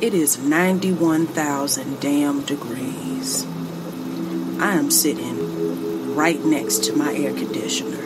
[0.00, 3.46] It is 91,000 damn degrees.
[4.60, 8.02] I am sitting right next to my air conditioner.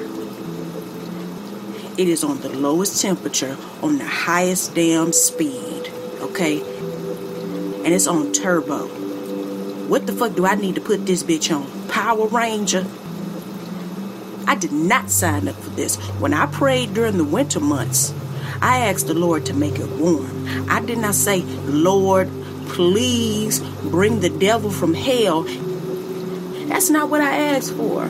[1.96, 5.90] It is on the lowest temperature on the highest damn speed,
[6.21, 6.61] okay?
[6.61, 8.87] And it's on turbo.
[9.89, 11.89] What the fuck do I need to put this bitch on?
[11.89, 12.87] Power Ranger?
[14.47, 15.97] I did not sign up for this.
[16.20, 18.12] When I prayed during the winter months,
[18.61, 20.38] I asked the Lord to make it warm.
[20.69, 22.28] I did not say, Lord,
[22.69, 23.60] please
[23.91, 25.42] bring the devil from hell.
[26.68, 28.09] That's not what I asked for.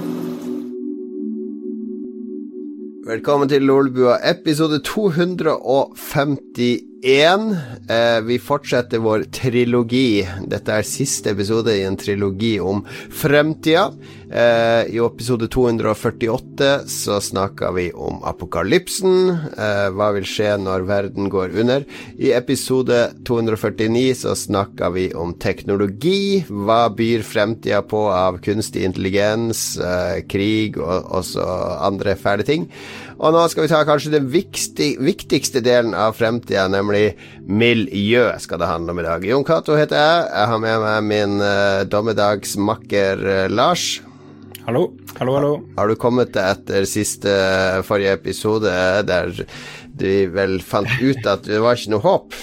[3.09, 6.88] Velkommen til Lolbua, episode 251.
[7.03, 10.27] Eh, vi fortsetter vår trilogi.
[10.51, 12.81] Dette er siste episode i en trilogi om
[13.15, 13.93] fremtida.
[14.27, 19.31] Eh, I episode 248 så snakka vi om apokalypsen.
[19.31, 21.87] Eh, hva vil skje når verden går under?
[22.19, 26.45] I episode 249 så snakka vi om teknologi.
[26.51, 29.79] Hva byr fremtida på av kunstig intelligens,
[30.29, 31.47] krig og også
[31.87, 32.67] andre fæle ting?
[33.19, 37.17] Og nå skal vi ta kanskje den viktigste delen av fremtida, nemlig
[37.51, 39.25] miljø, skal det handle om i dag.
[39.27, 40.29] Jon Cato heter jeg.
[40.31, 43.89] Jeg har med meg min uh, dommedagsmakker uh, Lars.
[44.69, 44.93] Hallo.
[45.19, 45.51] Hallo, hallo.
[45.75, 48.71] Har du kommet deg etter siste uh, forrige episode,
[49.09, 49.35] der
[49.99, 52.39] du vel fant ut at det var ikke noe håp?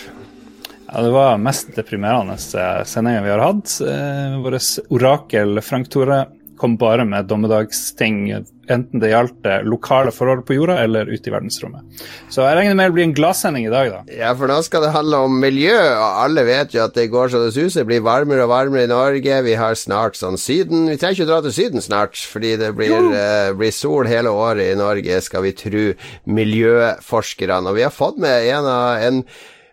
[0.92, 3.72] Ja, Det var mest deprimerende sendinga vi har hatt.
[3.84, 6.26] Eh, Vårt orakel Frank Tore
[6.58, 8.30] kom bare med dommedagsting,
[8.72, 12.04] enten det gjaldt eh, lokale forhold på jorda eller ute i verdensrommet.
[12.32, 14.02] Så jeg regner med det blir en gladsending i dag, da.
[14.12, 17.34] Ja, for nå skal det handle om miljø, og alle vet jo at det går
[17.34, 17.84] så det suser.
[17.84, 19.42] Det blir varmere og varmere i Norge.
[19.46, 22.72] Vi har snart sånn Syden Vi trenger ikke å dra til Syden snart, fordi det
[22.78, 25.86] blir, uh, blir sol hele året i Norge, skal vi tro
[26.30, 27.70] miljøforskerne.
[27.70, 29.22] Og vi har fått med en av en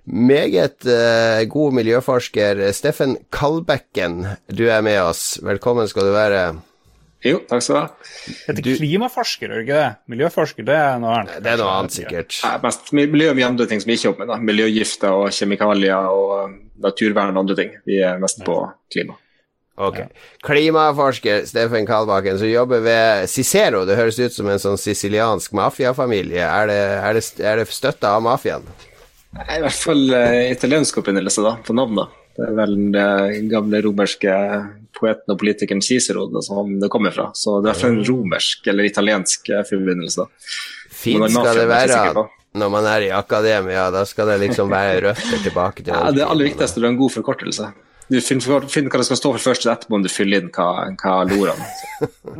[0.04, 5.38] meget uh, god miljøforsker, Steffen Kalbekken, du er med oss.
[5.42, 6.44] Velkommen skal du være.
[7.22, 8.10] Jo, takk skal du ha.
[8.48, 8.70] Heter du...
[8.80, 9.90] klimaforsker, gjør ikke det?
[10.10, 11.36] Miljøforsker, det er noe annet.
[11.44, 12.38] Det er noe annet, sikkert.
[12.42, 14.32] Ja, mest miljø og andre ting som vi ikke jobber med.
[14.32, 14.38] da.
[14.50, 17.76] Miljøgifter og kjemikalier og naturvern og andre ting.
[17.86, 18.56] Vi er mest på
[18.90, 19.18] klima.
[19.82, 20.02] Ok.
[20.44, 23.86] Klimaforsker Steffen Kalbakken, som jobber ved Cicero.
[23.88, 26.42] Det høres ut som en sånn siciliansk mafiafamilie.
[26.42, 28.66] Er det, er det, er det støtta av mafiaen?
[29.32, 32.12] I hvert fall uh, italiensk opprinnelse, da, på navnet.
[32.36, 34.36] Det er vel den gamle romerske
[34.96, 37.30] poeten og politikeren Cicero som det kommer fra.
[37.34, 40.28] Så det er fra en romersk eller italiensk eh, forbindelse.
[41.02, 43.86] Fint skal det være når man er i akademia.
[43.92, 47.14] Da skal det liksom være røtter tilbake til ja, Det aller viktigste er en god
[47.14, 47.70] forkortelse.
[48.08, 50.50] Du finner, finner, hva det skal stå for først, og etterpå om du fyller inn
[50.52, 51.68] hva, hva lorene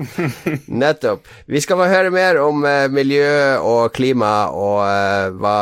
[0.82, 1.28] Nettopp.
[1.46, 3.28] Vi skal få høre mer om eh, miljø
[3.62, 5.54] og klima, og eh, hva,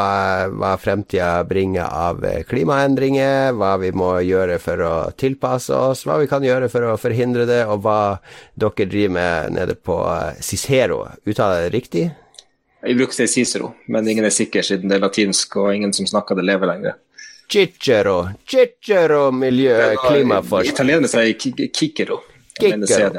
[0.54, 6.18] hva fremtida bringer av uh, klimaendringer, hva vi må gjøre for å tilpasse oss, hva
[6.22, 8.00] vi kan gjøre for å forhindre det, og hva
[8.56, 10.00] dere driver med nede på
[10.40, 11.04] Cicero.
[11.28, 12.08] Uttaler jeg det riktig?
[12.80, 15.92] Jeg bruker å si Cicero, men ingen er sikker siden det er latinsk, og ingen
[15.96, 16.98] som snakker det, lever lenger.
[17.50, 18.16] Cicero.
[18.46, 20.70] Cicero miljø, klimaforsk.
[20.70, 22.20] Italienerne sier Kikero.
[22.60, 23.14] Kikero.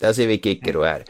[0.00, 1.06] Da sier vi Kikero her.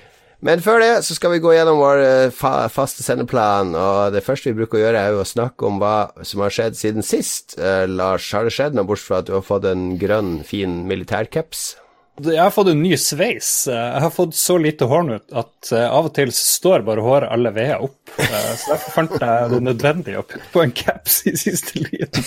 [0.46, 4.22] Men før det så skal vi gå gjennom vår eh, fa faste sendeplan, og det
[4.22, 5.96] første vi bruker å gjøre, er jo å snakke om hva
[6.28, 7.56] som har skjedd siden sist.
[7.58, 10.84] Uh, Lars, har det skjedd noe bortsett fra at du har fått en grønn, fin
[10.86, 11.70] militærcaps?
[12.16, 13.48] Jeg har fått en ny sveis.
[13.68, 17.28] Jeg har fått så lite hår nå at eh, av og til står bare håret
[17.32, 17.98] alle veier opp.
[18.22, 22.24] Eh, så derfor fant jeg det nødvendig å putte på en caps i siste liten.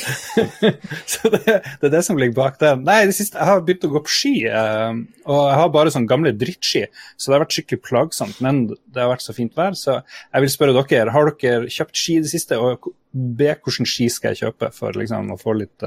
[1.14, 2.76] så det, det, er det som ligger bak det.
[2.84, 5.96] Nei, det siste, jeg har begynt å gå på ski, eh, og jeg har bare
[5.96, 6.86] sånn gamle drittski,
[7.18, 8.38] så det har vært skikkelig plagsomt.
[8.46, 11.98] Men det har vært så fint vær, så jeg vil spørre dere, har dere kjøpt
[12.04, 12.62] ski i det siste?
[12.62, 15.82] og be hvordan ski skal jeg kjøpe for liksom, å få litt,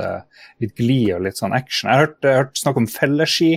[0.59, 1.87] litt glid og litt sånn action.
[1.87, 3.53] Jeg har hørt, jeg har hørt snakk om felleski.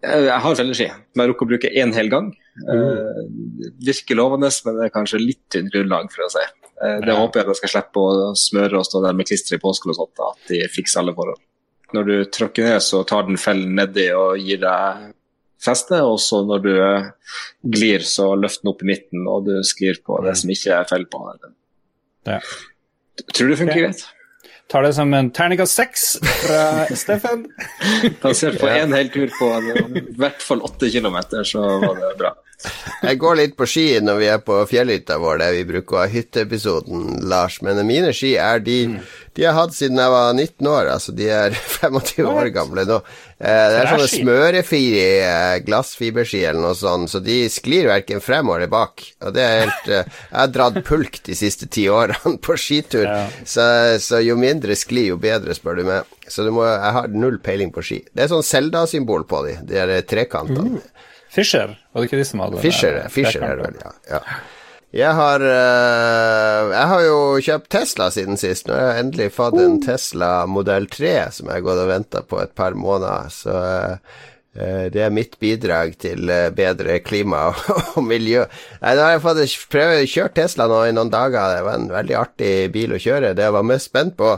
[0.00, 2.32] Eh, jeg har felleski, som jeg rukker å bruke én hel gang.
[2.60, 3.68] Mm.
[3.86, 6.42] virker lovende, men det er kanskje litt tynt grunnlag, for å si.
[6.80, 7.18] Uh, det ja.
[7.18, 9.92] håper jeg at jeg skal slippe å smøre og stå der med klister i påsken
[9.92, 11.40] og sånt, at de fikser alle forhold.
[11.96, 15.08] Når du tråkker ned, så tar den fellen nedi og gir deg
[15.60, 16.72] feste, og så når du
[17.76, 20.40] glir, så løfter den opp i midten, og du sklir på det mm.
[20.42, 21.24] som ikke er fell på.
[22.28, 22.40] Ja.
[23.34, 24.04] Tror du det funker greit?
[24.04, 24.19] okay.
[24.70, 27.46] Tar det som en terningkast seks fra Steffen.
[28.22, 29.50] Basert på én hel tur på
[29.98, 32.34] i hvert fall åtte kilometer, så var det bra.
[33.00, 36.00] Jeg går litt på ski når vi er på fjellhytta vår, der vi bruker å
[36.02, 37.60] ha hytteepisoden, Lars.
[37.64, 38.98] Men mine ski er de
[39.38, 42.98] De har hatt siden jeg var 19 år, altså de er 25 år gamle nå.
[43.40, 48.50] Eh, Det er sånne smørefrie eh, glassfiberski eller noe sånt, så de sklir verken frem
[48.52, 49.06] eller bak.
[49.24, 53.06] Og det er helt eh, Jeg har dratt pulk de siste ti årene på skitur,
[53.06, 53.22] Ja.
[53.48, 53.64] så,
[54.02, 56.10] så jo mindre skli, jo bedre, spør du meg.
[56.28, 58.02] Så du må, jeg har null peiling på ski.
[58.12, 60.82] Det er sånn Selda-symbol på de, de trekantene.
[61.30, 63.92] Fischer, var det ikke de som hadde Fischer, den, Fisher, er det vel, ja.
[64.16, 64.40] ja.
[64.90, 68.66] Jeg har uh, Jeg har jo kjøpt Tesla siden sist.
[68.66, 72.24] Nå har jeg endelig fått en Tesla modell 3 som jeg har gått og venta
[72.26, 73.30] på et par måneder.
[73.30, 74.18] Så eh,
[74.92, 77.48] det er mitt bidrag til eh, bedre klima
[77.96, 78.44] og miljø.
[78.82, 81.56] Nei, nå har jeg fått prøve kjøre Tesla nå i noen dager.
[81.56, 83.34] Det var en veldig artig bil å kjøre.
[83.38, 84.34] Det jeg var mest spent på,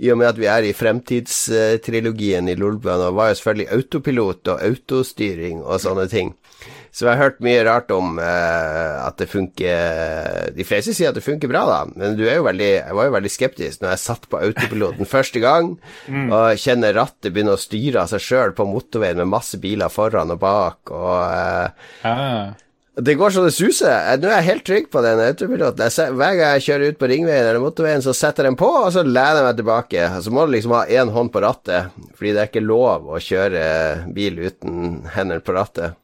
[0.00, 4.54] i og med at vi er i fremtidstrilogien i Lolbua nå, var jo selvfølgelig autopilot
[4.54, 6.32] og autostyring og sånne ting.
[6.90, 11.18] Så jeg har hørt mye rart om uh, at det funker De fleste sier at
[11.18, 14.40] det funker bra, da, men veldig, jeg var jo veldig skeptisk når jeg satt på
[14.42, 15.70] autopiloten første gang
[16.10, 20.34] og kjenner rattet begynne å styre av seg sjøl på motorveien med masse biler foran
[20.34, 21.68] og bak, og uh,
[22.02, 22.52] Ah.
[23.00, 23.92] det går så det suser.
[23.92, 25.86] Eh, Nå er jeg helt trygg på den autopiloten.
[25.86, 28.68] Jeg hver gang jeg kjører ut på ringveien eller motorveien, så setter jeg den på,
[28.82, 30.08] og så lener jeg meg tilbake.
[30.24, 33.22] Så må du liksom ha én hånd på rattet, fordi det er ikke lov å
[33.22, 33.64] kjøre
[34.16, 35.96] bil uten hendene på rattet.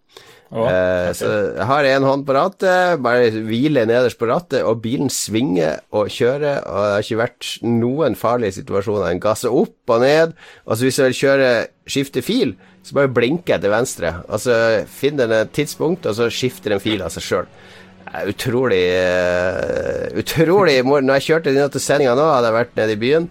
[0.46, 1.08] Eh.
[1.18, 5.80] Så jeg har én hånd på rattet, bare hviler nederst på rattet, og bilen svinger
[5.90, 9.08] og kjører, og det har ikke vært noen farlige situasjoner.
[9.10, 11.50] Den gasser opp og ned, og så hvis jeg vil kjøre
[11.86, 12.54] skifte fil,
[12.86, 16.76] så bare blinker jeg til venstre, og så finner den et tidspunkt, og så skifter
[16.76, 17.50] den fil av seg sjøl.
[18.30, 20.78] Utrolig uh, Utrolig.
[20.86, 23.26] Når jeg kjørte inn til sendinga nå, hadde jeg vært nede i byen.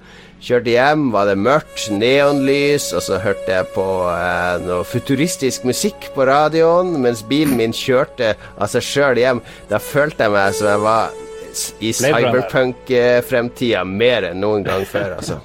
[0.45, 6.11] Kjørte hjem, var det mørkt, neonlys, og så hørte jeg på eh, noe futuristisk musikk
[6.13, 9.41] på radioen mens bilen min kjørte av seg sjøl hjem.
[9.71, 11.17] Da følte jeg meg som jeg var
[11.81, 15.41] i cyberpunk-fremtida mer enn noen gang før, altså.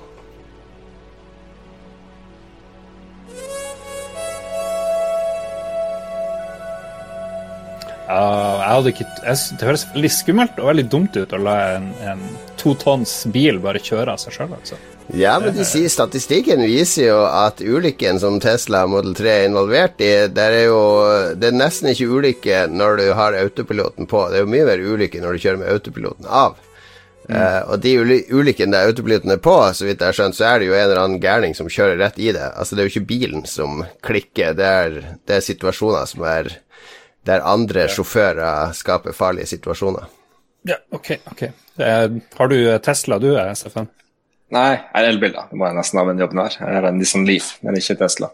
[8.10, 8.22] Ja,
[8.58, 11.90] jeg hadde ikke, jeg, det høres veldig skummelt og veldig dumt ut å la en,
[12.02, 12.24] en
[12.58, 14.54] to tonns bil bare kjøre av seg sjøl.
[14.56, 14.78] Altså.
[15.14, 20.02] Ja, men de sier statistikken viser jo at ulykken som Tesla Model 3 er involvert
[20.02, 20.80] i, er jo
[21.38, 24.24] Det er nesten ikke ulykke når du har autopiloten på.
[24.30, 26.58] Det er jo mye mer ulykke når du kjører med autopiloten av.
[27.30, 30.48] Eh, og de uly ulykkene der autopiloten er på, så vidt jeg har skjønt, så
[30.48, 32.48] er det jo en eller annen gærning som kjører rett i det.
[32.58, 34.98] Altså, det er jo ikke bilen som klikker, det er,
[35.30, 36.50] det er situasjoner som er
[37.28, 40.08] der andre sjåfører skaper farlige situasjoner.
[40.68, 41.42] Ja, ok, ok.
[41.80, 42.06] Eh,
[42.36, 43.88] har du Tesla, du, eh, Steffen?
[44.50, 45.44] Nei, jeg er elbil, da.
[45.46, 46.54] Det må jeg nesten ha med den jobben her.
[46.58, 48.32] Jeg har en Nissan Leaf, men ikke Tesla.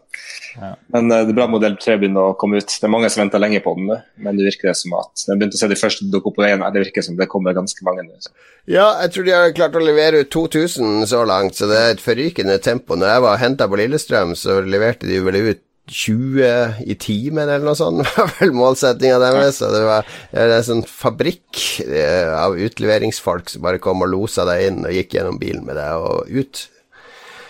[0.56, 0.70] Ja.
[0.94, 2.72] Men eh, det er bra modell 3 begynner å komme ut.
[2.72, 5.36] Det er mange som venter lenge på den nå, men det virker som at Jeg
[5.36, 6.72] begynte å se de første dukke opp på veien her.
[6.72, 8.16] Det virker som det kommer ganske mange nå.
[8.64, 11.92] Ja, jeg tror de har klart å levere ut 2000 så langt, så det er
[11.92, 12.96] et forrykende tempo.
[12.96, 17.64] Når jeg var henta på Lillestrøm, så leverte de vel ut 20 i timen eller
[17.66, 19.60] noe sånt, var vel målsettinga deres.
[19.62, 21.64] Så det var en sånn fabrikk
[22.36, 26.06] av utleveringsfolk som bare kom og losa deg inn og gikk gjennom bilen med deg
[26.06, 26.66] og ut.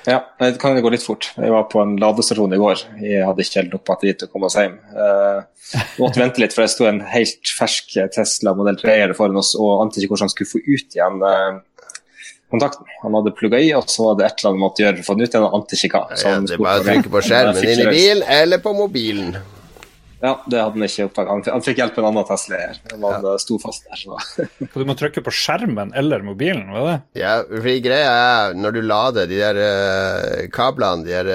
[0.07, 1.33] Ja, det kan gå litt fort.
[1.35, 2.85] Jeg var på en ladestasjon i går.
[3.03, 4.77] Jeg hadde ikke helt nok batteri til å komme oss hjem.
[4.95, 9.57] Uh, måtte vente litt, for det sto en helt fersk Tesla modell 3 foran oss
[9.59, 11.59] og ante ikke hvordan han skulle få ut igjen eh,
[12.51, 12.87] kontakten.
[13.03, 15.03] Han hadde plugga i, og så var det et eller annet han måtte gjøre for
[15.03, 15.49] å få den ut igjen.
[15.59, 16.17] Ante ikke hva.
[16.17, 19.37] Så Ja, det er bare å trykke på skjermen inn i bilen eller på mobilen.
[20.21, 21.49] Ja, det hadde han ikke oppdaget.
[21.53, 22.79] Han, fikk hjelp av en annen Tesla her.
[22.93, 24.01] Han eh, sto fast der.
[24.01, 24.47] Så.
[24.73, 26.97] Du må trykke på skjermen eller mobilen, var det?
[27.21, 31.29] Ja, fordi greia er, når du lader de der uh, kablene, de der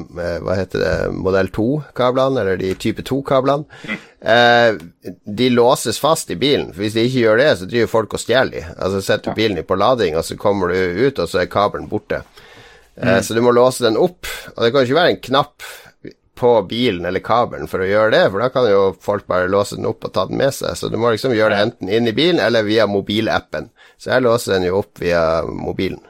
[0.00, 3.68] uh, Hva heter det, modell 2-kablene, eller de type 2-kablene,
[4.24, 4.80] uh,
[5.42, 6.72] de låses fast i bilen.
[6.72, 8.66] For hvis de ikke gjør det, så driver folk og stjeler de.
[8.78, 11.90] Altså setter du bilen på lading, og så kommer du ut, og så er kabelen
[11.92, 12.24] borte.
[12.96, 15.66] Eh, Så du må låse den opp, og det kan ikke være en knapp
[16.36, 19.78] på bilen eller kabelen for å gjøre det, for da kan jo folk bare låse
[19.78, 20.76] den opp og ta den med seg.
[20.76, 23.70] Så du må liksom gjøre det enten inn i bilen eller via mobilappen.
[23.96, 26.02] Så jeg låser den jo opp via mobilen.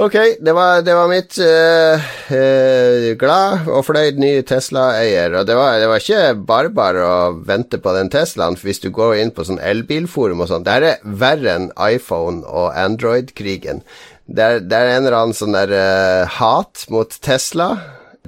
[0.00, 5.34] Ok, det var, det var mitt uh, uh, glad og fornøyd ny Tesla-eier.
[5.40, 8.80] Og det var, det var ikke bare bare å vente på den Teslaen, for hvis
[8.84, 12.70] du går inn på sånn elbilforum og sånn, det her er verre enn iPhone og
[12.78, 13.82] Android-krigen.
[14.30, 17.72] Det det er en eller annen sånn der uh, hat mot Tesla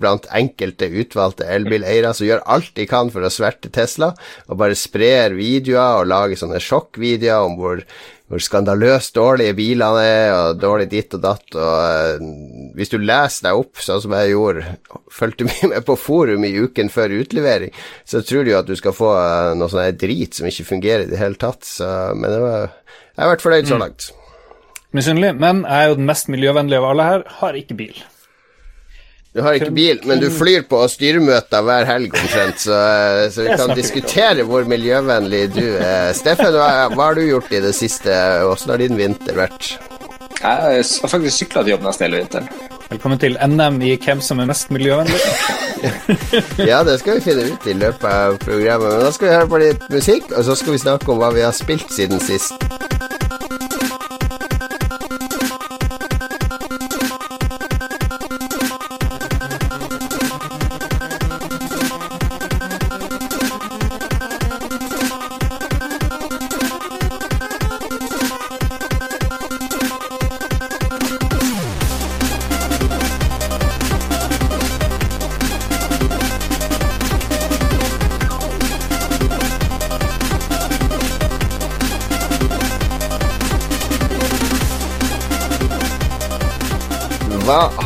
[0.00, 4.12] blant enkelte utvalgte elbileiere som gjør alt de kan for å sverte Tesla,
[4.48, 7.82] og bare sprer videoer og lager sånne sjokkvideoer om hvor,
[8.32, 11.74] hvor skandaløst dårlige bilene er, og dårlig ditt og datt, og
[12.22, 14.76] uh, hvis du leser deg opp, sånn som jeg gjorde,
[15.12, 17.74] fulgte mye med på forum i uken før utlevering,
[18.08, 21.04] så tror du jo at du skal få uh, noe sånn drit som ikke fungerer
[21.06, 21.68] i det hele tatt.
[21.68, 22.72] Så, men var,
[23.12, 23.84] jeg har vært fornøyd så Mm.
[23.86, 24.08] langt.
[24.92, 27.22] Misunnelig, men jeg er jo den mest miljøvennlige av alle her.
[27.38, 28.02] Har ikke bil.
[29.32, 33.46] Du har ikke bil, men du flyr på styremøter hver helg omtrent, så, uh, så
[33.46, 36.12] vi kan diskutere hvor miljøvennlig du er.
[36.16, 38.12] Steffen, hva, hva har du gjort i det siste?
[38.44, 39.70] Åssen har din vinter vært?
[40.42, 42.52] Jeg har faktisk sykla til jobb nesten hele vinteren.
[42.90, 45.20] Velkommen til NM i hvem som er mest miljøvennlig.
[46.70, 48.92] Ja, det skal vi finne ut i løpet av programmet.
[48.92, 51.32] Men da skal vi høre på litt musikk, og så skal vi snakke om hva
[51.34, 52.54] vi har spilt siden sist.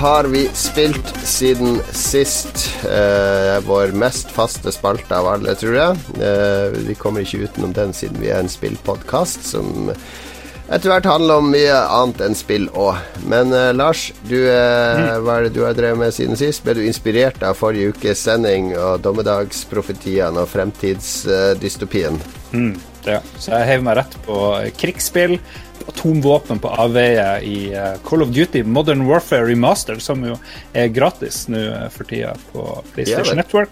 [0.06, 2.84] Har vi spilt siden sist?
[2.84, 6.04] Eh, vår mest faste spalte av alle, tror jeg.
[6.22, 9.90] Eh, vi kommer ikke utenom den siden vi er en spillpodkast som
[10.66, 13.02] etter hvert handler om mye annet enn spill òg.
[13.26, 16.62] Men eh, Lars, du, eh, hva er det du har drevet med siden sist?
[16.62, 22.22] Ble du inspirert av forrige ukes sending og dommedagsprofetiene og fremtidsdystopien?
[22.54, 22.76] Mm,
[23.10, 23.18] ja.
[23.42, 24.38] Så jeg heiv meg rett på
[24.78, 25.40] krigsspill,
[25.90, 30.36] atomvåpen på avveie i eh, Call of Duty Modern Warfare Remaster, som jo
[30.76, 32.64] er gratis nå eh, for tida på
[32.94, 33.38] PlayStation.
[33.38, 33.70] Network.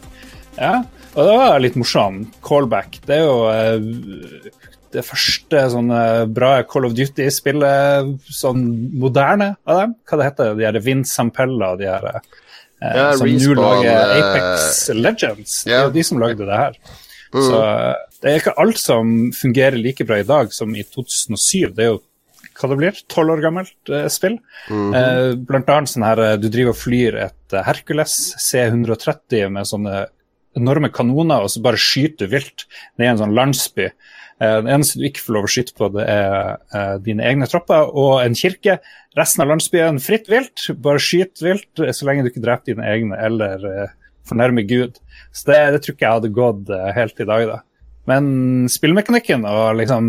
[0.59, 3.01] Ja, og det var litt morsom callback.
[3.07, 4.53] Det er jo eh,
[4.95, 6.01] det første sånne
[6.35, 8.65] bra Call of Duty-spillet, sånn
[9.01, 9.95] moderne av dem.
[10.07, 12.21] Hva det heter de her Vince Sampella og de her eh,
[12.85, 15.63] Ja, som nå lager Apex Legends.
[15.67, 16.79] Det er jo de som lagde det her.
[17.35, 17.95] Så eh,
[18.25, 21.75] det er ikke alt som fungerer like bra i dag som i 2007.
[21.77, 22.01] Det er jo
[22.55, 24.39] hva det blir, tolv år gammelt eh, spill.
[24.97, 29.69] eh, blant annet sånn her eh, du driver og flyr et eh, Hercules C130 med
[29.69, 30.05] sånne
[30.55, 32.65] enorme kanoner, og så bare skyter du vilt
[32.97, 33.89] ned i en sånn landsby.
[33.91, 37.91] Eh, det eneste du ikke får lov å skyte på, det er dine egne tropper
[37.91, 38.79] og en kirke.
[39.19, 40.69] Resten av landsbyen fritt vilt.
[40.83, 43.69] Bare skyt vilt så lenge du ikke dreper dine egne eller
[44.31, 45.03] fornærmer Gud.
[45.35, 47.61] Så det, det tror ikke jeg hadde gått helt i dag, da.
[48.11, 50.09] Men spillmekanikken og liksom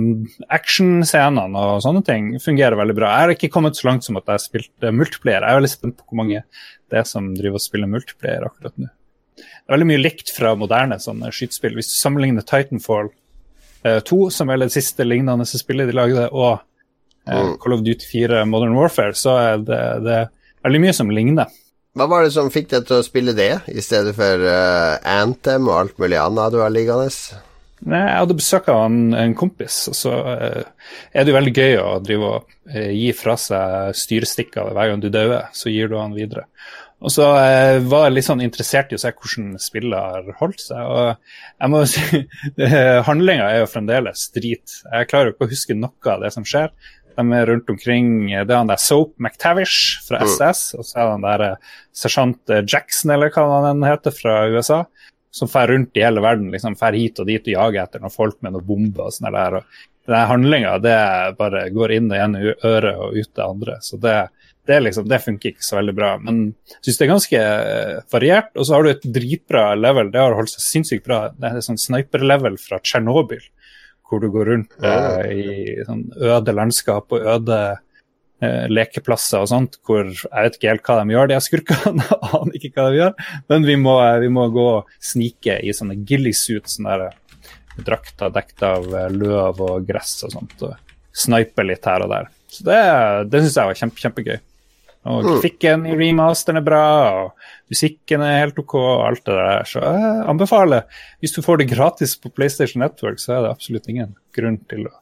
[0.51, 3.13] actionscenene og sånne ting fungerer veldig bra.
[3.13, 4.97] Jeg har ikke kommet så langt som at jeg har spilt multiplier.
[4.99, 5.45] multiplayer.
[5.45, 6.43] Jeg er veldig spent på hvor mange
[6.91, 8.91] det er som driver og spiller multiplayer akkurat nå.
[9.35, 11.77] Det er veldig mye likt fra moderne sånne skytespill.
[11.79, 13.09] Hvis du sammenligner Titanfall
[13.83, 16.63] eh, 2, som er det siste lignende spillet de lagde, og eh,
[17.25, 17.55] Mm.
[17.57, 20.27] Call of Duty 4 Modern Warfare, så er det, det er
[20.67, 21.49] veldig mye som ligner.
[21.95, 25.65] Hva var det som fikk deg til å spille det, i stedet for eh, Anthem
[25.71, 27.07] og alt mulig annet du har liggende?
[27.83, 30.61] Nei, Jeg hadde besøk av en, en kompis, og så eh,
[31.11, 35.03] er det jo veldig gøy å drive og eh, gi fra seg styrestikker hver gang
[35.03, 36.47] du dauer, så gir du han videre.
[37.03, 40.63] Og så eh, var jeg litt sånn interessert i å se hvordan spillet har holdt
[40.63, 40.79] seg.
[40.81, 41.11] og
[41.59, 42.21] jeg må jo si,
[43.09, 44.79] Handlinga er jo fremdeles drit.
[44.87, 46.71] Jeg klarer jo ikke å huske noe av det som skjer.
[47.15, 51.03] De er rundt omkring Det er han der Soap McTavish fra SS, og så er
[51.03, 54.83] det han der eh, sersjant eh, Jackson, eller hva han heter, fra USA
[55.35, 58.13] som fer rundt i hele verden, liksom fer hit og dit og jager etter noen
[58.13, 59.59] folk med noen bomber og sånn der.
[59.59, 60.97] Og den handlinga, det
[61.39, 63.77] bare går inn det ene øret og ut det andre.
[63.83, 64.15] Så det,
[64.69, 66.13] det, liksom, det funker ikke så veldig bra.
[66.21, 68.51] Men jeg syns det er ganske eh, variert.
[68.55, 71.25] Og så har du et dritbra level, det har holdt seg sinnssykt bra.
[71.35, 73.43] Det er sånn sniper-level fra Tsjernobyl,
[74.07, 77.59] hvor du går rundt eh, i sånn øde landskap og øde
[78.43, 82.07] eh, lekeplasser og sånt, hvor jeg vet ikke helt hva de gjør, de skurkene.
[82.31, 83.29] Aner ikke hva de gjør.
[83.51, 88.33] Men vi må, vi må gå og snike i sånne ghillie-suits, sånne der, eh, drakter
[88.33, 90.75] dekt av eh, løv og gress og sånt, og
[91.15, 92.33] snipe litt her og der.
[92.51, 92.81] Så det,
[93.31, 94.37] det syns jeg var kjempe, kjempegøy.
[95.05, 96.85] Og grafikken i remasteren er bra,
[97.19, 99.67] og musikken er helt OK, og alt det der.
[99.69, 100.87] Så jeg anbefaler,
[101.21, 104.87] hvis du får det gratis på PlayStation Network, så er det absolutt ingen grunn til
[104.89, 104.95] å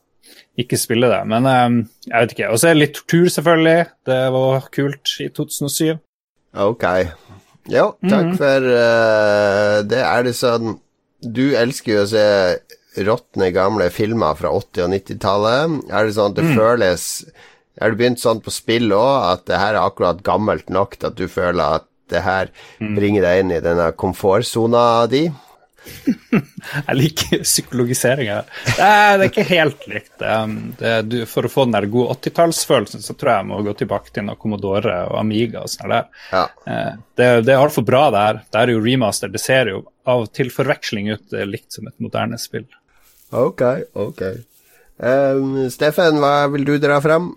[0.60, 1.22] ikke spille det.
[1.30, 2.52] Men um, jeg vet ikke.
[2.54, 3.80] Og så er det litt tortur, selvfølgelig.
[4.10, 5.98] Det var kult i 2007.
[6.64, 6.86] Ok.
[7.72, 10.02] Jo, takk for uh, det.
[10.04, 10.78] Er det sånn
[11.24, 12.26] Du elsker jo å se
[13.08, 15.80] råtne gamle filmer fra 80- og 90-tallet.
[15.90, 17.08] Er det sånn at det føles
[17.80, 21.10] Er det begynt sånn på spill òg, at det her er akkurat gammelt nok til
[21.10, 25.24] at du føler at det her bringer deg inn i denne komfortsona di?
[26.88, 28.38] Jeg liker psykologiseringa.
[28.66, 30.14] Det, er- ikke helt likt.
[30.24, 33.60] Um, det, du, for å få den der gode 80-tallsfølelsen, så tror jeg jeg må
[33.68, 36.08] gå tilbake til noe Commodore og Amiga og sånn der.
[36.32, 36.46] Ja.
[36.68, 38.40] Eh, Det, det er altfor bra, det her.
[38.50, 39.30] Det er jo remaster.
[39.34, 42.66] Det ser jo av til forveksling ut eh, likt som et moderne spill.
[43.34, 43.62] Ok,
[43.98, 44.24] ok.
[45.04, 47.32] Um, Steffen, hva vil du dra frem?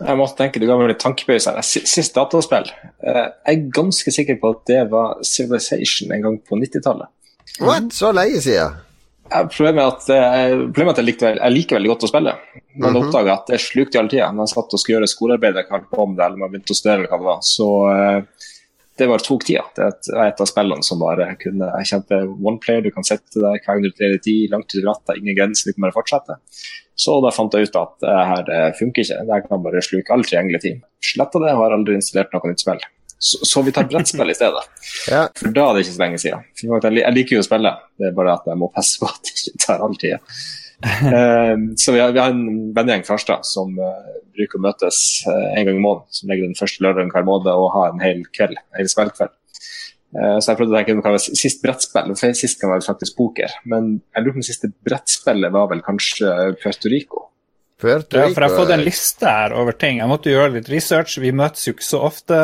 [0.00, 2.66] Jeg måtte tenke, Du ga meg litt tankepause Sist dataspill.
[3.02, 7.08] eh, Jeg er ganske sikker på at det var Civilization en gang på 90-tallet.
[7.60, 7.88] What?
[7.96, 8.74] Så lenge siden?
[9.30, 12.08] Jeg- Problemet er at, eh, problemet er at jeg, likte, jeg liker veldig godt å
[12.12, 12.34] spille,
[12.76, 13.02] men Mhm.
[13.02, 14.30] oppdaga at det slukte hele tida.
[14.32, 16.74] Når jeg satt og skulle gjøre skolearbeid, jeg på om det, eller man jeg begynte
[16.74, 17.40] å studere, eller hva det var.
[17.42, 17.66] Så
[18.18, 18.22] eh,
[18.98, 19.64] det bare tok tida.
[19.74, 19.82] Det
[20.14, 23.60] er et, av spillene som bare kunne Jeg kjente one player, du kan sette deg
[23.64, 25.96] hver gang du trer i tid, langt ut i natta, ingen grenser, du kan bare
[25.96, 26.36] fortsette.
[26.96, 29.22] Så da fant jeg ut at det her eh, funker ikke.
[29.28, 30.84] Det kan bare sluke all tilgjengelig tid.
[31.04, 32.80] Sletta det og har aldri installert noe nytt spill.
[33.18, 34.64] Så, så vi tar brettspill i stedet.
[35.12, 35.26] Ja.
[35.38, 36.46] For da er det ikke så lenge siden.
[36.56, 39.34] Jeg liker jo å spille, det er bare at jeg må passe på at det
[39.36, 40.18] ikke tar all tida.
[40.86, 44.98] uh, så vi har, vi har en vennegjeng fra Harstad som uh, bruker å møtes
[45.28, 46.08] uh, en gang i måneden.
[46.16, 49.36] Som legger den første lørdagen hver måned og har en hel kveld, en spillkveld.
[50.14, 52.12] Eh, så jeg prøvde å tenke hva var sist brettspill.
[52.14, 53.56] for Sist kan være faktisk poker.
[53.64, 57.26] Men jeg lurer på om siste brettspillet var vel kanskje Puerto Rico.
[57.76, 59.98] Puerto Ja, for jeg har fått en liste her over ting.
[60.00, 61.18] Jeg måtte gjøre litt research.
[61.20, 62.38] Vi møtes jo ikke så ofte.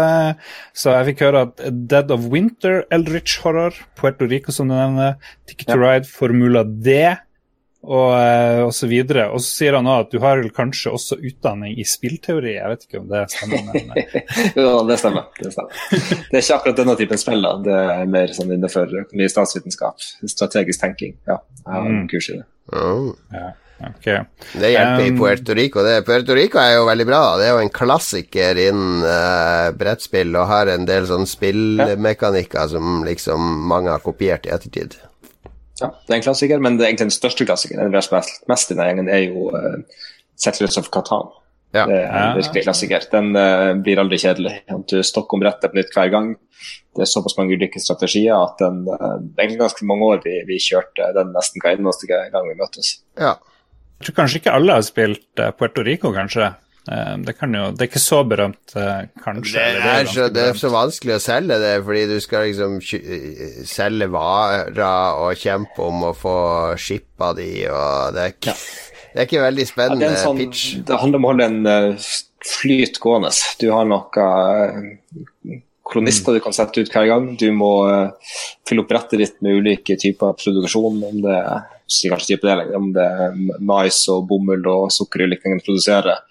[0.76, 5.16] Så jeg fikk høre at Dead of Winter, Eldritch Horror, Puerto Rico som du nevner,
[5.48, 7.16] Ticket to Ride, Formula D
[7.82, 9.26] og, eh, og så videre.
[9.34, 12.54] Og så sier han òg at du har kanskje også utdanning i spillteori.
[12.54, 13.64] Jeg vet ikke om det stemmer.
[13.72, 14.20] Men, eh,
[14.62, 15.26] Ja, det stemmer.
[15.38, 15.80] Det stemmer.
[15.90, 17.42] Det er ikke akkurat denne typen spill.
[17.42, 17.56] da.
[17.66, 20.06] Det er mer sånn innenfor økonomi statsvitenskap.
[20.30, 21.18] Strategisk tenking.
[21.26, 22.06] Ja, jeg har mm.
[22.14, 22.46] kurs i det.
[22.78, 23.10] Oh.
[23.34, 23.48] ja,
[23.88, 24.10] ok.
[24.62, 25.82] Det hjelper i Um, Puerto Rico.
[25.82, 27.22] Det, Puerto Rico er jo veldig bra.
[27.32, 27.36] da.
[27.40, 33.00] Det er jo en klassiker innen uh, brettspill og har en del sånn spillmekanikker som
[33.08, 35.02] liksom mange har kopiert i ettertid.
[35.82, 37.84] Ja, det er en klassiker, men det er egentlig den største klassikeren.
[37.84, 40.06] Den vi har spilt mest i denne gjengen, er jo uh,
[40.38, 41.30] Settlers of Catan.
[41.72, 41.86] Ja.
[41.88, 43.04] Det er en virkelig klassiker.
[43.12, 44.54] Den uh, blir aldri kjedelig.
[44.90, 46.32] Du stokker om brettet på nytt hver gang.
[46.92, 50.24] Det er såpass mange ulike strategier at den, uh, det er egentlig ganske mange år
[50.26, 52.98] vi, vi kjørte den nesten hver eneste gang vi møttes.
[53.20, 53.36] Ja.
[53.98, 56.50] Jeg tror kanskje ikke alle har spilt Puerto Rico, kanskje.
[56.90, 59.52] Eh, Det, kan jo, det er ikke så berømt, eh, kanskje.
[59.54, 62.80] Det eller er, så, det er så vanskelig å selge det, fordi du skal liksom
[63.70, 66.36] selge varer og kjempe om å få
[66.80, 68.56] shippa de, og det er ikke,
[69.12, 70.64] det er ikke veldig Ja, spennende det, er sånn, pitch.
[70.88, 72.08] det handler om å holde en eh,
[72.42, 73.30] flyt gående.
[73.62, 74.98] Du har noen
[75.86, 77.28] kolonister du kan sette ut hver gang.
[77.38, 77.70] Du må
[78.66, 80.98] fylle opp brettet ditt med ulike typer produksjon.
[81.04, 81.62] Om det er
[82.10, 86.22] kanskje type deling, om det er mais og bomull og sukker ting du produserer.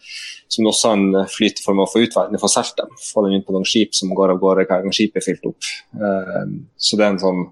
[0.52, 2.92] Som også har en flyteform for å få solgt dem.
[3.00, 5.48] Få dem inn på noen skip som går av gårde hver gang skipet er fylt
[5.48, 5.70] opp.
[5.96, 7.44] Eh, så det er en sånn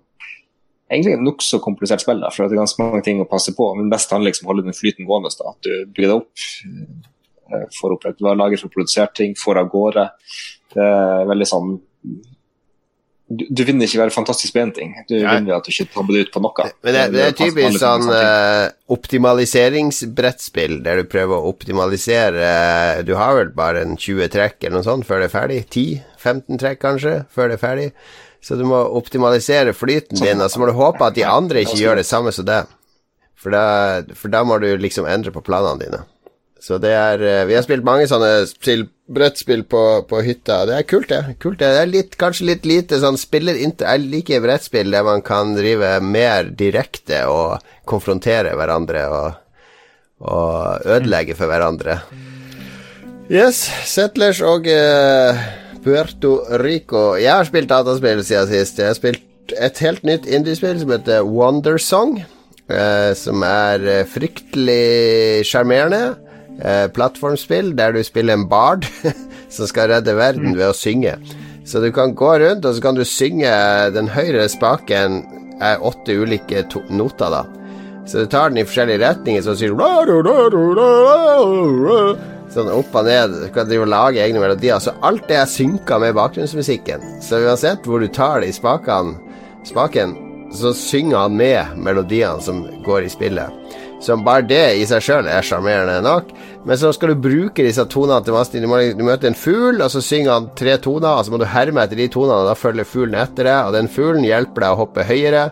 [0.89, 2.19] egentlig et nokså komplisert spill.
[2.19, 3.67] der, for det er ganske mange ting å passe på.
[3.75, 5.31] Men det beste handler liksom om å holde den flyten gående.
[5.37, 6.47] Da, at du bygger det opp,
[7.53, 10.09] eh, får opp et lager for å produsere ting, får av gårde.
[10.73, 11.79] Det er veldig sånn
[13.29, 15.35] du, du vinner ikke være fantastisk på én ting, du Nei.
[15.37, 16.65] vinner at du ikke tabber det ut på noe.
[16.85, 22.49] Men det, det er typisk sånn eh, optimaliseringsbrettspill, der du prøver å optimalisere
[23.05, 25.61] Du har vel bare en 20 trekk eller noe sånt før det er ferdig?
[25.69, 27.87] 10-15 trekk kanskje, før det er ferdig?
[28.41, 31.81] Så du må optimalisere flyten din, og så må du håpe at de andre ikke
[31.81, 32.69] gjør det samme som deg.
[33.39, 33.55] For
[34.15, 36.01] for da må du liksom endre på planene dine.
[36.59, 40.61] Så det er eh, Vi har spilt mange sånne spill, brettspill på, på hytta.
[40.69, 41.35] Det er kult, det.
[41.41, 41.71] Kult, det.
[41.73, 45.97] det er litt, kanskje litt lite sånn spiller Jeg liker brettspill der man kan drive
[46.05, 49.29] mer direkte og konfrontere hverandre og,
[50.21, 51.99] og ødelegge for hverandre.
[53.29, 55.43] Yes, Settlers og eh,
[55.83, 57.13] Puerto Rico.
[57.19, 58.81] Jeg har spilt dataspill siden sist.
[58.81, 62.19] Jeg har spilt et helt nytt indiespill som heter Wondersong.
[62.69, 66.28] Eh, som er eh, fryktelig sjarmerende.
[66.59, 68.87] Eh, plattformspill der du spiller en bard
[69.55, 71.15] som skal redde verden ved å synge.
[71.65, 73.51] Så du kan gå rundt, og så kan du synge
[73.93, 75.21] Den høyre spaken
[75.61, 77.43] er åtte ulike noter, da.
[78.09, 79.77] Så du tar den i forskjellige retninger, så sier du
[82.49, 83.35] Sånn opp og ned.
[83.43, 84.79] Du kan drive og lage egne melodier.
[84.81, 87.03] Så alt det er synka med bakgrunnsmusikken.
[87.21, 89.13] Så uansett hvor du tar det i spaken,
[89.69, 90.15] spaken,
[90.57, 93.77] så synger han med melodiene som går i spillet.
[93.99, 96.31] Så bare det i seg sjøl er sjarmerende nok.
[96.67, 98.55] Men så skal du bruke disse tonene til masse.
[98.55, 101.41] Du, må, du møter en fugl, og så synger han tre toner, og så må
[101.41, 104.65] du herme etter de tonene, og da følger fuglen etter deg, og den fuglen hjelper
[104.65, 105.49] deg å hoppe høyere.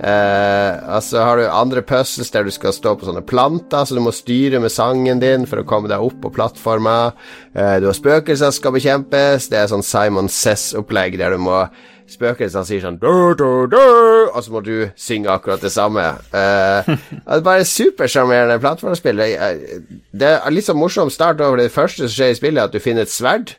[0.00, 4.00] Eh, så har du andre puzzles der du skal stå på sånne planter, så du
[4.04, 7.12] må styre med sangen din for å komme deg opp på plattforma.
[7.52, 9.50] Eh, du har spøkelser som skal bekjempes.
[9.52, 11.64] Det er sånn Simon Cess-opplegg der du må
[12.10, 16.02] Spøkelsene sier sånn dur, dur, dur, Og så må du synge akkurat det samme.
[16.34, 19.22] Uh, det er bare supersjarmerende plattformspill.
[19.22, 22.82] Det, er litt sånn morsom start over det første som skjer i spillet, at du
[22.82, 23.54] finner et sverd.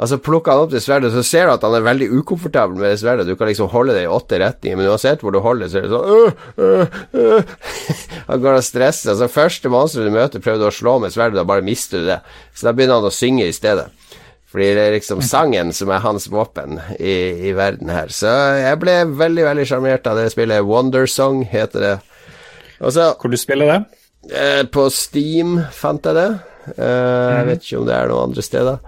[0.00, 2.78] Og så plukker han opp det sverdet, så ser du at han er veldig ukomfortabel
[2.78, 3.26] med det sverdet.
[3.28, 5.80] Du kan liksom holde det i åtte retninger, men uansett hvor du holder det, så
[5.80, 7.52] er det sånn øh, øh, øh.
[8.30, 9.12] Han går og stresser.
[9.12, 12.08] Altså, første monster du møter, prøver du å slå med sverdet, da bare mister du
[12.14, 12.20] det.
[12.56, 13.90] Så da begynner han å synge i stedet.
[14.50, 17.12] Fordi det er liksom sangen som er hans våpen i,
[17.50, 18.08] i verden her.
[18.10, 18.26] Så
[18.58, 20.64] jeg ble veldig, veldig sjarmert av det spillet.
[20.66, 21.92] Wondersong heter det.
[22.82, 23.78] Også, Hvor du spiller det?
[24.34, 26.28] eh, På Steam fant jeg det.
[26.74, 28.80] Eh, Jeg vet ikke om det er noen andre steder.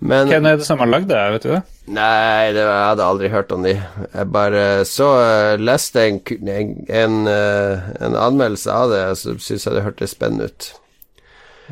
[0.00, 1.62] Men Hvem er det som har lagd det, vet du det?
[1.88, 3.72] Nei, det, jeg hadde aldri hørt om de.
[4.12, 6.20] Jeg bare så uh, leste en,
[6.52, 10.68] en, en, eh, en anmeldelse av det, så syntes jeg det hørtes spennende ut.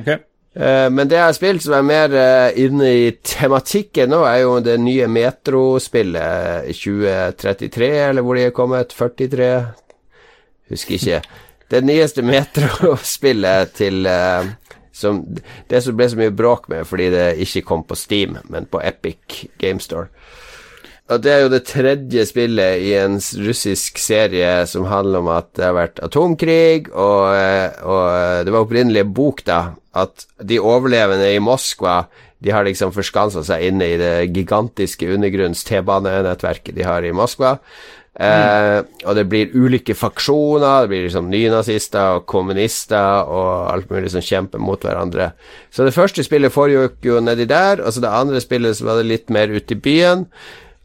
[0.01, 0.11] Ok.
[0.57, 4.38] Eh, men det jeg har spilt som er mer eh, inne i tematikken nå, er
[4.47, 8.95] jo det nye Metro-spillet 2033, eller hvor de er kommet.
[8.97, 9.51] 43?
[10.73, 11.21] Husker ikke.
[11.71, 14.49] Det nyeste Metro-spillet til eh,
[14.97, 15.21] som,
[15.69, 18.81] Det som ble så mye bråk med fordi det ikke kom på Steam, men på
[18.81, 20.09] Epic Game Store.
[21.07, 25.53] Og det er jo det tredje spillet i en russisk serie som handler om at
[25.55, 29.61] det har vært atomkrig, og, eh, og eh, det var opprinnelig en bok, da,
[29.95, 32.01] at de overlevende i Moskva
[32.42, 37.55] de har liksom forskansa seg inne i det gigantiske undergrunns T-banenettverket de har i Moskva.
[38.16, 44.12] Eh, og det blir ulike faksjoner, det blir liksom nynazister og kommunister og alt mulig
[44.12, 45.31] som kjemper mot hverandre.
[45.71, 49.01] Så det første spillet foregikk jo nedi der, og så det andre spillet så var
[49.01, 50.25] det litt mer ute i byen.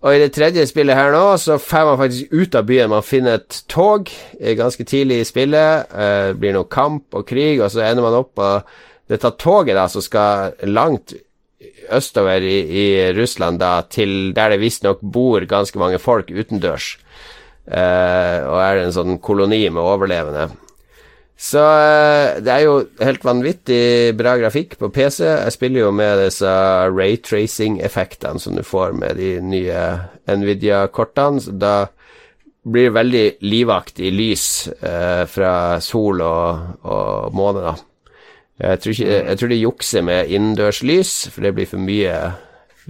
[0.02, 2.90] Og i det tredje spillet her nå, så får man faktisk ut av byen.
[2.90, 4.10] Man finner et tog
[4.40, 5.92] eh, ganske tidlig i spillet.
[5.94, 8.48] Eh, det blir noe kamp og krig, og så ender man opp på
[9.12, 11.14] dette toget da, som skal langt
[11.94, 16.96] østover i, i Russland, da, til der det visstnok bor ganske mange folk utendørs.
[17.70, 20.50] Eh, og er en sånn koloni med overlevende.
[21.42, 25.24] Så eh, det er jo helt vanvittig bra grafikk på PC.
[25.26, 26.52] Jeg spiller jo med disse
[26.94, 29.80] raytracing-effektene som du får med de nye
[30.30, 31.42] Nvidia-kortene.
[31.42, 31.76] Så da
[32.62, 34.46] blir det veldig livaktig lys
[34.86, 37.74] eh, fra sol og, og måne, da.
[38.62, 42.16] Jeg tror, ikke, jeg tror de jukser med innendørslys, for det blir for mye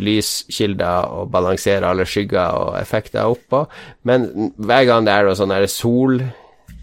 [0.01, 3.63] lyskilder å balansere alle skygger og effekter oppå.
[4.07, 5.69] Men hver gang det er noe sånn der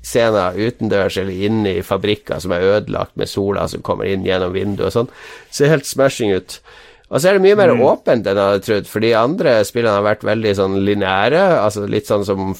[0.08, 4.54] solscener utendørs eller inne i fabrikker som er ødelagt med sola som kommer inn gjennom
[4.54, 5.10] vinduet og sånn,
[5.50, 6.60] ser helt smashing ut.
[7.08, 9.96] Og så er det mye mer åpent enn jeg hadde trodd, for de andre spillene
[9.96, 12.50] har vært veldig sånn lineære, altså litt sånn som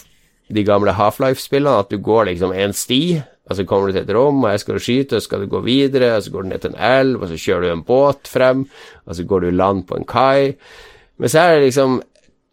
[0.49, 4.15] de gamle Half-Life-spillene, at du går liksom en sti, og så kommer du til et
[4.17, 6.47] rom, og her skal du skyte, og så skal du gå videre, og så går
[6.47, 8.65] du ned til en elv, og så kjører du en båt frem,
[9.05, 10.55] og så går du land på en kai.
[11.21, 12.01] Men så er det liksom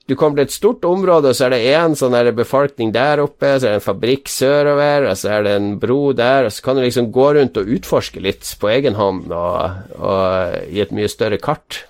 [0.05, 3.55] Du kommer til et stort område, og så er det én sånn befolkning der oppe,
[3.57, 6.61] så er det en fabrikk sørover, og så er det en bro der, og så
[6.67, 10.93] kan du liksom gå rundt og utforske litt på egen hånd og, og i et
[10.93, 11.81] mye større kart.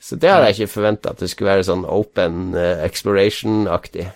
[0.00, 4.06] Så det hadde jeg ikke forventa, at det skulle være sånn open eh, exploration-aktig.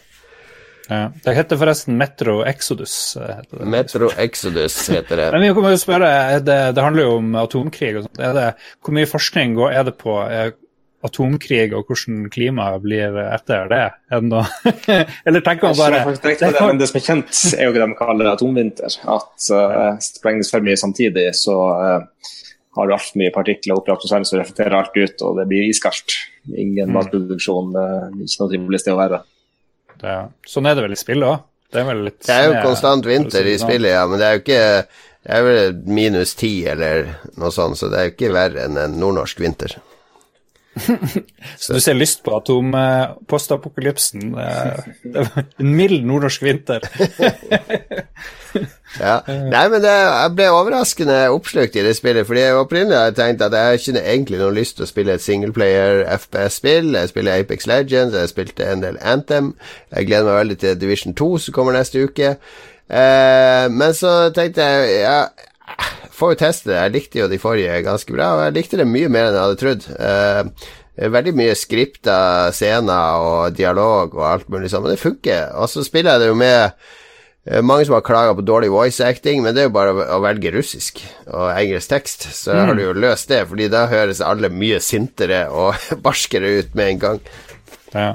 [0.89, 1.09] Ja.
[1.25, 3.17] Det heter forresten Metro Exodus.
[3.17, 3.69] eh, Heter det.
[3.75, 5.29] Metro Exodus heter det.
[5.35, 8.21] Men vi kan jo spørre, er det, det handler jo om atomkrig og sånt.
[8.21, 8.47] Er det,
[8.85, 10.53] hvor mye forskning går, er det på eh,
[11.05, 13.85] atomkrig og hvordan klimaet blir etter det?
[14.11, 14.45] Det?
[15.27, 17.99] Eller tenker man bare på det, men det som er kjent, er jo det de
[17.99, 18.99] kaller atomvinter.
[19.05, 22.33] At uh, sprenges for mye samtidig, så uh,
[22.75, 26.19] har du altfor mye partikler oppi atmosfæren som reflekterer alt ut, og det blir iskaldt.
[26.51, 29.25] Ingen matproduksjon, uh, ikke noe trivelig sted å være.
[30.01, 31.51] det, Sånn er det vel i spillet òg?
[31.75, 33.67] Det er vel litt Det er jo konstant vinter i sånn.
[33.67, 34.67] spillet, ja, men det er jo ikke
[35.25, 37.09] Det er vel minus ti eller
[37.41, 39.75] noe sånt, så det er jo ikke verre enn en nordnorsk vinter.
[41.63, 44.35] Så du ser lyst på atom eh, postapokalypsen.
[44.39, 44.81] eh,
[45.63, 46.85] en mild nordnorsk vinter.
[49.01, 49.17] Ja.
[49.27, 53.43] Nei, men det, jeg ble overraskende oppslukt i det spillet, fordi jeg opprinnelig hadde tenkt
[53.43, 56.93] at jeg ikke egentlig noen lyst til å spille et singleplayer FPS-spill.
[56.95, 59.57] Jeg spiller Apex Legends, jeg spilte en del Anthem.
[59.91, 62.37] Jeg gleder meg veldig til Division 2 som kommer neste uke.
[62.87, 65.19] Eh, men så tenkte jeg ja,
[66.15, 66.81] får jo teste det.
[66.81, 69.45] Jeg likte jo de forrige ganske bra, og jeg likte det mye mer enn jeg
[69.45, 69.87] hadde trodd.
[69.99, 70.69] Uh,
[71.15, 72.19] veldig mye skripta
[72.55, 75.49] scener og dialog og alt mulig sånn, men det funker.
[75.59, 76.85] Og så spiller jeg det jo med
[77.47, 80.21] Eh, Mange som har klaga på dårlig voice acting, men det er jo bare å
[80.25, 84.49] velge russisk og engelsk tekst, så har du jo løst det, fordi da høres alle
[84.49, 87.25] mye sintere og barskere ut med en gang.
[87.93, 88.13] Ja.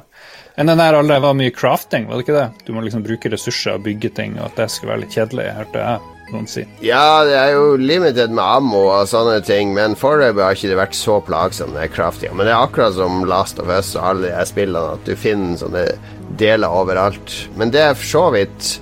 [0.60, 2.48] Enn den der alle var mye crafting, var det ikke det?
[2.68, 5.52] Du må liksom bruke ressurser og bygge ting, og at det skulle være litt kjedelig,
[5.56, 6.74] hørte jeg noen.
[6.86, 10.80] Ja, det er jo limited med ammo og sånne ting, men foreløpig har ikke det
[10.80, 12.34] vært så plagsomt med kraftige.
[12.36, 15.58] Men det er akkurat som Last of Us og alle de spillene, at du finner
[15.60, 15.88] sånne
[16.40, 17.36] deler overalt.
[17.60, 18.78] Men det er for så vidt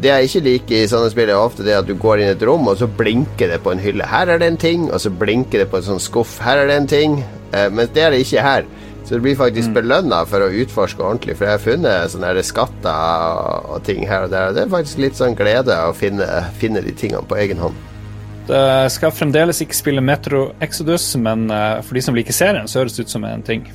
[0.00, 2.34] det jeg ikke liker i sånne spill, er ofte det at du går inn i
[2.36, 4.06] et rom, og så blinker det på en hylle.
[4.08, 6.38] Her er det en ting, og så blinker det på en sånn skuff.
[6.40, 7.18] Her er det en ting.
[7.52, 8.68] Eh, mens det er det ikke her.
[9.10, 9.74] Så du blir faktisk mm.
[9.74, 11.34] belønna for å utforske ordentlig.
[11.34, 14.52] For jeg har funnet sånne skatter og ting her og der.
[14.54, 16.28] Det er faktisk litt sånn glede å finne,
[16.60, 17.74] finne de tingene på egen hånd.
[18.46, 18.60] Det
[18.94, 22.94] skal fremdeles ikke spille Metro Exodus, men eh, for de som liker serien, så høres
[22.94, 23.66] det ut som en ting.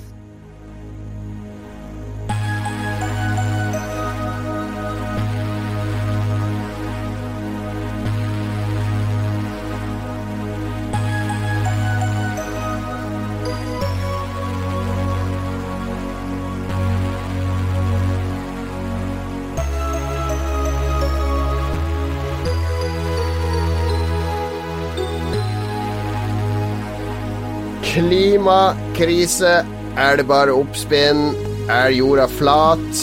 [28.96, 29.66] Klimakrise.
[30.00, 31.34] Er det bare oppspinn?
[31.68, 33.00] Er jorda flat?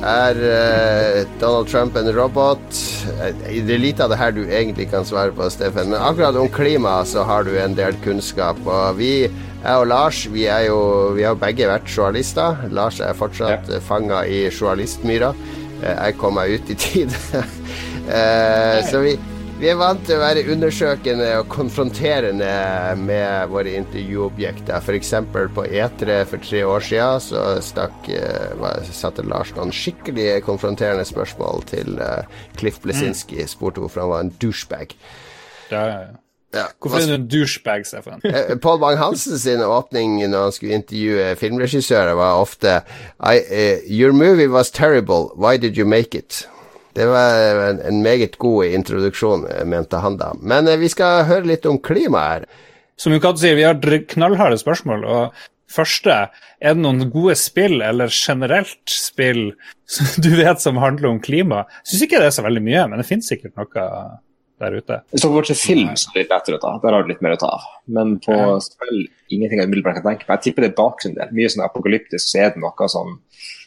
[0.00, 2.78] Er uh, Donald Trump en robot?
[3.20, 5.90] Eh, det er lite av det her du egentlig kan svare på, Steffen.
[5.92, 8.56] Men akkurat om klima så har du en del kunnskap.
[8.64, 10.80] Og vi, jeg og Lars, vi, er jo,
[11.18, 12.64] vi har begge vært journalister.
[12.72, 13.82] Lars er fortsatt ja.
[13.84, 15.34] fanga i journalistmyra.
[15.82, 17.20] Eh, jeg kom meg ut i tide.
[18.08, 19.18] uh, så vi
[19.64, 22.48] vi er vant til å være undersøkende og konfronterende
[23.00, 24.76] med våre intervjuobjekter.
[24.76, 25.12] F.eks.
[25.32, 31.64] på E3 for tre år siden så stakk, uh, satte Lars noen skikkelig konfronterende spørsmål
[31.72, 32.28] til uh,
[32.60, 33.40] Cliff Blesinski.
[33.40, 33.52] Mm.
[33.54, 34.92] Spurte hvorfor han var en douchebag.
[35.70, 36.12] Ja, ja, ja.
[36.54, 36.68] Ja.
[36.78, 38.20] Hvorfor er du en douchebag, Stefan?
[38.22, 42.82] Pål Paul Bang-Hansen sin åpning når han skulle intervjue filmregissører, var ofte
[43.16, 45.32] I, uh, Your movie was terrible.
[45.40, 46.44] Why did you make it?
[46.94, 50.32] Det var en, en meget god introduksjon, mente han da.
[50.40, 52.46] Men eh, vi skal høre litt om klima her.
[53.00, 53.80] Som Kato sier, vi har
[54.14, 55.04] knallharde spørsmål.
[55.04, 56.18] og Første,
[56.62, 59.48] er det noen gode spill, eller generelt spill,
[59.90, 61.64] som du vet som handler om klima?
[61.82, 63.88] Jeg syns ikke det er så veldig mye, men det finnes sikkert noe
[64.62, 65.00] der ute.
[65.10, 66.72] Hvis dere går til film, så er det litt lettere å ta.
[66.84, 67.66] Der har du litt mer å ta av.
[67.96, 68.52] Men på ja.
[68.62, 69.00] spill,
[69.34, 70.36] ingenting jeg umiddelbart kan tenke på.
[70.36, 71.34] Jeg tipper det er bakgrunnen der.
[71.34, 73.16] Mye sånn apokalyptisk, så er det noe sånn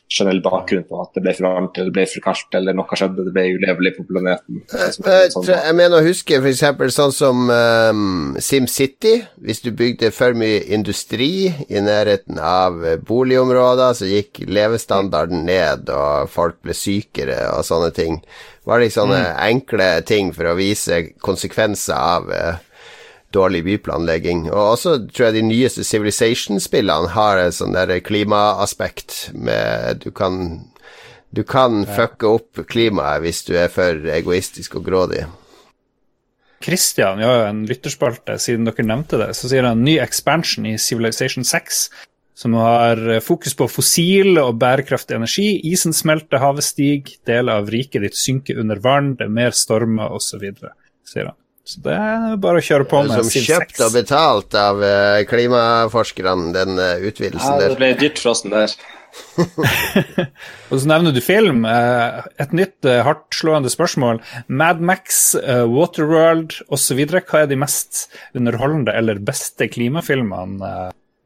[0.09, 2.97] generell bakgrunn på at det ble for varmt eller det ble for kaldt eller noe
[2.99, 4.61] skjedde, det ble ulevelig på planeten.
[4.71, 6.63] Jeg, jeg, sånn, jeg mener å huske f.eks.
[6.95, 9.15] sånn som um, SimCity.
[9.43, 16.31] Hvis du bygde for mye industri i nærheten av boligområder, så gikk levestandarden ned, og
[16.31, 18.21] folk ble sykere og sånne ting.
[18.67, 19.35] Var det sånne mm.
[19.47, 22.63] enkle ting for å vise konsekvenser av uh,
[23.35, 24.47] dårlig byplanlegging.
[24.51, 30.67] Og også tror jeg de nyeste Civilization-spillene har et sånn der klimaaspekt med Du kan,
[31.35, 31.97] du kan ja.
[31.99, 35.25] fucke opp klimaet hvis du er for egoistisk og grådig.
[36.63, 39.33] Christian, har jo en lytterspalte, siden dere nevnte det.
[39.37, 41.83] Så sier han ny expansion i Civilization 6,
[42.37, 45.51] som har fokus på fossil og bærekraftig energi.
[45.69, 50.17] Isen smelter, havet stiger, deler av riket ditt synker under vann, det er mer stormer
[50.17, 50.49] osv.,
[51.05, 51.37] sier han.
[51.67, 56.53] Så det er bare å kjøre på med Som kjøpt og betalt av uh, klimaforskerne,
[56.55, 57.65] den uh, utvidelsen der.
[57.65, 58.75] Ja, det ble dyrt for oss, den der.
[60.69, 61.65] og så nevner du film.
[61.67, 64.21] Uh, et nytt hardtslående spørsmål.
[64.47, 67.03] Mad Max, uh, Waterworld osv.
[67.17, 68.05] Hva er de mest
[68.37, 70.71] underholdende eller beste klimafilmene?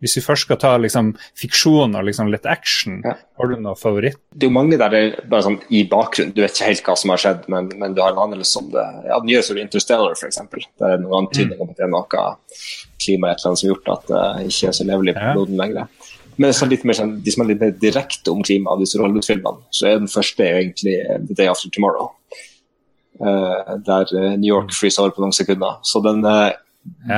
[0.01, 3.13] Hvis vi først skal ta liksom, fiksjon og liksom, litt action, ja.
[3.37, 4.17] har du noe favoritt?
[4.33, 6.87] Det er jo mange der det er bare sånn i bakgrunnen, du vet ikke helt
[6.87, 8.87] hva som har skjedd, men, men du har en anelse om det.
[9.05, 10.41] Ja, Den nye som Interstellar, f.eks.
[10.51, 11.61] Det er noen antydning mm.
[11.61, 12.23] om at det er noe
[13.01, 15.57] klima et eller annet som har gjort at det ikke er så levelig på kloden
[15.57, 15.61] ja.
[15.63, 16.09] lenger.
[16.41, 18.97] Men så litt mer, sånn, de som er litt mer direkte om klima, av disse
[18.97, 22.13] Hollywood-filmene, så er den første egentlig The Day After Tomorrow.
[23.21, 24.09] Uh, der
[24.39, 25.77] New York fryser over på noen sekunder.
[25.85, 26.49] Så den uh,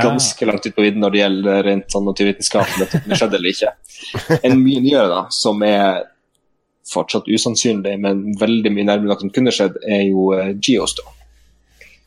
[0.03, 3.53] ganske langt ut på vidden når det gjelder rent sånn naturvitenskapelig om det skjedde eller
[3.53, 3.73] ikke.
[4.41, 6.03] En mye nyere da, som er
[6.89, 11.19] fortsatt usannsynlig, men veldig mye nærmere at som kunne skjedd, er jo geostone.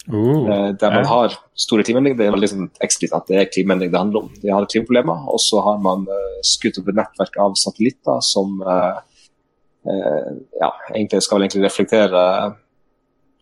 [0.06, 2.18] Uh, der man har store klimaendringer.
[2.18, 4.28] Det er veldig sånn eksplisitt at det er klimaendring det handler om.
[4.42, 8.60] De har klimaproblemer, og så har man uh, skutt opp et nettverk av satellitter som
[8.62, 9.00] uh,
[9.86, 12.22] ja, egentlig skal egentlig reflektere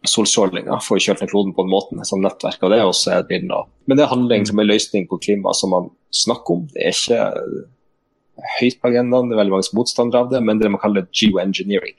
[0.09, 2.63] solstrålinga for å kjøle ned kloden på den måten, som nettverk.
[2.63, 3.69] av det og så er det av.
[3.87, 6.67] Men det handler egentlig om en løsning på klima som man snakker om.
[6.73, 7.21] Det er ikke
[8.59, 11.97] høyt på agendaen, det er veldig mange motstandere av det, men det man kaller geoengineering.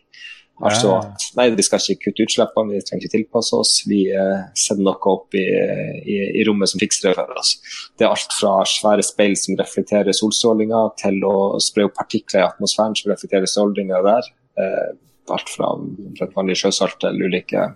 [0.64, 3.74] Altså at nei, vi skal ikke kutte utslippene, vi trenger ikke tilpasse oss.
[3.90, 7.58] Vi eh, sender noe opp i, i, i rommet som fikser det for oss.
[8.00, 12.48] Det er alt fra svære speil som reflekterer solstrålinga, til å spre opp partikler i
[12.48, 14.32] atmosfæren som reflekterer strålinga der.
[14.64, 14.94] Eh,
[15.34, 15.74] alt fra
[16.22, 17.70] et vanlig sjøsalt til ulike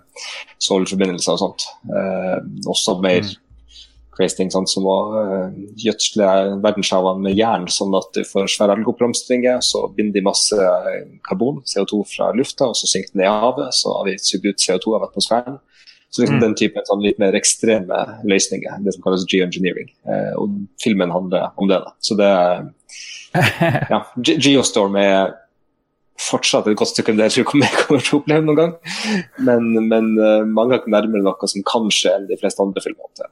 [0.62, 1.68] solforbindelser og sånt.
[1.90, 2.36] Eh,
[2.70, 3.24] også mer
[4.20, 6.28] crazy ting sånn som å eh, gjødsle
[6.64, 9.62] verdenshavene med jern, sånn at du får svære algeoppblomstringer.
[9.64, 10.70] Så binder de masse
[11.26, 13.74] karbon, CO2 fra lufta, og så synker den i havet.
[13.76, 15.60] Så har vi sugd ut CO2 av atmosfæren.
[16.10, 19.92] Så liksom den typen sånn litt mer ekstreme løsninger, det som kalles geoengineering.
[20.10, 21.78] Eh, og filmen handler om det.
[21.84, 21.94] da.
[22.02, 22.66] Så det er
[23.92, 25.36] ja, Geostorm er
[26.20, 28.72] fortsatt et godt stykke det jeg tror kommer, kommer til å oppleve noen gang.
[29.48, 33.08] Men, men eh, mange er ikke nærmere noe som kanskje enn de fleste andre filmer.
[33.16, 33.30] til.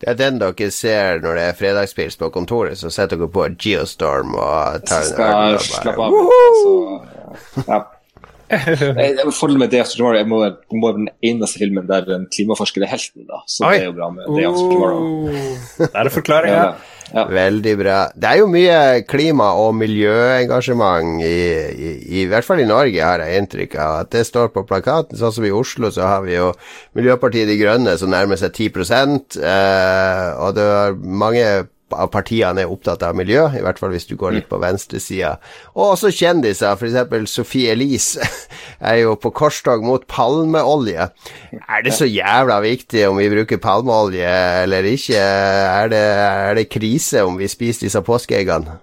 [0.00, 3.44] Det er den dere ser når det er fredagspils på kontoret, så setter dere på
[3.60, 6.36] Geostorm og tar en øl jeg bare av.
[6.64, 7.80] Så, ja.
[8.50, 12.08] Jeg- jeg- Fordelen med Day After Tomorrow må, det må være den eneste filmen der
[12.16, 13.22] en klimaforsker er helten.
[13.28, 13.74] da, Så Oi.
[13.76, 15.04] det er jo bra med Day After Tomorrow.
[15.28, 16.56] Oh, Der er forklaringa.
[16.56, 16.72] Ja,
[17.10, 17.24] ja.
[17.26, 17.96] Veldig bra.
[18.14, 21.90] Det er jo mye klima- og miljøengasjement, i, i,
[22.22, 23.96] i hvert fall i Norge, har jeg inntrykk av.
[24.04, 25.18] At det står på plakaten.
[25.18, 26.52] Sånn som i Oslo, så har vi jo
[26.98, 28.70] Miljøpartiet De Grønne som nærmer seg 10
[29.42, 31.44] eh, og det er mange
[31.96, 35.36] av partiene er opptatt av miljø, i hvert fall hvis du går litt på venstresida.
[35.74, 37.30] Og også kjendiser, f.eks.
[37.30, 38.26] Sophie Elise
[38.90, 41.08] er jo på korstog mot palmeolje.
[41.60, 45.18] Er det så jævla viktig om vi bruker palmeolje eller ikke?
[45.20, 48.78] Er det, er det krise om vi spiser disse påskeeggene?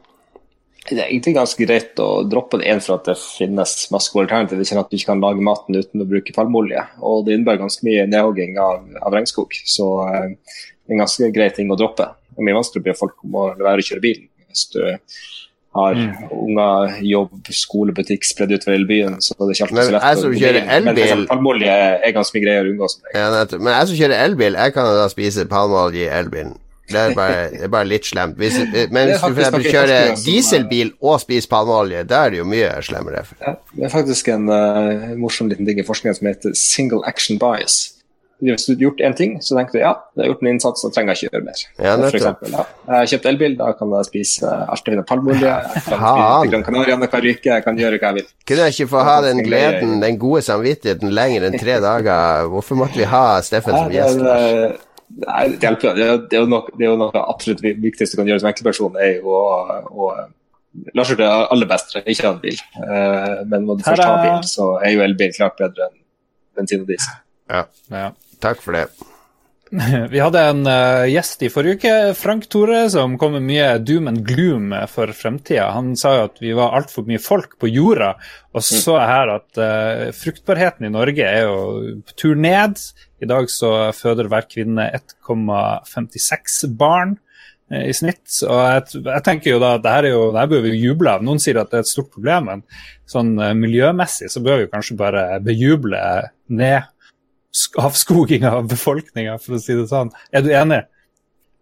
[0.88, 4.30] Det er egentlig ganske greit å droppe det én for at det finnes masse gode
[4.30, 4.64] alternativer.
[4.64, 6.86] Kjenner at du ikke kan lage maten uten å bruke palmeolje.
[7.04, 9.52] Og det innebærer ganske mye nedhogging av, av regnskog.
[9.68, 12.08] Så eh, det er en ganske grei ting å droppe.
[12.38, 14.20] Det er mye vanskelig å be folk om å la være å kjøre bil.
[14.48, 14.80] Hvis du
[15.78, 15.98] har
[16.34, 19.96] unger, jobb, skole, butikk spredd utover hele byen, så er det ikke alltid Men så
[19.96, 20.06] lett.
[20.06, 20.62] jeg som kjører.
[20.68, 21.74] Men elbil- eksempel palmeolje
[22.08, 22.88] er ganske mye greier å unngå.
[23.14, 23.28] Ja.
[23.58, 26.56] Men jeg som kjører elbil, jeg kan da spise palmeolje i elbilen.
[26.88, 28.38] Det er bare, det er bare litt slemt.
[28.40, 28.56] Hvis,
[28.96, 32.72] men er hvis du for kjører dieselbil og spiser palmeolje, da er det jo mye
[32.82, 33.26] slemmere.
[33.44, 37.42] Ja, det er faktisk en uh, morsom liten ting i forskningen som heter single action
[37.42, 37.97] bias.
[38.38, 40.82] Hvis du har gjort én ting, så tenker du ja, jeg har gjort en innsats,
[40.84, 41.62] så trenger jeg ikke gjøre mer.
[41.82, 45.08] Ja, For eksempel, ja, jeg har kjøpt elbil, da kan jeg spise alt jeg finner
[45.10, 45.54] palmeolje.
[45.54, 48.28] Jeg kan spise Gran Canaria annenhver uke, jeg kan gjøre hva jeg vil.
[48.52, 52.46] Kunne jeg ikke få ha den gleden, den gode samvittigheten lenger enn tre dager?
[52.54, 54.22] Hvorfor måtte vi ha Steffen som gjest?
[54.22, 54.78] det, er-
[55.24, 55.94] Nei, det hjelper.
[55.96, 58.42] Det er, det er jo noe, det er jo noe absolutt viktigste du kan gjøre
[58.44, 59.46] som enkeltperson, er jo å,
[59.88, 60.10] å
[60.94, 62.58] La oss gjøre det aller beste, ikke ha en bil.
[62.84, 65.96] Eh, men når du først har bil, så er jo elbil klart bedre enn
[66.60, 67.16] bensin og diesel.
[67.50, 67.64] Ja.
[68.44, 68.88] Takk for det.
[70.14, 74.08] Vi hadde en uh, gjest i forrige uke, Frank Tore, som kom med mye doom
[74.12, 75.68] and gloom for fremtida.
[75.76, 78.14] Han sa jo at vi var altfor mye folk på jorda,
[78.56, 81.60] og så så jeg her at uh, fruktbarheten i Norge er jo
[82.08, 82.80] på tur ned.
[83.20, 87.18] I dag så føder hver kvinne 1,56 barn
[87.74, 88.24] uh, i snitt.
[88.48, 90.78] Og jeg, jeg tenker jo da at det her, er jo, det her bør vi
[90.80, 91.26] juble av.
[91.28, 92.68] Noen sier at det er et stort problem, men
[93.08, 96.00] sånn miljømessig så bør vi kanskje bare bejuble
[96.56, 96.88] ned
[97.82, 100.14] avskoging av befolkninga, for å si det sånn.
[100.36, 100.84] Er du enig?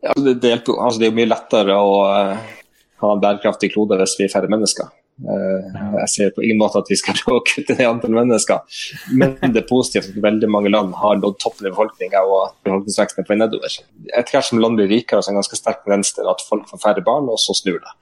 [0.06, 2.54] Ja, det, det, hjelper altså, det er jo mye lettere å uh,
[3.02, 4.92] ha en bærekraftig klode hvis vi er færre mennesker.
[5.16, 8.78] Uh, jeg ser på ingen måte at vi skal prøve å kutte ned antall mennesker,
[9.16, 12.56] men det er positivt at veldig mange land har nådd toppen i befolkninga og at
[12.68, 13.80] befolkningsveksten er på vei nedover.
[14.12, 16.84] Etter hvert som land blir rikere, så er det ganske sterk tendens at folk får
[16.84, 17.96] færre barn, og så snur det.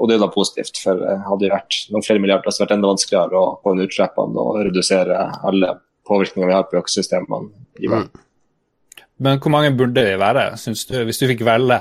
[0.00, 2.70] Og det er da positivt, for eh, hadde det vært noen flere milliarder, så hadde
[2.70, 5.74] det vært enda vanskeligere å få ned utslippene og redusere alle
[6.10, 8.10] påvirkninger vi har på økosystemene i verden.
[9.20, 11.80] Men hvor mange burde vi være, syns du, hvis du fikk velge?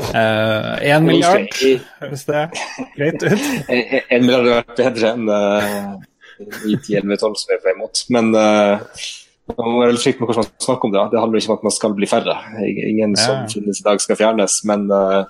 [0.00, 1.50] Én uh, milliard,
[2.00, 2.44] høres det
[2.94, 3.48] greit ut?
[4.14, 5.98] En milliard hadde vært bedre enn uh,
[6.40, 8.02] 9-10-11-12 som vi er på vei mot.
[8.16, 9.02] Men uh,
[9.50, 11.02] man må være litt flink med hvordan man snakker om det.
[11.12, 12.36] Det handler ikke om at man skal bli færre.
[12.64, 13.26] Ingen Ja.
[13.26, 14.56] som finnes i dag skal fjernes.
[14.70, 15.24] Men uh,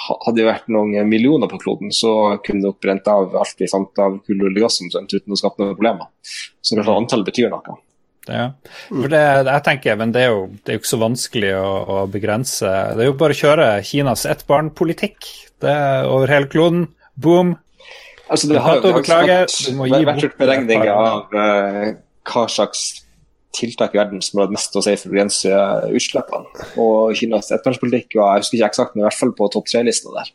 [0.00, 4.02] hadde det vært noen millioner på kloden, så kunne det brent av alt vi fant
[4.02, 6.10] av kull, olje og gass omtrent uten å skape noen problemer.
[6.60, 7.78] Så kanskje antallet betyr noe.
[8.28, 8.50] Ja.
[8.88, 11.70] For det, jeg tenker, men det er jo, det er jo ikke så vanskelig å,
[11.94, 12.70] å begrense.
[12.96, 15.30] Det er jo bare å kjøre Kinas ettbarnpolitikk
[15.64, 16.86] Det er over hele kloden.
[17.20, 17.56] Boom.
[18.30, 21.86] Altså, det har beklage, vært, må vært beregninger av uh,
[22.30, 22.84] hva slags
[23.56, 25.62] tiltak i verden som hatt mest å si for å begrense
[25.96, 26.66] utslippene.
[26.82, 30.12] Og Kinas ettbarnspolitikk var jeg husker ikke eksakt, men i hvert fall på topp tre-lista
[30.14, 30.30] der.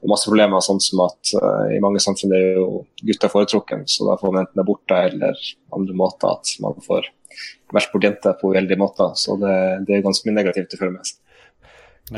[0.00, 2.66] Og masse problemer, sånn som at uh, i mange samfunn er jo
[3.04, 5.40] gutter foretrukken, så da får man enten aborter eller
[5.76, 7.10] andre måter at man får
[7.70, 9.12] valgt bort jenter på uheldige måter.
[9.20, 9.56] Så det,
[9.88, 11.20] det er ganske mye negativt det føle med seg.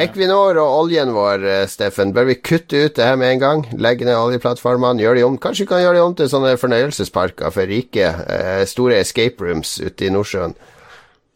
[0.01, 3.65] Equinor og oljen vår, eh, Steffen, bør vi kutte ut det her med en gang?
[3.77, 7.53] Legge ned oljeplattformene, gjøre de om Kanskje vi kan gjøre de om til sånne fornøyelsesparker
[7.53, 8.09] for rike?
[8.09, 10.57] Eh, store escape rooms ute i Nordsjøen.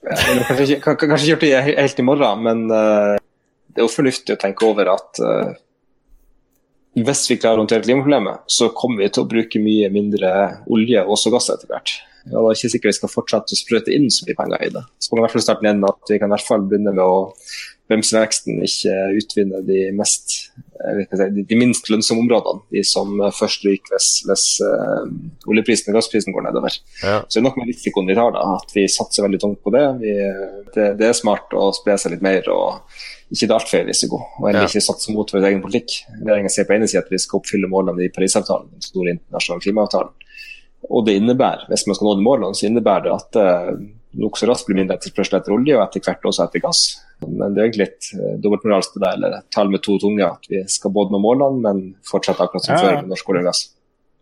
[0.07, 3.19] Kanskje ikke, gjort det helt i morgen, men uh,
[3.75, 5.19] det er jo fornuftig å tenke over at
[7.05, 10.33] hvis vi klarer å håndtere klimaproblemet, så kommer vi til å bruke mye mindre
[10.73, 11.93] olje og også gass etter hvert.
[12.27, 14.71] Ja, det er ikke sikkert vi skal fortsette å sprøyte inn så mye penger i
[14.75, 14.83] det.
[14.99, 16.95] Så kan vi i hvert fall starte med at vi kan i hvert fall begynne
[16.97, 17.19] med å
[17.87, 22.65] bremse veksten, ikke utvinne de, mest, si, de, minst lønnsomme områdene.
[22.75, 25.05] De som først ryker hvis, hvis uh,
[25.47, 26.81] oljeprisen og gassprisen går nedover.
[27.05, 27.21] Ja.
[27.23, 29.75] Så det er nok med risikoen vi tar, da, at vi satser veldig tungt på
[29.77, 29.85] det.
[30.03, 30.17] Vi,
[30.75, 30.89] det.
[30.99, 32.51] Det er smart å spre seg litt mer.
[32.51, 32.83] og
[33.33, 35.97] ikke det altfor høy risiko, og heller ikke satse mot vår egen politikk.
[36.21, 39.65] Regjeringen sier på ene siden at vi skal oppfylle målene i Parisavtalen, den store internasjonale
[39.65, 40.13] klimaavtalen.
[40.87, 43.73] Og det innebærer, hvis man skal nå de målene, så innebærer det at uh,
[44.23, 46.85] nokså raskt blir mindre etterspørsel etter olje, og etter hvert også etter gass.
[47.25, 50.37] Men det er egentlig litt uh, dobbeltmoralsk det der, eller tall med to tunger.
[50.37, 52.85] At vi skal både nå målene, men fortsette akkurat som ja.
[52.85, 53.65] før med norsk olje og gass.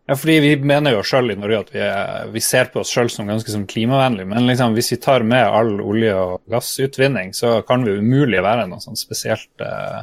[0.06, 2.92] Ja, fordi Vi mener jo selv i Norge at vi, er, vi ser på oss
[2.92, 4.28] selv som ganske som klimavennlige.
[4.28, 8.66] Men liksom, hvis vi tar med all olje- og gassutvinning, så kan vi umulig være
[8.68, 10.02] noe sånn spesielt eh...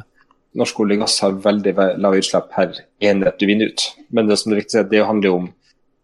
[0.58, 1.72] Norsk olje og gass har veldig
[2.02, 3.86] lave utslipp per enhet du vinner ut.
[4.10, 5.46] Men det som er viktig, det handler jo om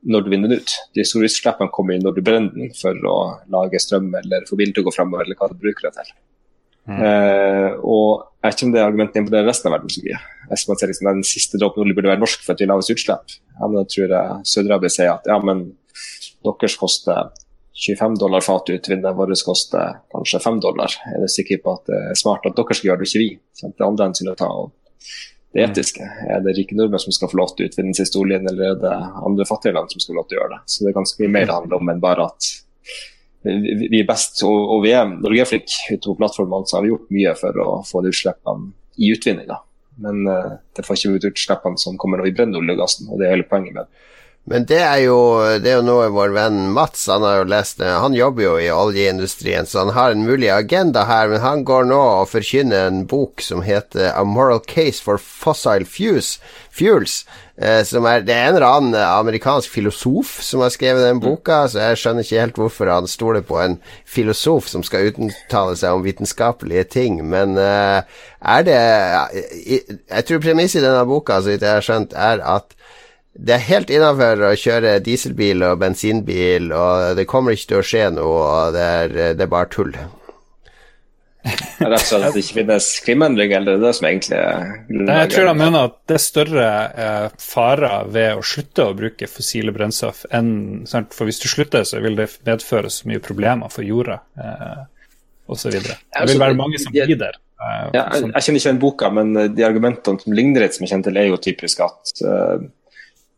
[0.08, 0.76] når du vinner den ut.
[0.94, 3.18] De store utslippene kommer inn når du brenner den for å
[3.50, 6.14] lage strøm eller få bilen til å gå fremover, eller hva du bruker det til.
[6.88, 7.00] Mm.
[7.02, 10.20] Eh, og jeg vet ikke om det argumentet imponerer resten av verden så mye.
[10.48, 12.94] Jeg man ser liksom, Den siste dråpen olje burde være norsk for at vi lavest
[12.94, 13.36] utslipp.
[13.58, 15.66] Ja, men da tror jeg Saudi-Arabia sier at ja, men
[16.44, 17.30] deres koster
[17.78, 20.94] 25 dollar fatet utvinne, våre koster kanskje 5 dollar.
[21.12, 23.28] Er du sikker på at det er smart at dere skal gjøre det, ikke vi?
[23.60, 24.48] Det er andre hensyn å ta.
[25.54, 26.04] det etiske.
[26.04, 28.72] Er det rike nordmenn som skal få lov til å utvinne den siste oljen, eller
[28.72, 28.96] er det
[29.26, 30.60] andre fattige land som skal få lov til å gjøre det?
[30.66, 32.50] Så det er ganske mye mer det handler om enn bare at
[33.48, 34.42] vi er best.
[34.44, 37.68] Og vi er, Norge er flink utover plattformene, så har vi gjort mye for å
[37.86, 39.60] få de utslippene i utvinninga.
[40.04, 43.48] Men uh, det får ikke ut utslippene som kommer i brennoljegassen, og det er hele
[43.48, 44.04] poenget med det.
[44.48, 45.16] Men det er, jo,
[45.60, 49.68] det er noe vår venn Mats han har jo lest Han jobber jo i oljeindustrien,
[49.68, 51.28] så han har en mulig agenda her.
[51.28, 55.84] Men han går nå og forkynner en bok som heter A Moral Case for Fossil
[55.84, 56.38] Fuels.
[56.72, 57.18] fuels
[57.60, 61.66] eh, som er, det er en eller annen amerikansk filosof som har skrevet den boka,
[61.68, 63.76] så jeg skjønner ikke helt hvorfor han stoler på en
[64.08, 67.20] filosof som skal uttale seg om vitenskapelige ting.
[67.28, 68.00] Men eh,
[68.40, 72.78] er det jeg tror premisset i denne boka, så vidt jeg har skjønt, er at
[73.38, 77.86] det er helt innafor å kjøre dieselbil og bensinbil, og det kommer ikke til å
[77.86, 79.92] skje noe, og det er, det er bare tull.
[81.46, 84.72] Rett og slett at det ikke finnes klimaendringer, eller det er det som egentlig er?
[84.90, 86.68] Jeg tror de mener at det er større
[87.04, 90.50] eh, farer ved å slutte å bruke fossile brennstoff enn
[90.90, 91.14] sant?
[91.14, 94.80] For hvis du slutter, så vil det medføre så mye problemer for jorda eh,
[95.46, 95.70] osv.
[95.70, 97.38] Det vil altså, være mange som lider.
[97.38, 100.96] Eh, ja, jeg, kjenner ikke den boka, men de argumentene som ligner litt, som jeg
[100.96, 102.58] kjenner til, er jo typisk at uh,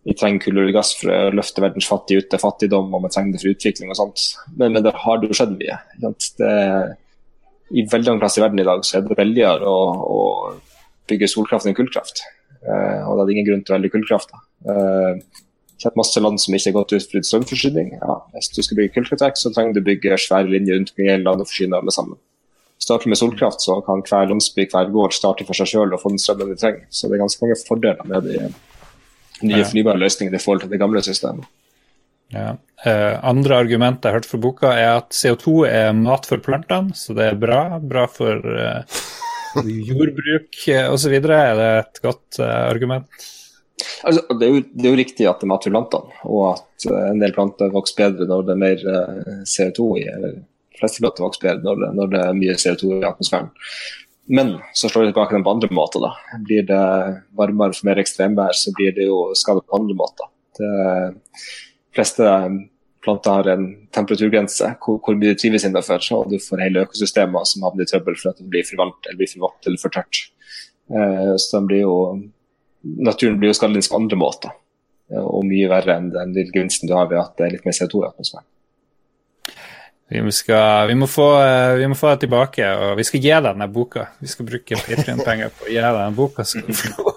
[0.06, 3.12] vi trenger kull og gass for å løfte verdens fattige ut av fattigdom, og vi
[3.12, 4.24] trenger det for utvikling og sånt.
[4.56, 5.76] Men, men det har jo skjedd mye.
[6.00, 6.50] Det,
[7.70, 10.20] I veldig mange plasser i verden i dag så er det billigere å, å
[11.10, 12.24] bygge solkraft enn kullkraft.
[12.64, 14.32] Eh, og da er det ingen grunn til å velge kullkraft.
[14.64, 15.44] Eh,
[15.80, 17.94] det er masse land som ikke er godt utfridd strømforsyning.
[18.00, 21.24] Ja, hvis du skal bygge kullkraftverk, så trenger du bygge svære linjer rundt omkring hele
[21.24, 22.20] landet og forsyne alle sammen.
[22.80, 26.12] Starter med solkraft, så kan hver landsby, hver gård starte for seg sjøl og få
[26.12, 26.84] den strømmen de trenger.
[26.88, 28.50] Så det er ganske mange fordeler med det
[29.46, 31.48] nye fornybare løsninger i forhold til det gamle systemet.
[32.30, 32.54] Ja.
[32.86, 36.94] Eh, andre argument jeg har hørt fra boka, er at CO2 er mat for plantene,
[36.94, 37.64] så det er bra.
[37.82, 39.02] Bra for eh,
[39.90, 41.18] jordbruk eh, osv.
[41.18, 43.10] Er det et godt argument?
[44.04, 46.44] Altså, det, er jo, det, er jo, riktig at det er mat for plantene, og
[46.54, 50.06] at uh, en del planter vokser bedre når det er mer uh, eh, CO2 i.
[50.14, 53.50] eller de fleste planter vokser bedre når det, når det er mye CO2 i atmosfæren.
[54.30, 56.02] Men så slår det tilbake på andre måter.
[56.04, 56.38] da.
[56.46, 56.82] Blir det
[57.34, 60.30] varmere for mer ekstremvær, så blir det jo skadet på andre måter.
[60.58, 60.68] De
[61.96, 62.28] fleste
[63.02, 63.64] planter har en
[63.94, 67.90] temperaturgrense hvor, hvor mye de trives innenfor, og du får hele økosystemer som havner i
[67.90, 70.22] trøbbel for at det blir for varmt eller blir for vått eller for tørt.
[70.94, 71.96] Eh, så blir jo,
[73.10, 74.54] naturen blir jo skadet på andre måter,
[75.24, 77.78] og mye verre enn den lille gevinsten du har ved at det er litt mer
[77.80, 78.48] CO2 i atmosfæren.
[80.10, 83.30] Vi, skal, vi, må få, eh, vi må få det tilbake, og vi skal gi
[83.30, 84.08] deg denne boka.
[84.18, 86.42] Vi skal bruke Patrion-penger på å gi deg denne boka.
[86.42, 87.12] Så vi får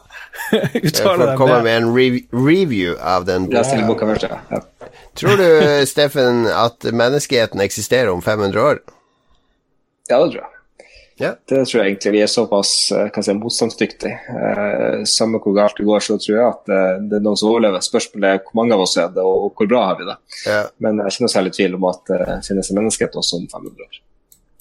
[0.77, 4.11] uttale deg med en re review av den boka.
[4.13, 4.61] Først, ja.
[5.17, 5.47] Tror du,
[5.89, 8.83] Steffen, at menneskeheten eksisterer om 500 år?
[10.11, 10.52] Ja, det tror jeg.
[11.21, 11.33] Ja.
[11.49, 14.13] Det tror jeg egentlig vi er såpass eh, si, motstandsdyktige.
[14.13, 17.51] Eh, samme hvor galt det går, så tror jeg at eh, det er noen som
[17.51, 17.83] overlever.
[17.85, 20.17] Spørsmålet er hvor mange av oss er det, og hvor bra har vi det.
[20.47, 20.71] Yeah.
[20.83, 23.47] Men jeg er ikke noe særlig tvil om at det finnes en menneskehet også om
[23.51, 24.01] 500 år.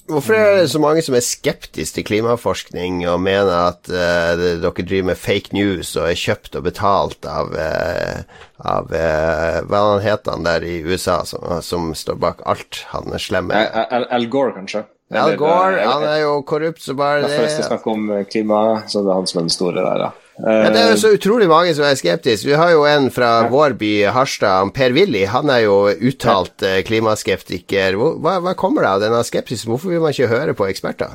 [0.03, 4.83] Hvorfor er det så mange som er skeptiske til klimaforskning og mener at uh, dere
[4.83, 10.03] driver med fake news og er kjøpt og betalt av, uh, av uh, hva han
[10.03, 12.81] heter han der i USA som, som står bak alt?
[12.91, 14.83] Han er slemme Al, Al Gore, kanskje?
[15.11, 17.35] Al Gore, han er jo korrupt så bare det.
[17.37, 20.11] Hvis vi snakker om klima, så er det han som er den store der, ja.
[20.41, 22.47] Ja, det er jo så utrolig mange som er skeptiske.
[22.49, 25.27] Vi har jo en fra vår by, Harstad, Per Willy.
[25.29, 27.99] Han er jo uttalt klimaskeptiker.
[27.99, 29.69] Hva, hva kommer det av denne skepsisen?
[29.69, 31.13] Hvorfor vil man ikke høre på eksperter?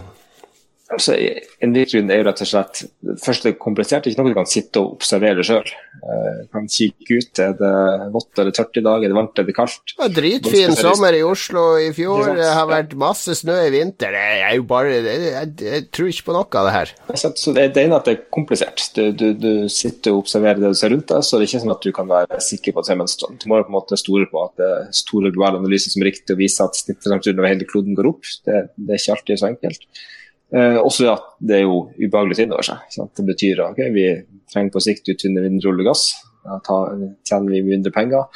[0.88, 1.14] Altså,
[1.60, 2.78] en grunn er jo rett og slett
[3.20, 5.68] Først det er komplisert, det er ikke noe du kan sitte og observere sjøl.
[6.00, 7.40] Uh, kan kikke ut.
[7.44, 7.72] Er det
[8.14, 9.04] vått eller tørt i dag?
[9.04, 9.40] Er det varmt?
[9.40, 9.92] Er det kaldt?
[9.92, 12.32] Det var dritfin sommer i Oslo i fjor.
[12.38, 14.16] Det har vært masse snø i vinter.
[14.16, 16.94] Det er jo bare Jeg, jeg, jeg tror ikke på noe av det her.
[17.20, 18.88] Så det, det ene at det er komplisert.
[18.96, 21.64] Du, du, du, sitter og observerer det du ser rundt deg, så det er ikke
[21.66, 23.40] sånn at du kan være sikker på at det er mønstrene.
[23.42, 26.14] Du må på en måte stole på at det er store globale analyser som er
[26.14, 28.24] riktig og viser at snittet over hele kloden går opp.
[28.48, 30.06] Det, det er ikke alltid så enkelt.
[30.48, 32.96] Eh, også at det er jo ubehagelig å inn over seg.
[32.96, 34.06] Det betyr at okay, vi
[34.48, 36.04] trenger på sikt å utvinne mindre olje og gass.
[36.48, 36.80] Da
[37.28, 38.30] tjener vi mindre penger.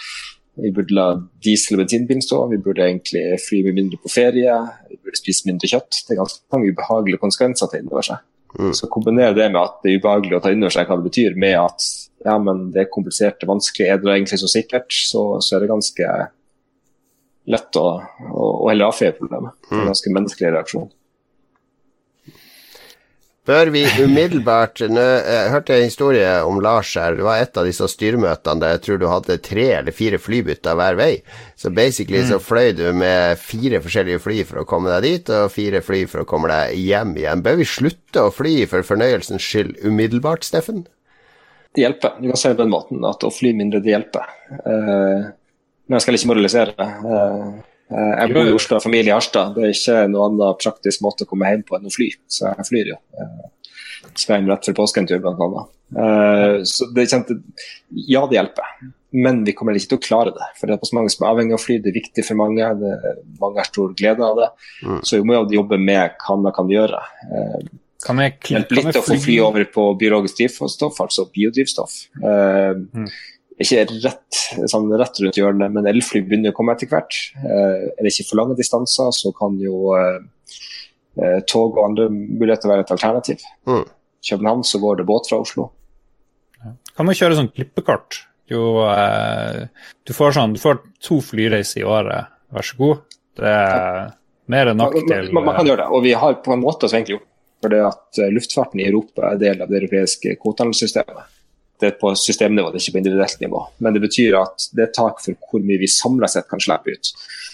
[0.60, 1.06] Vi burde la
[1.40, 2.42] diesel- og bensinbilen stå.
[2.50, 4.58] Vi burde egentlig fly mye mindre på ferie.
[4.90, 6.02] Vi burde spise mindre kjøtt.
[6.04, 8.20] Det er ganske mange ubehagelige konsekvenser å ta inn over seg.
[8.58, 8.74] Mm.
[8.76, 11.08] Så kombinere det med at det er ubehagelig å ta inn over seg hva det
[11.08, 11.86] betyr, med at
[12.26, 15.56] ja, men det er komplisert, det er vanskelig, er det egentlig så sikkert, så, så
[15.56, 16.10] er det ganske
[17.52, 17.86] lett å,
[18.28, 19.56] å, å heller avfeie problemet.
[19.64, 20.90] Det er en ganske menneskelig reaksjon.
[23.43, 27.16] Bør vi umiddelbart nå, Jeg hørte en historie om Lars her.
[27.18, 30.76] Det var et av disse styremøtene der jeg tror du hadde tre eller fire flybytter
[30.78, 31.11] hver vei.
[31.59, 32.28] Så basically mm.
[32.30, 36.05] så fløy du med fire forskjellige fly for å komme deg dit, og fire fly
[36.12, 37.43] for å komme deg hjem igjen.
[37.43, 40.84] Bør vi slutte å fly for fornøyelsens skyld umiddelbart, Steffen?
[41.74, 42.14] Det hjelper.
[42.22, 44.30] Du kan si det på den måten at å fly mindre, det hjelper.
[44.62, 45.32] Uh,
[45.88, 46.90] men jeg skal ikke moralisere.
[47.03, 49.55] Uh, Eh, jeg bor i Oslo og familie i Harstad.
[49.57, 52.49] Det er ikke noen annen praktisk måte å komme hjem på enn å fly, så
[52.51, 52.99] jeg flyr jo.
[53.18, 53.76] Eh,
[54.14, 55.70] skal hjem rett før påsken tur, blant annet.
[56.03, 57.38] Eh, så det kjente,
[58.09, 58.72] ja, det hjelper,
[59.24, 60.49] men vi kommer ikke til å klare det.
[60.59, 62.40] For det er så mange som er avhengig av å fly, det er viktig for
[62.40, 62.72] mange.
[62.80, 62.97] Det,
[63.43, 64.51] mange har stor glede av det.
[64.86, 64.99] Mm.
[65.05, 67.03] Så vi må jobbe med hva man kan gjøre.
[68.03, 72.01] Kan jeg, Hjelpe litt å få fly over på biologisk drivstoff, altså biodrivstoff.
[72.18, 73.07] Mm
[73.61, 74.38] ikke rett,
[74.70, 77.18] sånn rett rundt hjørnet, men elfly begynner å komme etter hvert.
[77.42, 80.18] Eh, er det ikke for lange distanser, så kan jo eh,
[81.20, 83.44] eh, tog og andre muligheter være et alternativ.
[83.68, 83.84] Mm.
[84.28, 85.68] København så går det båt fra Oslo.
[86.62, 88.22] Kan man kjøre sånn klippekort?
[88.53, 89.66] Jo, eh,
[90.07, 93.05] du, får sånn, du får to flyreiser i året, vær så god.
[93.38, 94.00] Det er
[94.53, 96.88] mer enn nok til man, man, kan gjøre det, og vi har på en måte
[96.88, 97.28] så egentlig gjort
[97.62, 101.41] for det at luftfarten i Europa er del av det europeiske kvotehandelssystemet
[101.82, 103.60] det er på systemnivå, det er ikke på individuelt nivå.
[103.82, 106.94] Men det betyr at det er tak for hvor mye vi samla sett kan slippe
[106.94, 107.10] ut.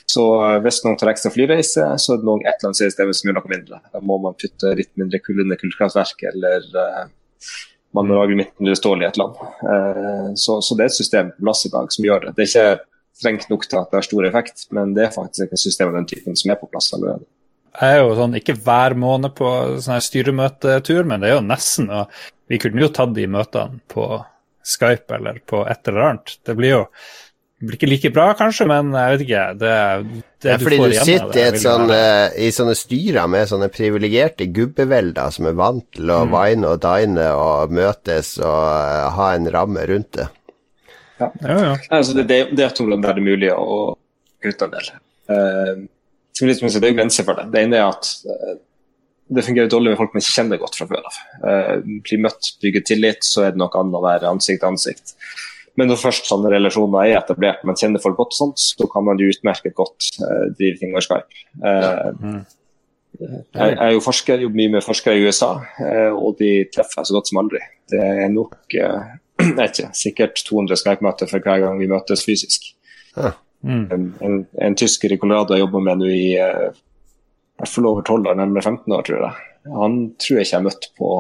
[0.09, 3.15] Så eh, hvis noen tar ekstra flyreise, så er det noen et eller annet system
[3.17, 3.81] som gjør noe mindre.
[3.93, 7.57] Da må man putte litt mindre kull under kullkraftverket, eller uh,
[7.97, 9.41] man må lage litt mindre stål i et land.
[9.65, 12.37] Uh, så, så, det er et system på plass i dag som gjør det.
[12.37, 12.87] Det er ikke
[13.19, 16.01] strengt nok til at det har stor effekt, men det er faktisk et system av
[16.01, 17.29] den typen som er på plass allerede.
[17.79, 19.49] Jeg er jo sånn, ikke hver måned på
[19.85, 21.93] sånn styremøtetur, men det er jo nesten.
[21.93, 22.09] og
[22.49, 24.11] Vi kunne jo tatt de møtene på
[24.69, 26.39] Skype eller på et eller annet.
[26.45, 26.85] Det blir jo
[27.59, 29.45] det blir ikke like bra, kanskje, men jeg vet ikke.
[29.59, 29.71] Det,
[30.45, 33.67] det ja, fordi du, du sitter i, et sånn, uh, i sånne styrer med sånne
[33.75, 36.37] privilegerte gubbevelder som er vant til å mm.
[36.37, 40.29] vine og dine og møtes og uh, ha en ramme rundt det.
[41.19, 41.75] Ja, ja, ja.
[41.99, 43.81] Altså, det, det, det er to land der det er mulig å
[44.45, 44.93] kutte en del.
[45.27, 45.75] Uh,
[46.39, 47.49] det er grenser for det.
[47.51, 48.55] Det ene er at uh,
[49.29, 51.17] det fungerer dårlig med folk man ikke kjenner godt fra før av.
[51.43, 55.15] Uh, blir møtt, bygger tillit, så er det noe annet å være ansikt til ansikt.
[55.79, 59.21] Men når først sånne relasjoner er etablert, man kjenner folk godt, sånt, så kan man
[59.21, 61.45] jo utmerket godt uh, drive ting over Skype.
[61.63, 62.41] Uh,
[63.19, 67.11] jeg, er jo forsker, jobber mye med forskere i USA, uh, og de treffer jeg
[67.11, 67.63] så godt som aldri.
[67.93, 72.73] Det er nok jeg vet ikke, sikkert 200 Skype-møter for hver gang vi møtes fysisk.
[73.15, 73.37] Ja.
[73.63, 73.87] Mm.
[73.91, 76.27] En, en, en, tysker i Colorado jeg jobber med nå i
[77.59, 79.47] hvert fall over 12 år, nærmere 15 år, tror jeg.
[79.75, 81.13] Han tror jeg ikke jeg har møtt på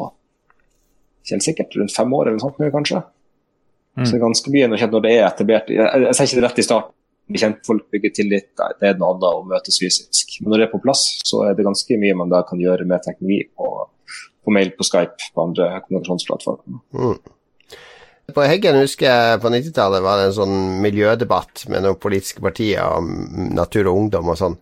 [1.28, 3.02] helt sikkert rundt fem år eller noe sånt, kanskje.
[3.98, 4.04] Mm.
[4.04, 5.72] Så det er ganske mye når det er etablert.
[5.74, 6.94] Jeg, jeg, jeg sier ikke det rett i starten.
[7.28, 10.38] Vi kjenner folk bygger tillit, nei, det er noe annet å møtes fysisk.
[10.40, 12.86] Men når det er på plass, så er det ganske mye man da kan gjøre
[12.88, 13.72] med teknologi på,
[14.46, 16.78] på mail, på Skype, på andre kommunikasjonsplattformer.
[16.96, 17.18] Mm.
[18.32, 22.84] På Heggen husker jeg på 90-tallet var det en sånn miljødebatt med noen politiske partier
[22.84, 23.12] om
[23.56, 24.56] natur og ungdom og sånn.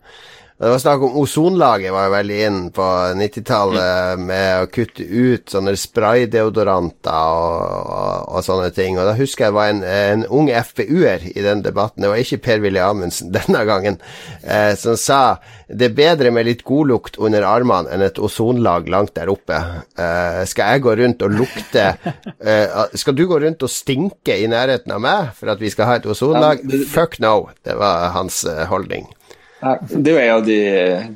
[0.57, 2.85] Det var snakk om ozonlaget var jo veldig inn på
[3.19, 8.97] 90-tallet med å kutte ut sånne spraydeodoranter og, og, og, sånne ting.
[8.97, 12.23] Og da husker jeg det var en, en ung FPU-er i den debatten, det var
[12.23, 13.99] ikke Per-Willy Amundsen denne gangen,
[14.41, 15.19] eh, som sa
[15.67, 19.59] det er bedre med litt godlukt under armene enn et ozonlag langt der oppe.
[19.93, 21.85] Eh, skal jeg gå rundt og lukte
[22.49, 25.91] eh, Skal du gå rundt og stinke i nærheten av meg for at vi skal
[25.91, 26.65] ha et ozonlag?
[26.89, 29.05] Fuck no, det var hans eh, holdning.
[29.61, 30.59] Det er jo en av de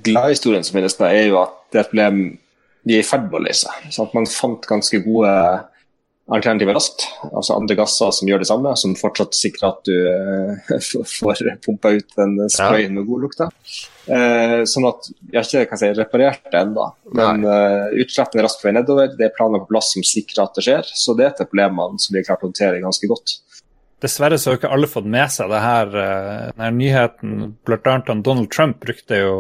[0.06, 2.24] glade historiene som finnes er jo at det er et problem
[2.88, 3.74] de er i ferd med å løse.
[3.94, 5.34] Så at man fant ganske gode
[6.32, 7.06] alternativer raskt.
[7.30, 9.94] Altså andre gasser som gjør det samme, som fortsatt sikrer at du
[10.72, 13.44] uh, får pumpa ut den sprayen med god lukt.
[14.08, 16.88] Uh, sånn at jeg har ikke si, reparert det ennå.
[17.18, 19.14] Men uh, utslippene raskt på vei nedover.
[19.18, 20.94] Det er planer på plass som sikrer at det skjer.
[21.04, 23.40] Så det er et problem som vi har klart å håndtere ganske godt.
[24.02, 27.54] Dessverre så har ikke alle fått med seg det her, eh, denne nyheten.
[27.68, 29.36] Blant annet Donald Trump brukte jo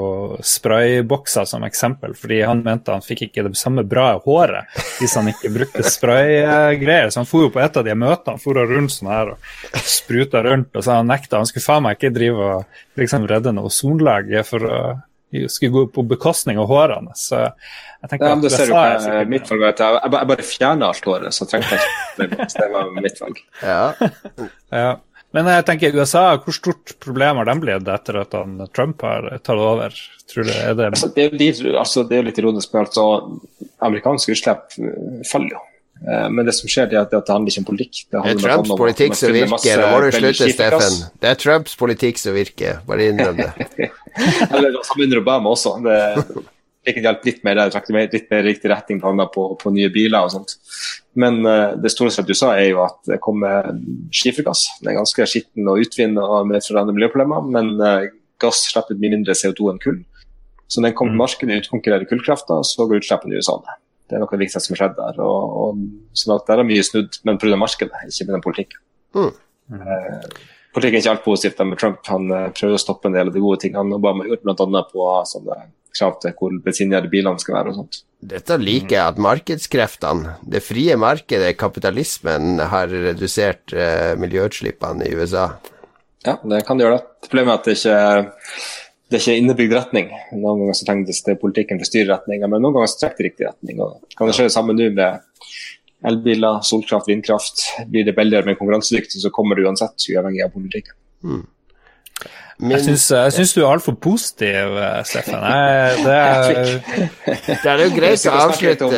[0.45, 5.32] spraybokser som eksempel, fordi han mente han fikk ikke det samme bra håret hvis han
[5.32, 7.09] ikke brukte spraygreier.
[7.09, 9.82] Så han for jo på et av de møtene han for rundt sånn her og
[9.82, 11.41] spruta rundt, og så han nekta.
[11.41, 14.82] Han skulle faen meg ikke drive og liksom redde noe ozonlag for å
[15.49, 17.13] skulle gå på bekostning av hårene.
[17.17, 19.63] Så jeg tenker ja, at det ser du på mitt valg.
[19.69, 22.67] Jeg, jeg bare fjerner alt håret, så trengte jeg ikke det.
[22.73, 23.41] var mitt valg.
[23.61, 24.09] Ja.
[24.82, 24.91] ja.
[25.32, 29.29] Men jeg tenker USA, hvor stort problem har de blitt etter at han, Trump har
[29.39, 29.95] tatt over?
[30.32, 30.89] Tror du, er det...
[30.91, 33.05] Altså, det, er jo, altså, er litt ironisk, men altså,
[33.88, 34.75] amerikanske utslipp
[35.29, 35.61] faller jo.
[36.02, 37.99] Eh, men det som skjer, det er at det handler ikke om politikk.
[38.08, 39.84] Det, det er Trumps politikk som virker.
[39.84, 40.95] Nå må du slutte, Steffen.
[41.22, 42.80] Det er Trumps politikk som virker.
[42.88, 43.52] Bare innrøm det.
[44.56, 45.78] Eller sammen under Obama også.
[45.86, 45.99] Det
[46.88, 50.26] fikk hjelp litt mer der, trakk litt mer riktig retning på, på, på, nye biler
[50.26, 50.56] og sånt.
[51.22, 53.70] Men uh, det store som du sa, er jo at det kommer
[54.16, 54.66] skifergass.
[54.82, 58.10] Det er ganske skitten å utvinne og medfører miljøproblemer, men uh,
[58.41, 60.02] gass slipper mye mindre CO2 enn kull.
[60.72, 61.24] Så når den kommer til mm.
[61.26, 63.78] markedet og utkonkurrerer kullkrafta, så går utslippene i USA ned.
[64.12, 65.20] Det er noe av det viktigste som har skjedd der.
[65.24, 65.84] Og, og,
[66.20, 67.59] sånn at Der er mye snudd, men pga.
[67.59, 68.84] markedet, ikke med den politikken.
[69.16, 69.32] Mm.
[69.80, 70.34] Eh,
[70.72, 71.99] Politikken er ikke alt positivt med Trump.
[72.07, 74.84] Han eh, prøver å stoppe en del av de gode tingene Obama har gjort, bl.a.
[74.91, 75.57] på sånne
[75.91, 77.97] krav til hvor bensingjerde bilene skal være og sånt.
[78.32, 85.49] Dette liker jeg, at markedskreftene, det frie markedet, kapitalismen, har redusert eh, miljøutslippene i USA.
[86.24, 87.01] Ja, det kan det gjøre.
[87.01, 87.28] det.
[87.28, 87.97] Problemet er at det ikke
[89.12, 90.12] det er ikke innebygd retning.
[90.32, 93.47] Noen ganger så tegnes det politikken for styreretninger, men noen ganger så trekker det riktig
[93.49, 93.82] retning.
[93.84, 95.20] Og kan det skje det samme nå med
[96.07, 97.66] elbiler, solkraft, vindkraft.
[97.91, 100.95] Blir det billigere med konkurransedyktig, så kommer det uansett, uavhengig av politikken.
[101.28, 101.41] Mm.
[102.62, 104.76] Men, jeg syns du er altfor positiv,
[105.09, 105.43] Steffen.
[106.05, 106.70] Det er,
[107.49, 108.95] det er jo greit å avslutte om,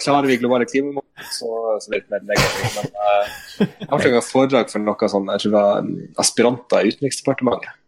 [0.00, 1.50] Klarer vi globale klimamål, så,
[1.84, 2.80] så litt mer negativt.
[2.80, 6.94] Men uh, jeg har et foredrag for noen sånn, jeg tror det var aspiranter i
[6.94, 7.83] Utenriksdepartementet.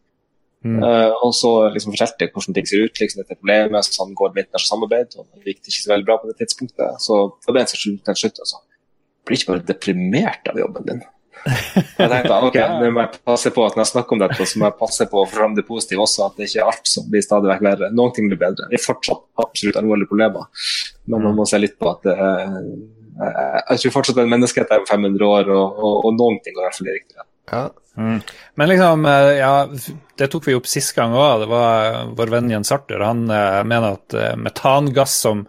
[0.65, 0.79] Mm.
[0.83, 4.39] Uh, og så liksom fortalte hvordan ting ser ut, liksom dette problemet, sånn går det
[4.39, 5.19] med internasjonalt samarbeid.
[5.19, 7.03] og Det gikk ikke så veldig bra på det tidspunktet.
[7.03, 8.41] Så det ble en til slutt.
[8.47, 8.63] Altså.
[9.27, 11.05] Blir ikke bare deprimert av jobben din.
[11.47, 14.61] Jeg tenkte ok, nå må jeg passe på at når jeg snakker om dette, så
[14.61, 16.31] må jeg passe på å få fram det positive også.
[16.31, 17.93] At det ikke er alt som blir stadig vekk verre.
[17.95, 18.69] Noen ting blir bedre.
[18.73, 20.51] Det er fortsatt absolutt alvorlige problemer,
[21.07, 22.59] men man må se litt på at det er,
[23.17, 26.57] jeg tror fortsatt det er en menneskehet er 500 år, og, og, og noen ting
[26.57, 27.36] går i hvert fall i riktig retning.
[27.51, 27.71] Ja.
[27.97, 28.21] Mm.
[28.55, 29.69] Men liksom, eh, ja,
[30.17, 31.41] det tok vi opp sist gang òg.
[31.45, 33.01] Det var vår venn Jens Arthur.
[33.01, 35.47] Han uh, mener at uh, metangass som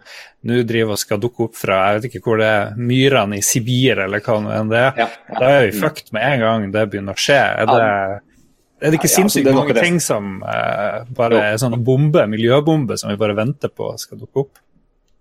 [0.48, 3.44] nå driver og skal dukke opp fra jeg vet ikke hvor det er, myrene i
[3.44, 5.38] Sibir eller hva enn det er, ja, ja.
[5.40, 7.40] da er vi fucked med en gang det begynner å skje.
[7.64, 7.88] Er det,
[8.78, 13.20] er det ikke sinnssykt mange ting som uh, bare er sånn bombe, miljøbombe som vi
[13.20, 14.64] bare venter på skal dukke opp?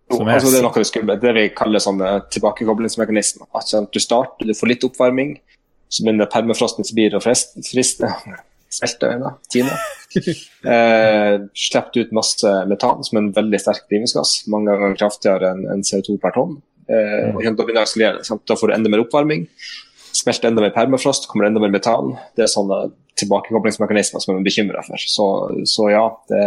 [0.08, 1.20] Jo, altså det er noe skummelt.
[1.20, 3.50] Det vi kaller sånne tilbakekoblingsmekanismer.
[3.60, 5.34] At du starter, du får litt oppvarming,
[5.90, 8.12] så begynner permafrosten å Sibir å friste.
[8.68, 9.80] Smelte, øynene, Tine.
[10.68, 14.32] Eh, Slipper ut masse metan, som er en veldig sterk drivhusgass.
[14.52, 16.58] Mange ganger kraftigere enn en CO2 per tonn.
[16.90, 18.40] Eh, og Da begynner det å akselerere.
[18.50, 19.46] Da får du enda mer oppvarming.
[20.18, 22.18] Smelter enda mer permafrost, kommer enda mer metan.
[22.36, 22.90] Det er sånne
[23.22, 25.08] tilbakekoblingsmekanismer som man er bekymra for.
[25.16, 25.28] Så,
[25.70, 26.44] så ja, det,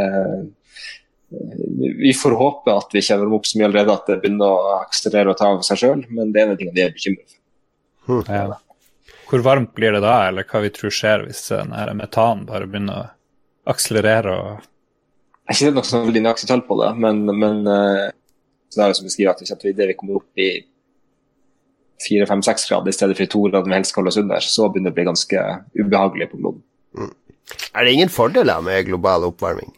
[2.00, 5.32] vi får håpe at vi kjenner opp så mye allerede at det begynner å akselerere
[5.32, 7.38] og ta av seg sjøl, men det er en ting vi er bekymra for.
[8.10, 8.24] Hmm.
[8.28, 8.58] Ja.
[9.30, 12.96] Hvor varmt blir det da, eller hva vi tror skjer hvis denne metanen bare begynner
[12.98, 14.32] å akselerere?
[14.34, 18.08] og Jeg har ikke sett noe sånn veldig nøyaktig tall på det, men, men uh,
[18.74, 20.50] det er som beskriver at hvis det vi kommer opp i
[22.00, 24.90] 4-5-6 grader i stedet for 2 grader vi helst skal holde oss under, så begynner
[24.90, 25.46] det å bli ganske
[25.78, 26.62] ubehagelig på kloden.
[26.98, 27.12] Mm.
[27.74, 29.70] Er det ingen fordeler med global oppvarming?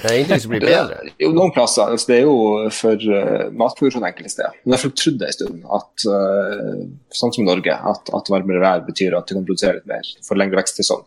[0.00, 1.00] Det er ingenting som blir bedre?
[1.04, 1.92] Det, Jo, noen plasser.
[1.92, 2.36] Altså, det er jo
[2.74, 4.56] for uh, matproduksjon enkelte steder.
[4.64, 6.80] Men jeg trodde trodd en stund at uh,
[7.20, 10.40] sånn som Norge, at, at varmere vær betyr at du kan produsere litt mer for
[10.40, 11.04] lengre vekstsesong.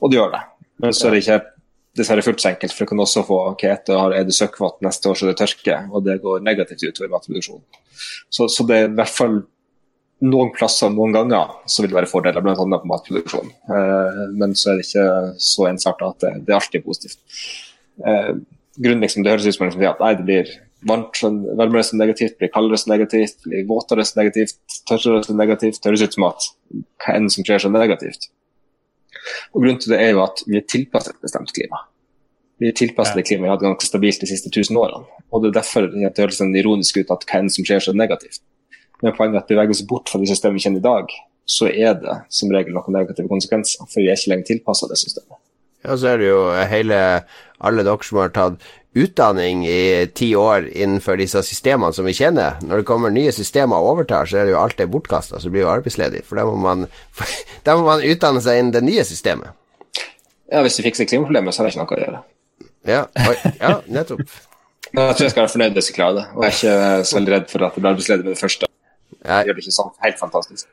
[0.00, 0.42] Og det gjør det.
[0.84, 1.40] Men så er det ikke
[1.96, 5.10] dessverre fullt så enkelt, for du kan også få ok, etter er det søkkvann neste
[5.10, 7.64] år, så det tørker, og det går negativt utover matproduksjonen.
[8.28, 9.38] Så, så det er i hvert fall
[10.24, 12.56] noen plasser noen ganger så vil det være fordeler, bl.a.
[12.56, 13.50] på matproduksjon.
[13.68, 15.08] Eh, men så er det ikke
[15.44, 17.18] så ensarta at det, det, er alltid positivt.
[18.04, 18.32] Eh,
[18.76, 20.54] grunnen liksom, Det høres ut som liksom, at nei, det blir
[20.86, 21.20] varmt,
[21.56, 24.56] varmere som negativt, blir kaldere som negativt, blir våtere som negativt,
[24.88, 25.80] tørrere som negativt.
[25.80, 26.48] Det høres ut som at
[27.02, 28.28] hva enn som skjer så negativt.
[29.54, 31.82] Og Grunnen til det er jo at vi er tilpasset et bestemt klima.
[32.60, 35.04] Vi er tilpasset det klimaet vi har hatt ganske stabilt de siste tusen årene.
[35.32, 37.96] Og Det er derfor det høres sånn ironisk ut at hva enn som skjer så
[37.96, 38.40] negativt.
[39.02, 41.10] Men poenget er at beveger oss bort fra det systemet vi kjenner i dag,
[41.46, 43.84] så er det som regel noen negative konsekvenser.
[43.84, 45.36] For vi er ikke lenger tilpassa det systemet.
[45.86, 46.98] Ja, så er det jo hele
[47.62, 48.64] alle dere som har tatt
[48.96, 52.56] utdanning i ti år innenfor disse systemene som vi kjenner.
[52.64, 55.52] Når det kommer nye systemer og overtar, så er det jo alt det bortkasta, så
[55.52, 56.24] blir jo arbeidsledig.
[56.26, 56.86] For da må, man,
[57.66, 59.52] da må man utdanne seg innen det nye systemet.
[60.52, 62.22] Ja, hvis vi fikser klimaproblemet, så har det ikke noe å gjøre.
[62.86, 64.24] Ja, oi, ja nettopp.
[64.96, 67.16] Jeg tror jeg skal være fornøyd hvis jeg klarer det, og jeg er ikke så
[67.16, 68.68] veldig redd for at det blir arbeidsledig med det første.
[69.26, 70.68] Jeg gjør det ikke sånn helt fantastisk.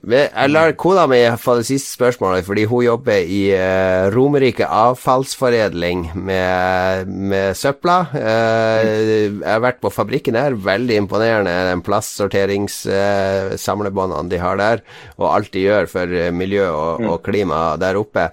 [0.00, 6.10] Jeg lar kona mi få det siste spørsmålet, fordi hun jobber i uh, Romerike avfallsforedling
[6.14, 8.06] med, med søpla.
[8.14, 14.78] Uh, jeg har vært på fabrikken der, veldig imponerende den plastsorteringssamlebåndene uh, de har der,
[15.18, 18.24] og alt de gjør for miljø og, og klima der oppe.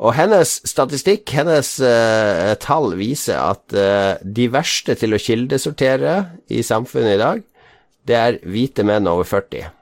[0.00, 3.62] Og hennes statistikk, hennes uh, tall, viser at
[4.24, 7.42] de verste til å kildesortere i samfunnet i dag,
[8.08, 9.79] det er hvite menn over 40.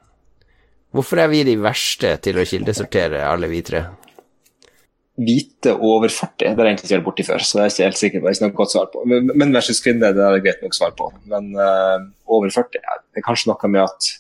[0.95, 3.83] Hvorfor er vi de verste til å kildesortere, alle vi tre?
[5.19, 7.89] Hvite over 40, det har jeg egentlig ikke vært borti før, så det er ikke
[7.89, 8.25] helt sikker på.
[8.25, 9.03] Det er ikke noe godt svar på.
[9.11, 11.11] Men versus kvinne, det er det greit nok svar på.
[11.29, 11.99] Men uh,
[12.31, 14.11] over 40, ja, det er kanskje noe med at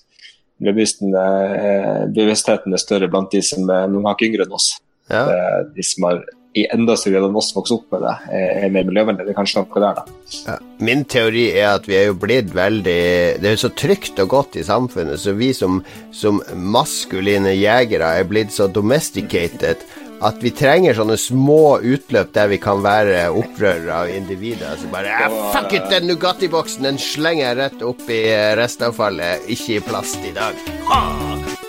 [0.59, 4.73] eh, bevisstheten er større blant de som er noen hakk yngre enn oss.
[5.09, 5.23] Ja.
[5.73, 6.25] De som har
[6.57, 8.15] i enda større grad enn oss vokser opp med det,
[8.65, 9.27] er mer miljøvennlig.
[9.27, 10.17] Det er kanskje noe der, da.
[10.47, 10.57] Ja.
[10.89, 12.99] Min teori er at vi er jo blitt veldig
[13.43, 15.81] Det er så trygt og godt i samfunnet, så vi som,
[16.15, 19.85] som maskuline jegere er blitt så domesticated
[20.25, 24.75] at vi trenger sånne små utløp der vi kan være opprørere av individer.
[24.81, 28.23] Så bare ah, Fuck it, den Nugatti-boksen den slenger jeg rett opp i
[28.59, 30.69] restavfallet, ikke i plast i dag.
[30.91, 31.68] Ah!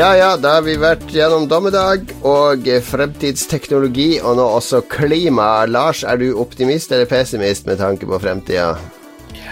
[0.00, 5.66] Ja ja, da har vi vært gjennom dommedag og fremtidsteknologi, og nå også klima.
[5.68, 8.78] Lars, er du optimist eller pessimist med tanke på fremtida?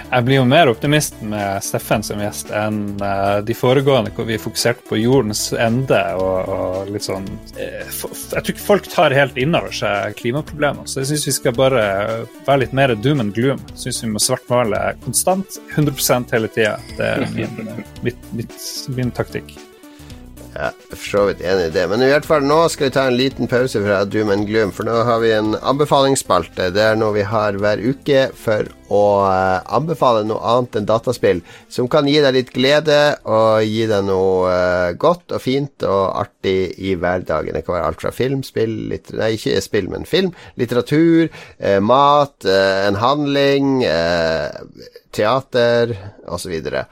[0.07, 4.41] Jeg blir jo mer optimist med Steffen som gjest enn uh, de foregående, hvor vi
[4.41, 9.37] fokuserte på jordens ende og, og litt sånn uh, Jeg tror ikke folk tar helt
[9.37, 11.87] inn over seg klimaproblemene, så jeg syns vi skal bare
[12.49, 13.61] være litt mer doom and gloom.
[13.77, 16.79] Syns vi må svartmale konstant, 100 hele tida.
[16.97, 18.63] Det er min, mitt, mitt,
[18.97, 19.59] min taktikk.
[20.57, 21.85] Er for så vidt enig i det.
[21.91, 24.73] Men i hvert fall nå skal vi ta en liten pause fra Doom and Gloom,
[24.75, 26.71] for nå har vi en anbefalingsspalte.
[26.75, 31.43] Det er noe vi har hver uke for å uh, anbefale noe annet enn dataspill
[31.69, 36.17] som kan gi deg litt glede og gi deg noe uh, godt og fint og
[36.23, 37.53] artig i hverdagen.
[37.53, 40.33] Det kan være alt fra film, spill Nei, ikke spill, men film.
[40.61, 41.29] Litteratur,
[41.61, 43.83] uh, mat, en handling,
[45.15, 45.95] teater
[46.31, 46.55] osv.
[46.57, 46.83] Og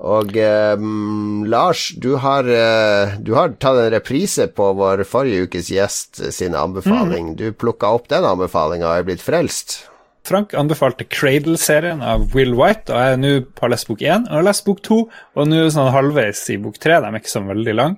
[0.00, 6.22] um, Lars, du har, eh, du har, tatt en reprise på vår forrige ukes gjest
[6.32, 7.34] sin anbefaling.
[7.34, 7.36] Mm.
[7.36, 9.90] Du plukka opp den anbefalinga og er blitt frelst.
[10.26, 14.26] Frank anbefalte Cradle-serien av Will White, og jeg er nå på lest bok én.
[14.26, 14.98] Og jeg har lest bok to,
[15.34, 17.00] og nå sånn halvveis i bok tre.
[17.00, 17.96] De er ikke så veldig lang.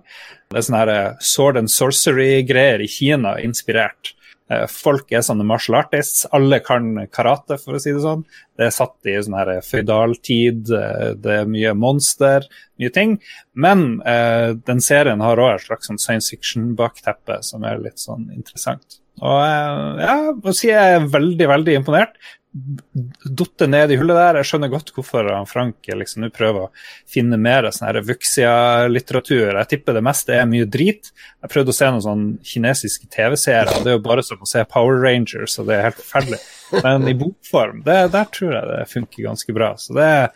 [0.48, 4.14] Det er sånne her eh, sword and sorcery-greier i Kina, inspirert.
[4.50, 6.24] Eh, folk er sånne martial artists.
[6.34, 8.24] Alle kan karate, for å si det sånn.
[8.58, 12.48] Det er satt i sånn her føydaltid, eh, det er mye monster,
[12.80, 13.18] mye ting.
[13.54, 18.28] Men eh, den serien har òg et slags sånn science fiction-bakteppe som er litt sånn
[18.34, 19.01] interessant.
[19.20, 22.16] Og eh, ja, må si jeg er veldig, veldig imponert
[22.52, 24.38] datt ned i hullet der.
[24.40, 26.70] Jeg skjønner godt hvorfor Frank liksom nå prøver å
[27.08, 29.56] finne mer sånn Vuxia-litteratur.
[29.56, 31.12] Jeg tipper det meste er mye drit.
[31.40, 34.64] Jeg prøvde å se noen sånn kinesiske TV-seere, det er jo bare som å se
[34.68, 36.42] Power Rangers, og det er helt forferdelig.
[36.84, 39.72] Men i bokform, det, der tror jeg det funker ganske bra.
[39.80, 40.28] Så det er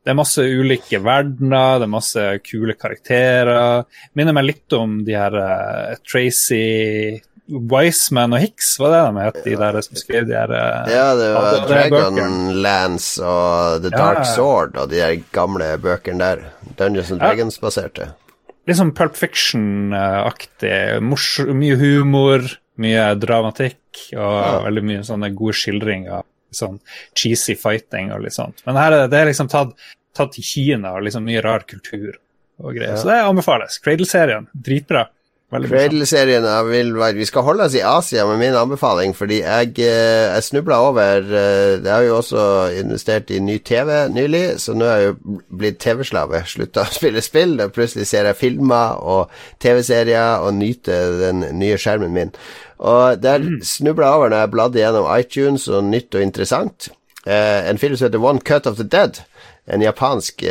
[0.00, 3.82] det er masse ulike verdener, det er masse kule karakterer.
[4.16, 7.18] Minner meg litt om de her uh, Tracy
[7.50, 11.08] Wiseman og Hicks, var det de het, de der som skrev de her eh, Ja,
[11.18, 14.28] det var Ja, Dragonlance og The Dark ja.
[14.36, 16.44] Sword og de der gamle bøkene der.
[16.78, 18.12] Dungeons and Dragons-baserte.
[18.68, 21.00] Litt sånn Pulp Fiction-aktig.
[21.02, 22.44] Mye humor,
[22.80, 26.26] mye dramatikk og veldig mye sånne gode skildringer.
[26.54, 26.80] Sånn
[27.18, 28.62] cheesy fighting og litt sånt.
[28.66, 29.74] Men her er det, det er liksom tatt,
[30.16, 32.12] tatt til Kina og liksom mye rar kultur
[32.60, 32.98] og greier.
[33.00, 33.78] Så det anbefales.
[33.82, 35.06] Cradle-serien, dritbra.
[35.50, 39.72] Cradle-serien jeg vil være Vi skal holde oss i Asia med min anbefaling, fordi jeg,
[39.82, 42.44] eh, jeg snubla over eh, Jeg har jo også
[42.78, 46.44] investert i ny TV nylig, så nå er jeg jo blitt TV-slave.
[46.46, 51.78] Slutta å spille spill, og plutselig ser jeg filmer og TV-serier og nyter den nye
[51.80, 52.32] skjermen min.
[52.78, 56.92] Og der snubla jeg over når jeg bladde gjennom iTunes og nytt og interessant.
[57.26, 59.18] Eh, en film som heter One Cut of the Dead.
[59.70, 60.42] En japansk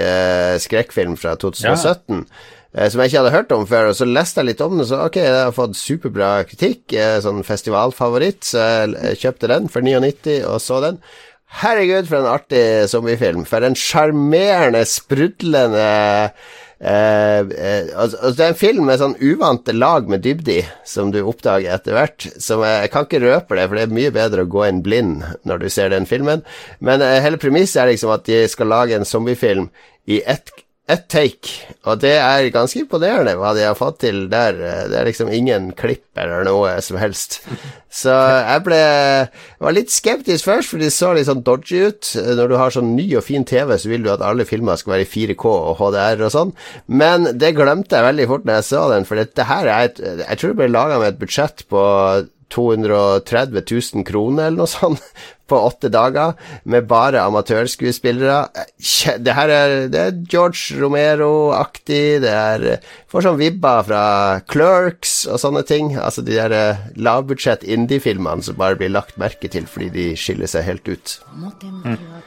[0.64, 3.90] skrekkfilm fra 2017 eh, som jeg ikke hadde hørt om før.
[3.90, 6.94] Og så leste jeg litt om den, så ok, jeg har fått superbra kritikk.
[6.94, 11.02] eh, sånn festivalfavoritt, så jeg eh, kjøpte den for 99 og så den.
[11.50, 13.46] Herregud, for en artig zombiefilm.
[13.50, 15.88] For en sjarmerende, sprudlende
[16.78, 20.68] eh, eh, altså, altså, Det er en film med sånn uvante lag med dybde i,
[20.86, 22.30] som du oppdager etter hvert.
[22.38, 24.86] Som jeg, jeg kan ikke røpe det, for det er mye bedre å gå inn
[24.86, 26.46] blind når du ser den filmen.
[26.86, 29.72] Men eh, hele premisset er liksom at de skal lage en zombiefilm
[30.06, 30.54] i ett
[30.90, 31.52] ett take,
[31.86, 34.58] og det er ganske imponerende hva de har fått til der.
[34.90, 37.40] Det er liksom ingen klipp eller noe som helst.
[37.94, 38.80] Så jeg ble
[39.62, 42.10] var litt skeptisk først, for de så litt sånn dodgy ut.
[42.40, 44.96] Når du har sånn ny og fin TV, så vil du at alle filmer skal
[44.96, 46.56] være i 4K og HDR og sånn.
[46.90, 50.04] Men det glemte jeg veldig fort når jeg så den, for dette her er et
[50.04, 51.86] Jeg tror det ble laga med et budsjett på
[52.50, 55.04] 230 000 kroner eller noe sånt
[55.50, 58.39] på åtte dager, med bare amatørskuespillere.
[59.20, 62.68] Det her er, det er George Romero-aktig, det er
[63.10, 64.02] Får sånn vibber fra
[64.54, 65.95] Clerks og sånne ting.
[65.97, 70.45] Altså de der eh, lavbudsjett indie-filmene som bare blir lagt merke til fordi de skiller
[70.52, 71.16] seg helt ut.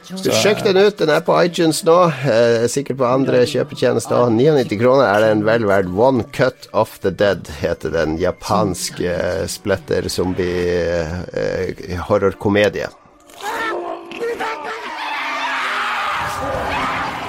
[0.03, 2.11] Så Sjekk den ut, den er på iTunes nå.
[2.27, 4.35] Eh, sikkert på andre kjøpetjenester òg.
[4.35, 5.87] 99 kroner er den vel verdt.
[5.95, 12.91] One Cut of the Dead heter den japanske eh, splatter zombie-horrorkomedie.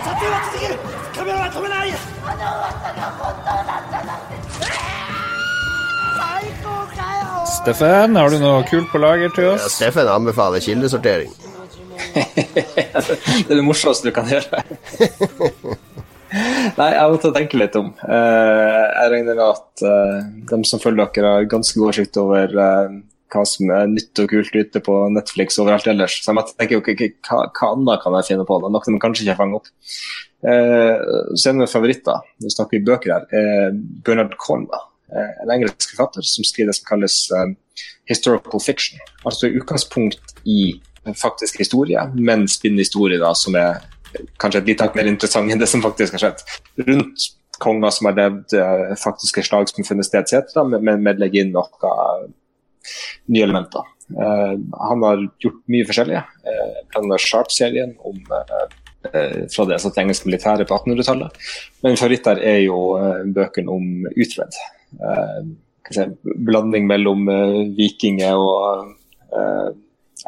[0.03, 0.75] 撮影は続ける
[1.15, 1.89] カメラは止めない
[6.17, 9.73] 最高かよ Steffen, har du noe kult på lager til Ja, oss?
[9.75, 11.31] Steffen anbefaler kildesortering.
[12.13, 14.61] Det er det morsomste du kan gjøre.
[16.77, 17.89] Nei, jeg måtte tenke litt om.
[18.05, 20.17] Eh, jeg regner med at eh,
[20.51, 22.87] de som følger dere, har ganske oversikt over eh,
[23.32, 26.20] hva som er nytt og kult ute på Netflix overalt ellers.
[26.22, 28.58] Så jeg tenker jo ikke, hva, hva annet kan jeg finne på?
[28.62, 28.70] da?
[28.72, 29.70] Noe de kanskje ikke har fanget opp.
[30.44, 31.04] Eh,
[31.34, 33.70] så en av mine favoritter, vi snakker i bøker her, eh,
[34.06, 34.90] Bernard Cornwell.
[35.14, 37.54] Eh, en engelsk forfatter som skriver det som kalles eh,
[38.10, 39.00] historical fiction.
[39.24, 40.80] Altså utgangspunkt i
[41.20, 43.82] faktisk historie, men spinner historie da, som er
[44.40, 46.44] kanskje et litt mer interessant enn det som faktisk har skjedd.
[46.86, 47.28] Rundt
[47.62, 51.20] konger som har levd, eh, faktiske slag som har funnet sted, etc., men, men, men
[51.20, 51.92] legge inn noe
[53.32, 53.90] nye elementer.
[54.12, 54.54] Eh,
[54.88, 56.22] han har gjort mye forskjellig.
[56.44, 58.64] Uh, blant Sharp-serien om eh,
[59.10, 61.44] eh, fra det satt engelske militæret på 1800-tallet.
[61.82, 64.60] Men min favoritt der er jo eh, bøkene om Utred.
[65.00, 65.40] Eh,
[66.24, 68.94] blanding mellom eh, vikinger og
[69.34, 69.74] eh,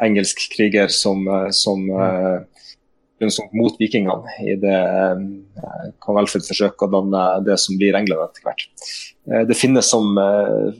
[0.03, 2.37] engelsk kriger som, eh, som eh,
[3.33, 8.27] som mot vikingene i det eh, Kong Alfred forsøker å danne det som blir England
[8.27, 8.67] etter hvert.
[9.31, 10.77] Eh, det finnes som eh,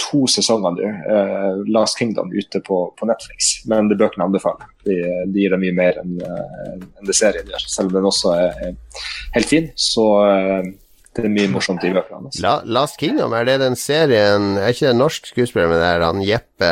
[0.00, 3.52] to sesonger nå, uh, Last Kingdom, ute på, på Netflix.
[3.70, 4.68] Men det bøkene anbefaler.
[4.86, 4.96] De,
[5.30, 7.66] de gir deg mye mer enn uh, en det serien gjør.
[7.68, 9.04] Selv om den også er, er
[9.36, 10.70] helt fin, så eh,
[11.16, 12.38] det er mye morsomt i bøkene hans.
[12.42, 15.88] La, Last Kingdom, er det den serien Er ikke det en norsk skuespiller, men det
[15.88, 16.70] er han Jeppe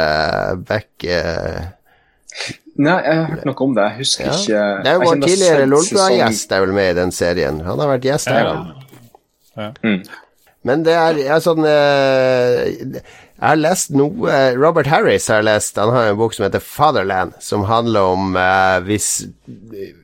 [0.68, 1.64] Beck eh,
[2.78, 3.84] Nei, jeg har hørt noe om det.
[3.88, 4.36] Jeg husker ja.
[4.36, 7.58] ikke Det er jo vår tidligere Lolbua-gjest er vel med i den serien.
[7.66, 8.52] Han har vært gjest her, Ja.
[9.58, 9.74] han.
[9.82, 10.02] Mm.
[10.66, 15.92] Men det er, er sånn eh, Jeg har lest noe Robert Harris har lest Han
[15.94, 19.10] har en bok som heter Fatherland, som handler om eh, hvis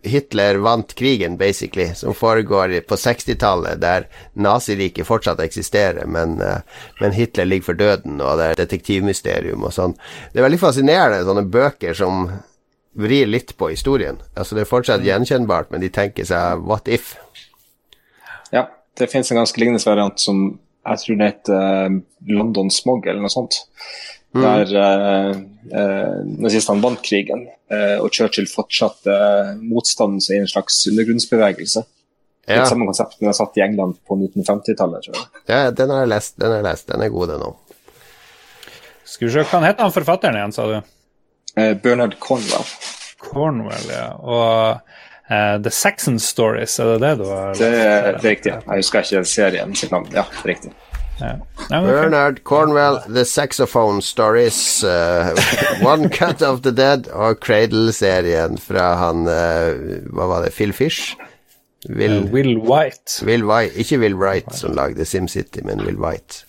[0.07, 4.07] Hitler vant krigen, basically, som foregår på 60-tallet, der
[4.38, 6.62] Naziriket fortsatt eksisterer, men, eh,
[7.00, 9.96] men Hitler ligger for døden, og det er detektivmysterium og sånn.
[10.32, 12.28] Det er veldig fascinerende, sånne bøker som
[12.94, 14.20] vrir litt på historien.
[14.38, 17.16] Altså Det er fortsatt gjenkjennbart, men de tenker seg what if?
[18.55, 18.68] Ja,
[18.99, 20.45] det finnes en ganske lignende variant som
[20.84, 21.97] jeg tror det heter eh,
[22.34, 23.62] London Smog eller noe sånt.
[24.34, 25.30] Der uh,
[25.70, 31.84] uh, nazistene vant krigen, eh, og Churchill fortsatte uh, motstanden seg i en slags undergrunnsbevegelse.
[32.49, 35.45] Ja, Litt samme konsept, som er satt i England på 1950-tallet, tror jeg.
[35.49, 36.34] ja den har jeg lest.
[36.36, 37.78] Den har jeg lest, den er god, den òg.
[39.14, 40.74] Skal vi se, hva heter han forfatteren igjen, sa du?
[41.55, 42.66] Eh, Bernard Cornwell.
[43.22, 44.09] Cornwell, ja.
[44.18, 48.52] Og eh, The Saxon Stories, er det det du har Det, er- det er riktig.
[48.52, 48.60] ja.
[48.66, 50.08] Jeg husker ikke serien sitt navn.
[50.12, 50.72] Ja, riktig.
[51.20, 51.36] Ja.
[51.70, 51.86] Ja, ok.
[51.86, 55.30] Bernard Cornwell, The Saxophone Stories, uh,
[55.92, 60.52] One Cut of the Dead og Cradle-serien fra han uh, Hva var det?
[60.56, 61.14] Phil Fish?
[61.88, 63.20] Will, Will White.
[63.26, 66.44] Will White, ikke Will Wright som lagde SimCity, men Will White.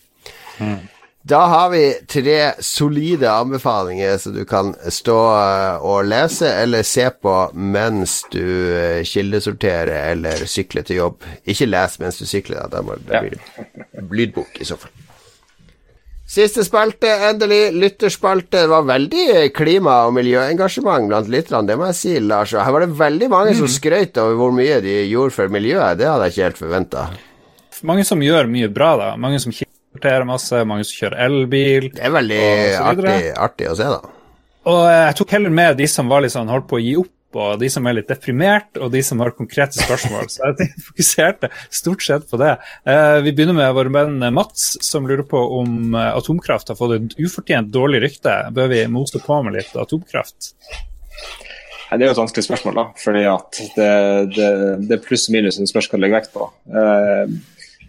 [1.26, 7.08] Da har vi tre solide anbefalinger som du kan stå eh, og lese eller se
[7.10, 8.44] på mens du
[8.78, 11.26] eh, kildesorterer eller sykler til jobb.
[11.50, 12.78] Ikke les mens du sykler, da.
[12.78, 14.94] da blir det lydbok i så fall.
[16.30, 17.74] Siste spalte, endelig.
[17.74, 18.62] Lytterspalte.
[18.62, 22.54] Det var veldig klima- og miljøengasjement blant lytterne, det må jeg si, Lars.
[22.54, 25.98] Her var det veldig mange som skrøt over hvor mye de gjorde for miljøet.
[25.98, 27.12] Det hadde jeg ikke helt forventa.
[27.86, 29.16] Mange som gjør mye bra, da.
[29.18, 29.54] Mange som
[29.96, 31.90] kildesorterer masse, mange som kjører elbil.
[31.96, 32.44] Det er veldig
[32.84, 34.14] artig, artig å se, da.
[34.66, 37.12] Og jeg tok heller med de som var litt sånn holdt på å gi opp,
[37.36, 40.30] og de som er litt deprimert, og de som har konkrete spørsmål.
[40.32, 42.54] Så jeg fokuserte stort sett på det.
[42.88, 46.96] Eh, Vi begynner med vår venn Mats, som lurer på om eh, atomkraft har fått
[46.96, 48.38] et ufortjent dårlig rykte.
[48.56, 50.54] Bør vi mose på med litt atomkraft?
[51.96, 52.86] Det er jo et vanskelig spørsmål, da.
[52.98, 53.92] fordi at det,
[54.36, 54.48] det,
[54.90, 56.48] det er pluss og minus det spørs hva du legger vekt på.
[56.72, 57.36] Eh,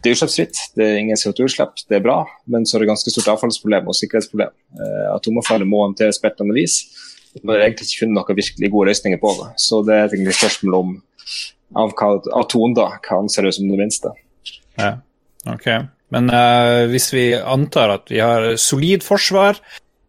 [0.07, 3.11] Det er utslippsfritt, det er ingen CO2-utslipp, det er bra, men så er det ganske
[3.11, 4.53] stort avfallsproblem og sikkerhetsproblem.
[4.79, 6.77] Eh, Atomavfallet må håndteres på et eller annet vis.
[7.33, 9.49] Det er egentlig ikke funnet noen virkelig gode løsninger på det.
[9.65, 10.95] Så det er egentlig spørsmål om
[11.83, 14.15] av hva atom da, hva anser du som det minste.
[14.79, 14.93] Ja,
[15.51, 15.69] ok.
[16.15, 19.59] Men uh, hvis vi antar at vi har solid forsvar,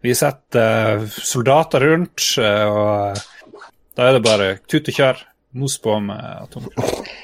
[0.05, 3.57] vi setter uh, soldater rundt, uh, og
[3.97, 5.25] da er det bare tut og kjør.
[5.57, 7.17] Mos på med atomkraft.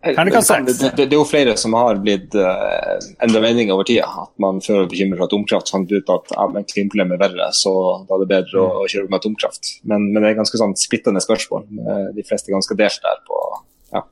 [0.00, 0.78] Terningkast Det, seks.
[0.96, 4.06] det, det er jo flere som har blitt uh, endra mening over tida.
[4.22, 7.48] At man før var bekymret for atomkraft fant ut at ja, men klimaproblemet er verre,
[7.56, 7.72] så
[8.08, 9.74] da er det bedre å, å kjøre med atomkraft.
[9.84, 11.66] Men, men det er ganske sånn splittende spørsmål.
[11.84, 13.42] Eh, De fleste er ganske delt der på
[13.90, 14.04] ja,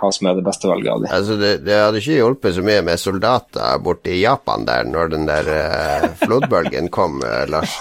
[0.00, 1.12] hva som er det beste valget av dem.
[1.14, 5.14] Altså, det, det hadde ikke hjulpet så mye med soldater borte i Japan der når
[5.14, 7.78] den der uh, flodbølgen kom, uh, Lars.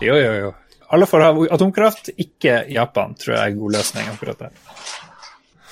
[0.00, 0.54] Jo, jo, jo.
[0.88, 4.54] Alle får ha atomkraft, ikke Japan, tror jeg er en god løsning akkurat der.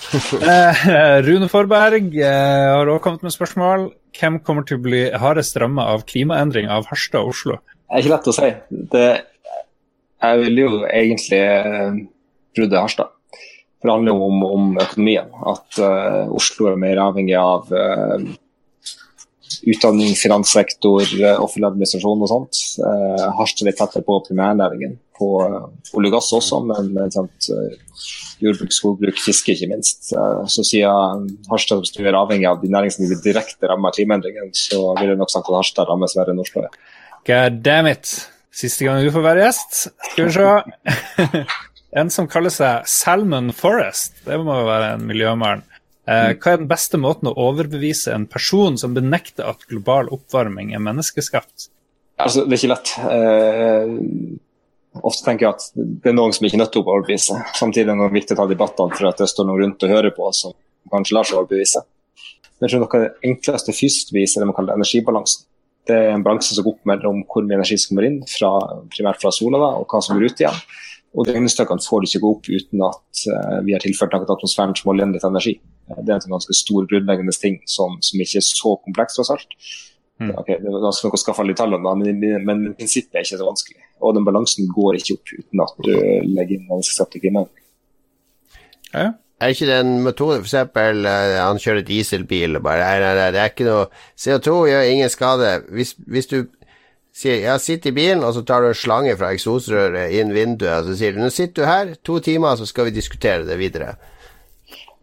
[0.47, 0.83] Eh,
[1.27, 3.89] Rune Forberg eh, har også kommet med spørsmål.
[4.17, 7.59] Hvem kommer til å bli hardest ramma av klimaendring av Harstad og Oslo?
[7.59, 8.51] Det er ikke lett å si.
[8.95, 9.09] Det,
[10.23, 11.43] jeg vil jo egentlig
[12.57, 13.13] trodd er Harstad.
[13.77, 15.33] For det handler jo om, om økonomien.
[15.53, 18.31] At uh, Oslo er mer avhengig av eh,
[19.67, 22.61] utdanning, finanssektor, eh, offentlig administrasjon og sånt.
[22.79, 24.95] Eh, Harstad litt tettere på primærnæringen.
[25.19, 25.67] På eh,
[25.99, 28.07] olje og gass også, men sant, eh,
[28.45, 30.13] jordbruk, skogbruk, fiske ikke minst.
[30.13, 34.55] Eh, så siden Harstad er avhengig av de næringene som blir direkte rammet av klimaendringene,
[34.55, 36.67] så vil jeg nok sagt at Harstad rammes verre enn Oslo.
[37.27, 38.13] God damn it.
[38.55, 39.89] Siste gang du får være gjest.
[40.13, 41.41] Skal vi se.
[42.01, 44.15] en som kaller seg Salmon Forest.
[44.25, 45.67] Det må jo være en miljømann.
[46.07, 50.71] Eh, hva er den beste måten å overbevise en person som benekter at global oppvarming
[50.77, 51.69] er menneskeskapt?
[52.23, 52.93] Altså, det er ikke lett.
[53.11, 57.41] Eh, ofte tenker jeg at det er noen som ikke er nødt til å overbevise.
[57.59, 60.15] Samtidig er det viktig å ta debattene for at det står noen rundt og hører
[60.15, 60.55] på som
[60.95, 61.83] kanskje lar seg overbevise.
[62.57, 65.45] Men jeg tror noe av det enkleste fysisk viser er det man kaller energibalansen.
[65.87, 68.51] Det er en balanse som går opp mellom hvor mye energi som kommer inn, fra,
[68.91, 70.57] primært fra sola, da, og hva som går ut igjen.
[71.17, 74.35] Og de regnestykkene får ikke gå opp uten at eh, vi har tilført noe til
[74.35, 75.55] atmosfæren som holder igjen litt energi.
[75.91, 79.35] Eh, det er en ganske stor grunnleggende ting som, som ikke er så kompleks, tross
[79.35, 79.59] alt.
[80.21, 80.33] Mm.
[80.33, 83.27] Ok, det er ganske noe å skaffe alle de tallene, men, men, men prinsippet er
[83.27, 83.85] ikke så vanskelig.
[84.05, 87.63] Og den balansen går ikke opp uten at du legger inn menneskeskapte klimaendringer.
[88.95, 89.13] Ja.
[89.37, 93.27] Er ikke det en metode, eksempel eh, han kjører dieselbil og bare Nei, nei, nei,
[93.35, 93.83] det er ikke noe
[94.17, 95.51] CO2 gjør ingen skade.
[95.77, 96.39] Hvis, hvis du
[97.17, 100.81] sier ja, sitt i bilen, og så tar du en slange fra eksosrøret inn vinduet,
[100.81, 103.59] og så sier du nå sitter du her, to timer, så skal vi diskutere det
[103.61, 103.95] videre.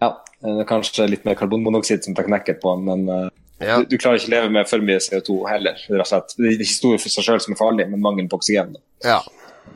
[0.01, 3.29] Ja, det er kanskje litt mer karbonmonoksid som tar knekken på den, men eh,
[3.63, 3.77] Ja.
[3.79, 5.77] du, du klarer ikke å leve med for mye CO2 heller.
[5.79, 7.85] Det er rett og slett- det er ikke stor for seg selv som er farlig,
[7.91, 8.73] men mangelen på oksygen.
[8.75, 8.81] Da.
[9.07, 9.21] Ja.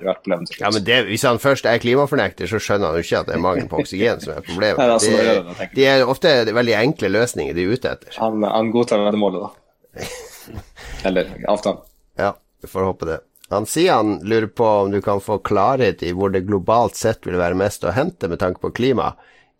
[0.01, 0.11] Er
[0.59, 3.35] ja, men det, hvis han først er klimafornekter, så skjønner han jo ikke at det
[3.37, 4.77] er mangel på oksygen som er problemet.
[4.81, 5.71] Nei, altså, det er sånn de, det, jeg.
[5.77, 8.17] de er ofte veldig enkle løsninger de er ute etter.
[8.19, 10.09] Han, han godtar veddemålet, da.
[11.07, 11.81] Eller avtalen.
[12.19, 13.17] Ja, vi får håpe det.
[13.49, 17.23] Han sier han lurer på om du kan få klarhet i hvor det globalt sett
[17.25, 19.13] vil være mest å hente med tanke på klima.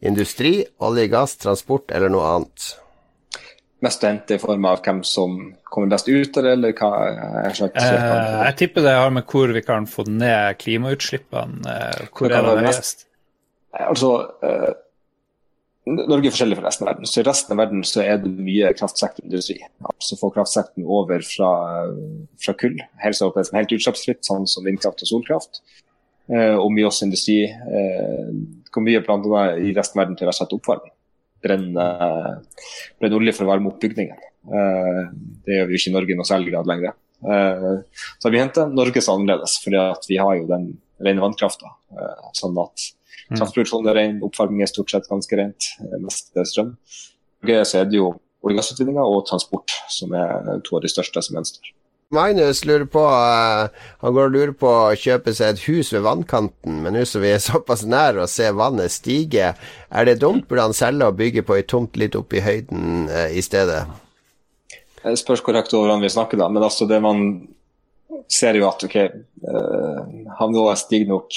[0.05, 2.67] Industri, olje, gass, transport eller noe annet.
[3.85, 5.35] Mest å hente i form av hvem som
[5.69, 6.89] kommer best ut av det, eller hva
[7.45, 11.61] er slags Eh, jeg tipper det har med hvor vi kan få ned klimautslippene.
[11.61, 13.05] Eh, hvor Det er det mest- høyest?
[13.77, 14.73] Altså, eh,
[15.87, 17.05] Norge er forskjellig fra resten av verden.
[17.05, 19.59] Så I resten av verden så er det mye kraftsektorindustri.
[19.85, 21.51] Altså få kraftsektoren over fra,
[22.43, 23.21] fra kull, helt,
[23.53, 25.61] helt utslippsfritt, sånn som vindkraft og solkraft.
[26.29, 27.43] Eh, og mye også industri.
[27.45, 28.33] Eh,
[28.73, 30.93] hvor mye blant annet i resten av verden til å sette oppvarming.
[31.43, 31.85] Brenne,
[32.97, 34.17] brenne olje for å varme opp bygningen.
[34.47, 35.01] Eh,
[35.45, 36.95] det gjør vi jo ikke i Norge i noe særlig grad lenger.
[37.25, 37.79] Eh,
[38.19, 40.69] så vi henter Norge så annerledes, for vi har jo den
[41.03, 41.73] rene vannkrafta.
[41.93, 42.89] Eh, sånn at
[43.33, 46.75] kraftproduksjonen er ren, oppvarming er stort sett ganske rent, eh, mest strøm.
[47.43, 48.13] Så er det jo
[48.43, 51.73] olje- og gassutvinninga og transport som er to av de største som gjenstår.
[52.09, 53.67] Magnus lurer på uh,
[53.99, 57.23] Han går og lurer på å kjøpe seg et hus ved vannkanten, men nå som
[57.23, 59.51] vi er såpass nær å se vannet stige,
[59.91, 60.47] er det dumt?
[60.47, 63.83] Burde han selge og bygge på ei tomt litt opp i høyden uh, i stedet?
[65.03, 66.47] Det spørs korrekt over hvordan vi snakker, da.
[66.51, 67.27] Men altså det man
[68.31, 68.97] ser jo at ok,
[69.43, 69.99] uh,
[70.39, 71.35] havnivået stiger nok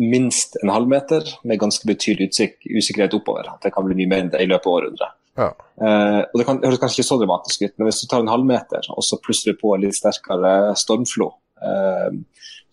[0.00, 3.52] minst en halvmeter med ganske betydelig usikkerhet oppover.
[3.52, 5.16] At det kan bli mye mer enn det i løpet av århundret.
[5.36, 5.50] Ja.
[5.80, 8.32] Eh, og Det kan, høres kanskje ikke så dramatisk ut, men hvis du tar en
[8.32, 11.30] halvmeter og så plusser du på en litt sterkere stormflo,
[11.62, 12.16] eh,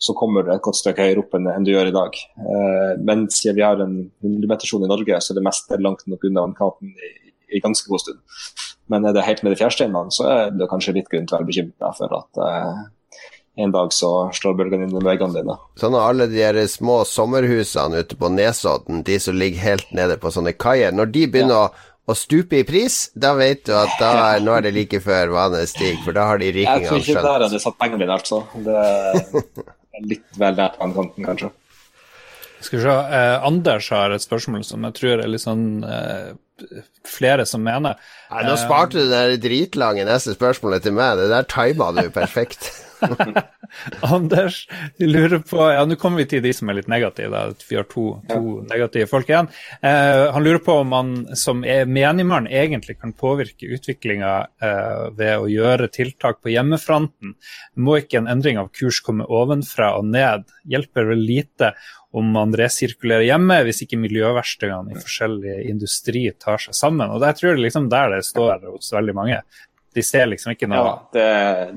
[0.03, 2.17] så kommer du et godt stykke høyere opp enn, enn du gjør i dag.
[2.39, 6.25] Eh, men siden vi har en 100-metersone i Norge, så er det meste langt nok
[6.27, 7.13] unna vannkanten i,
[7.53, 8.19] i, ganske god stund.
[8.91, 11.39] Men er det helt med i fjærsteinene, så er det kanskje litt grunn til å
[11.39, 12.43] være bekymra for at
[13.55, 15.55] en dag så slår bølgene inn i veggene dine.
[15.77, 20.17] Sånn at alle de her små sommerhusene ute på Nesodden, de som ligger helt nede
[20.21, 21.67] på sånne kaier, når de begynner ja.
[21.67, 24.99] å, å stupe i pris, da vet du at da er, nå er det like
[25.03, 27.07] før vannet stiger, for da har de rikingene skjønt.
[27.07, 28.41] Jeg tror ikke der hadde satt pengene mine, altså.
[28.65, 28.79] Det
[29.99, 31.51] er litt vel nært vannkanten, kanskje.
[32.63, 36.33] Skal vi se, eh, Anders har et spørsmål som jeg tror er litt sånn eh,
[37.07, 37.99] flere som mener.
[38.31, 41.19] Nei, nå sparte du det dritlange neste spørsmålet til meg.
[41.19, 42.71] Det der tima du perfekt.
[44.15, 44.63] Anders
[44.99, 47.31] lurer på Ja, nå kommer vi til de som er litt negative.
[47.33, 47.65] Da.
[47.69, 49.49] Vi har to, to negative folk igjen.
[49.81, 54.33] Eh, han lurer på om man som menigmann egentlig kan påvirke utviklinga
[54.63, 57.35] eh, ved å gjøre tiltak på hjemmefronten.
[57.79, 60.47] Må ikke en endring av kurs komme ovenfra og ned?
[60.69, 61.73] Hjelper vel lite
[62.13, 67.09] om man resirkulerer hjemme, hvis ikke miljøverstingene i forskjellig industri tar seg sammen.
[67.09, 69.39] Og Jeg tror det liksom der det står hos veldig mange.
[69.93, 71.25] De ser liksom ikke noe Ja, det,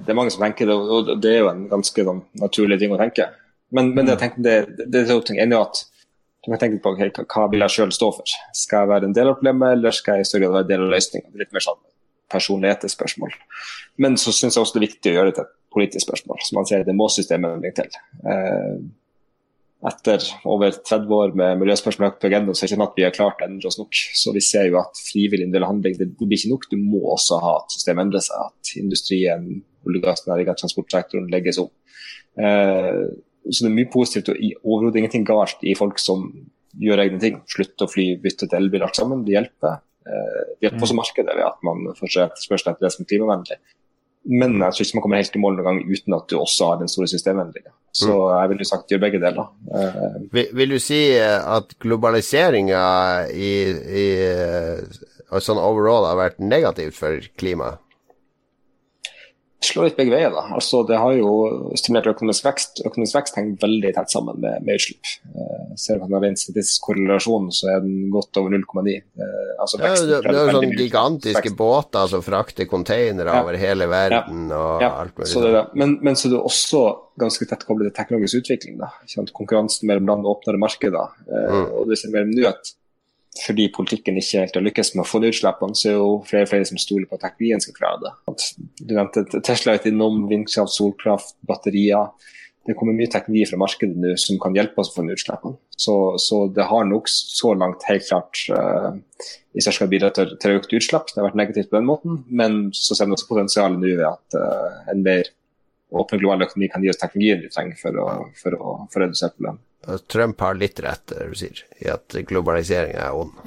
[0.03, 2.95] det, er mange som tenker det, og det er jo en ganske sånn, naturlig ting
[2.95, 3.29] å tenke.
[3.75, 5.41] Men, men det, jeg tenker, det, det er jo ting.
[5.43, 5.83] En er at
[6.47, 8.37] du kan tenke på okay, hva vil jeg sjøl stå for.
[8.55, 10.73] Skal jeg være en del av problemet, eller skal jeg i større grad være en
[10.73, 11.33] del av løsninga?
[11.43, 11.81] Litt mer sånn
[12.33, 13.35] personlighetsspørsmål.
[14.03, 16.41] Men så syns jeg også det er viktig å gjøre det til et politisk spørsmål.
[16.47, 17.99] Så man sier det må systemet bringe til.
[18.31, 18.79] Eh,
[19.85, 23.05] etter over 30 år med miljøspørsmål på agendaen, så er det ikke sånn at vi
[23.05, 24.01] har klart å endre oss nok.
[24.17, 26.67] Så vi ser jo at frivillig del handling det, blir ikke nok.
[26.73, 28.49] Du må også ha at systemet endrer seg.
[28.49, 29.47] At industrien,
[29.87, 31.69] olje- og gassnæringen, transportsektoren legges om.
[32.41, 33.05] Eh,
[33.47, 36.25] så det er mye positivt og overhodet ingenting galt i folk som
[36.81, 37.39] gjør egne ting.
[37.53, 39.27] Slutte å fly, bytte til elbil, alt sammen.
[39.29, 39.83] Det hjelper.
[40.09, 43.13] Eh, det hjelper også markedet ved at man får se etterspørsel etter det som er
[43.13, 43.61] klimavennlig.
[44.27, 46.71] Men jeg tror ikke man kommer helt i mål noen gang uten at du også
[46.73, 47.71] har den store systemendringa.
[47.97, 48.33] Så mm.
[48.35, 49.51] jeg ville sagt gjør begge deler.
[49.71, 52.83] Uh, vil, vil, du si eh, at globaliseringa
[53.33, 53.53] i,
[54.03, 57.81] i, uh, sånn overall har vært negativt for klimaet?
[59.65, 60.31] Slår litt begge veier.
[60.31, 60.45] da.
[60.57, 61.31] Altså, Det har jo
[61.79, 62.83] stimulert økonomisk vekst.
[62.87, 65.13] Økonomisk vekst henger veldig tett sammen med, med utslipp.
[65.33, 68.95] Eh, ser man den statistisk korrelasjonen, så er den godt over 0,9.
[68.97, 71.59] Eh, altså, ja, det, det er jo sånne gigantiske vekst.
[71.59, 73.43] båter som frakter containere ja.
[73.43, 74.63] over hele verden ja.
[74.63, 74.93] og ja.
[75.03, 75.31] alt mulig.
[75.33, 75.67] Så det er det.
[75.75, 76.83] Men, men, så er det også
[77.21, 78.81] ganske tett koblet til teknologisk utvikling.
[78.83, 78.93] da.
[79.37, 81.17] Konkurransen mellom land og åpnere markeder.
[81.27, 81.71] Eh, mm.
[81.81, 82.77] og det ser mer nå at
[83.43, 86.47] fordi politikken ikke helt har lykkes med å få ned utslippene, så er jo flere
[86.47, 88.15] og flere som stoler på at teknologien skal klare det.
[88.33, 88.47] At
[88.81, 92.11] du nevnte Tesla er innom vindkraft, solkraft, batterier.
[92.67, 95.59] Det kommer mye teknologi fra markedet nå som kan hjelpe oss å få ned utslippene.
[95.77, 98.97] Så, så, det har nok så langt helt klart uh,
[99.55, 101.13] i størst grad bidratt til, til økt utslipp.
[101.13, 104.07] Det har vært negativt på den måten, men så ser vi også potensialet nå ved
[104.09, 105.31] at uh, en mer
[105.95, 108.09] åpen global økonomi kan gi oss teknologien vi trenger for å,
[108.41, 109.63] for å, for å redusere problemet.
[110.11, 113.35] Trump har litt rett, det du sier, i at globalisering er ond.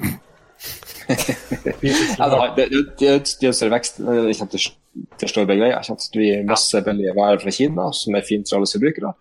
[1.10, 2.26] ja,
[2.56, 2.66] det,
[3.00, 4.00] det, det, er vekst.
[4.00, 5.86] Det kommer til å slå begge veier.
[5.86, 9.14] Det blir masse billige varer fra Kina, som er fint for alle forbrukere.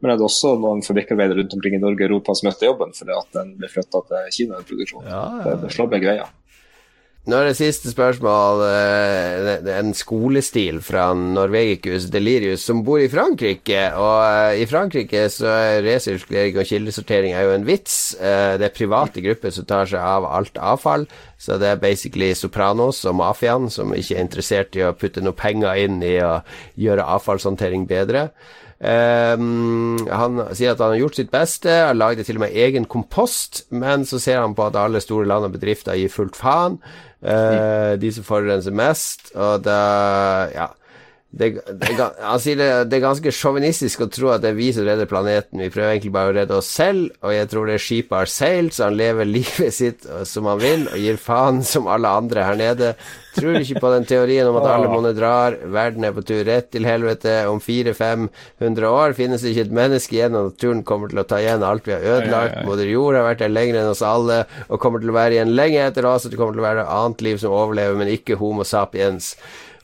[0.00, 2.94] Men det er også noen fabrikkarbeidere rundt omkring i Norge og Europa som mister jobben
[2.96, 4.62] fordi at den blir flytta til Kina.
[4.64, 5.04] produksjon.
[5.04, 5.56] Ja, ja.
[5.60, 6.30] Det slår begge veier.
[7.30, 8.62] Nå er det siste spørsmål.
[8.66, 13.84] Eh, en skolestil fra Norvegicus Delirius som bor i Frankrike.
[13.94, 18.16] Og eh, i Frankrike så er resirkulering og kildesortering er jo en vits.
[18.18, 21.06] Eh, det er private grupper som tar seg av alt avfall.
[21.38, 25.36] Så det er basically Sopranos og mafiaen som ikke er interessert i å putte noe
[25.38, 26.40] penger inn i å
[26.82, 28.32] gjøre avfallshåndtering bedre.
[28.80, 32.86] Um, han sier at han har gjort sitt beste, har lagd til og med egen
[32.88, 36.78] kompost, men så ser han på at alle store land og bedrifter gir fullt faen.
[37.20, 39.80] Uh, de som forurenser mest, og da
[40.54, 40.70] Ja
[41.30, 44.72] det, det, han sier det, det er ganske sjåvinistisk å tro at det er vi
[44.74, 45.60] som redder planeten.
[45.62, 48.74] Vi prøver egentlig bare å redde oss selv, og jeg tror det skipet har seilt,
[48.74, 52.58] så han lever livet sitt som han vil, og gir faen som alle andre her
[52.58, 52.90] nede.
[53.36, 56.72] Tror ikke på den teorien om at alle monner drar, verden er på tur rett
[56.74, 57.36] til helvete.
[57.46, 61.38] Om 400-500 år finnes det ikke et menneske igjen, og naturen kommer til å ta
[61.38, 62.60] igjen alt vi har ødelagt.
[62.66, 65.54] Moder jord har vært der lenger enn oss alle, og kommer til å være igjen
[65.54, 68.42] lenge etter oss, og det kommer til å være annet liv som overlever, men ikke
[68.42, 69.36] Homo sapiens.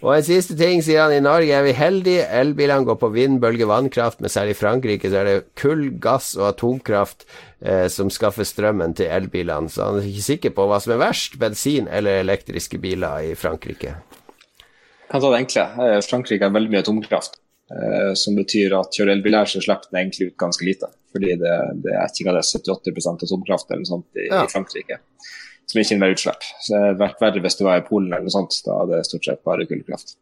[0.05, 2.27] Og en siste ting, sier han, i Norge er vi heldige.
[2.39, 6.35] Elbilene går på vind, bølge, vannkraft, men særlig i Frankrike så er det kull, gass
[6.37, 7.25] og atomkraft
[7.65, 9.73] eh, som skaffer strømmen til elbilene.
[9.73, 13.33] Så han er ikke sikker på hva som er verst, bensin eller elektriske biler i
[13.41, 13.97] Frankrike.
[13.97, 15.67] Jeg kan ta det enkle.
[15.87, 17.41] Eh, Frankrike har veldig mye atomkraft.
[17.73, 20.93] Eh, som betyr at kjører elbiler, så slipper den egentlig ut ganske lite.
[21.17, 21.57] Fordi det,
[21.87, 24.45] det er ikke det 78 atomkraft eller noe sånt i, ja.
[24.45, 25.01] i Frankrike
[25.67, 26.47] som ikke innebærer utslipp.
[26.63, 28.61] Så det hadde vært verre hvis du var i Polen eller noe sånt.
[28.67, 30.17] Da hadde det stort sett bare kullkraft.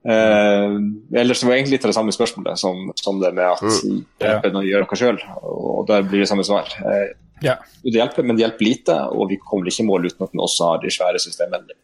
[0.00, 0.76] Eh,
[1.20, 3.98] ellers var det egentlig litt av det samme spørsmålet som, som det med at mm.
[4.22, 5.18] hjelper når å gjør noe sjøl,
[5.50, 6.72] og der blir det samme svar.
[6.80, 7.10] Eh,
[7.44, 7.60] yeah.
[7.84, 10.44] Det hjelper, men det hjelper lite, og vi kommer ikke i mål uten at den
[10.46, 11.76] også har de svære systemene.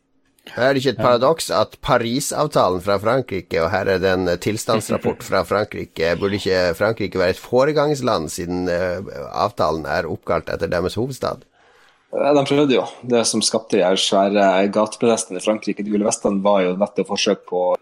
[0.55, 5.25] Er det ikke et paradoks at Parisavtalen fra Frankrike, og her er det en tilstandsrapport
[5.27, 9.03] fra Frankrike, burde ikke Frankrike være et foregangsland siden uh,
[9.35, 11.43] avtalen er oppkalt etter deres hovedstad?
[12.17, 12.87] De prøvde jo.
[13.05, 17.45] Det som skapte de svære gateprotestene i Frankrike, de gule vestene, var jo nettopp forsøk
[17.51, 17.77] på å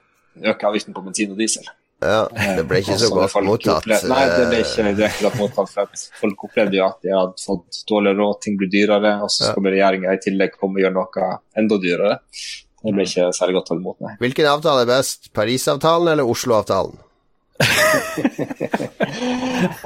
[0.51, 1.69] øke avgiften på bensin og diesel.
[2.05, 3.87] Ja, Det ble ikke så godt mottatt.
[3.87, 6.05] Nei, det ble ikke direkte godt mottatt.
[6.19, 9.71] Folk opplevde jo at de hadde fått dårlig råd, ting ble dyrere, og så skal
[9.71, 11.31] regjeringa i tillegg komme og gjøre noe
[11.63, 12.19] enda dyrere.
[12.85, 14.13] Det ble ikke særlig godt tatt imot, nei.
[14.21, 16.99] Hvilken avtale er best, Parisavtalen eller Oslo-avtalen?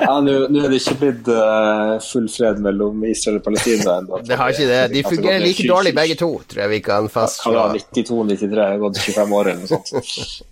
[0.01, 0.33] ja, Nå
[0.63, 4.21] er det ikke blitt uh, full fred mellom Israel og Palestina ennå.
[4.25, 4.79] Det har ikke det.
[4.95, 7.53] De fungerer like dårlig begge to, tror jeg vi kan fastslå.
[7.53, 9.91] Ja, 92-93, det har gått 25 år eller noe sånt.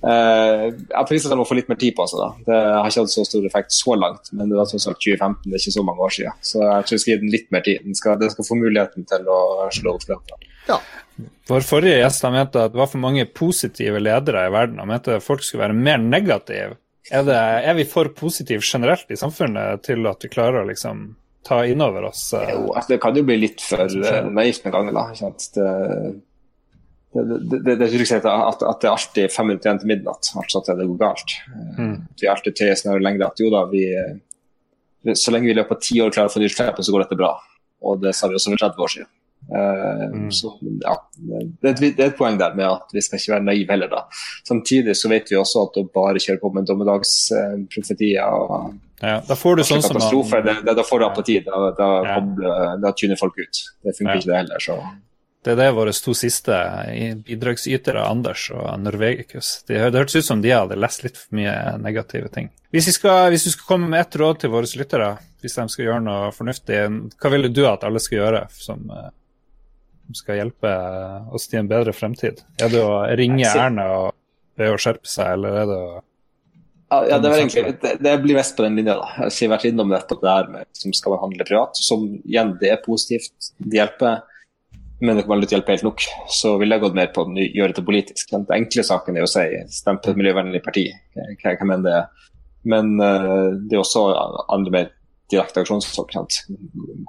[0.05, 0.69] Uh,
[0.99, 2.19] jeg priser de må få litt mer tid på seg.
[2.21, 2.29] da.
[2.51, 5.41] Det har ikke hatt så stor effekt så langt, men det var tross alt 2015,
[5.47, 6.35] det er ikke så mange år siden.
[6.53, 7.79] Så jeg tror jeg skal gi den litt mer tid.
[7.89, 9.41] Den skal, den skal få muligheten til å
[9.73, 10.49] slå opp løpet.
[10.67, 10.81] Ja.
[11.49, 14.81] Vår forrige gjest mente at det var for mange positive ledere i verden.
[14.83, 16.77] Han mente at folk skulle være mer negative
[17.11, 21.09] er, det, er, vi for positive generelt i samfunnet til at vi klarer å liksom
[21.47, 24.67] ta inn over oss uh, Jo, altså, det kan jo bli litt for uh, naivt
[24.67, 25.05] noen ganger, da.
[27.17, 30.33] Det, det, det, det, er at, at det alltid er fem minutter igjen til midnatt,
[30.37, 31.37] altså at det går galt.
[31.79, 31.95] Mm.
[32.21, 33.87] Vi alltid til snarere lengre at jo da, vi,
[35.15, 37.19] så lenge vi i løpet av ti år klarer å få nytt så går dette
[37.19, 37.33] bra.
[37.87, 39.11] Og det sa vi også for 30 år siden.
[39.47, 40.31] Uh, mm.
[40.35, 40.51] Så
[40.83, 43.47] ja, det er, et, det er, et, poeng der med at vi skal ikke være
[43.47, 44.03] naive heller, da.
[44.49, 49.37] Samtidig så vet vi også at å bare kjøre på med dommedagsprofetier og ja, Da
[49.37, 50.45] får du sånn som man...
[50.65, 51.41] det, Da får du apati.
[51.45, 52.21] Da, da, ja.
[52.81, 53.59] da tuner folk ut.
[53.85, 54.23] Det funker ja.
[54.23, 54.63] ikke det heller.
[54.63, 54.79] så...
[55.47, 56.57] Det er det våre to siste
[57.23, 59.61] bidragsytere, Anders og Norvegicus.
[59.69, 62.49] Det, det hørtes ut som de hadde lest litt for mye negative ting.
[62.75, 65.13] Hvis vi skal, hvis du skal komme med ett råd til våre lyttere,
[65.45, 66.81] hvis de skal gjøre noe fornuftig,
[67.15, 68.91] hva ville du at alle skal gjøre som
[70.09, 70.75] uh, skal hjelpe
[71.35, 72.43] oss til en bedre fremtid?
[72.63, 74.13] Er det å ringe Erna og
[74.57, 75.97] be henne skjerpe seg, eller er det å
[76.87, 78.95] ja, det, egentlig, det, det, blir mest på den linja.
[79.01, 79.27] da.
[79.27, 81.79] Jeg har vært innom nettopp det her med som skal handle privat.
[81.83, 83.51] Som igjen, det er positivt.
[83.59, 84.21] Det hjelper.
[85.03, 86.05] Men det kan være litt hjelp hjelpe helt nok.
[86.33, 88.31] Så ville jeg gått mer på å gjøre det politisk.
[88.31, 90.87] Den enkle saken er å si stem på et miljøvennlig parti.
[91.17, 92.31] Hva jeg mener det.
[92.71, 94.07] Men uh, det er også
[94.47, 94.89] andre mer
[95.31, 96.15] direkte aksjonstog.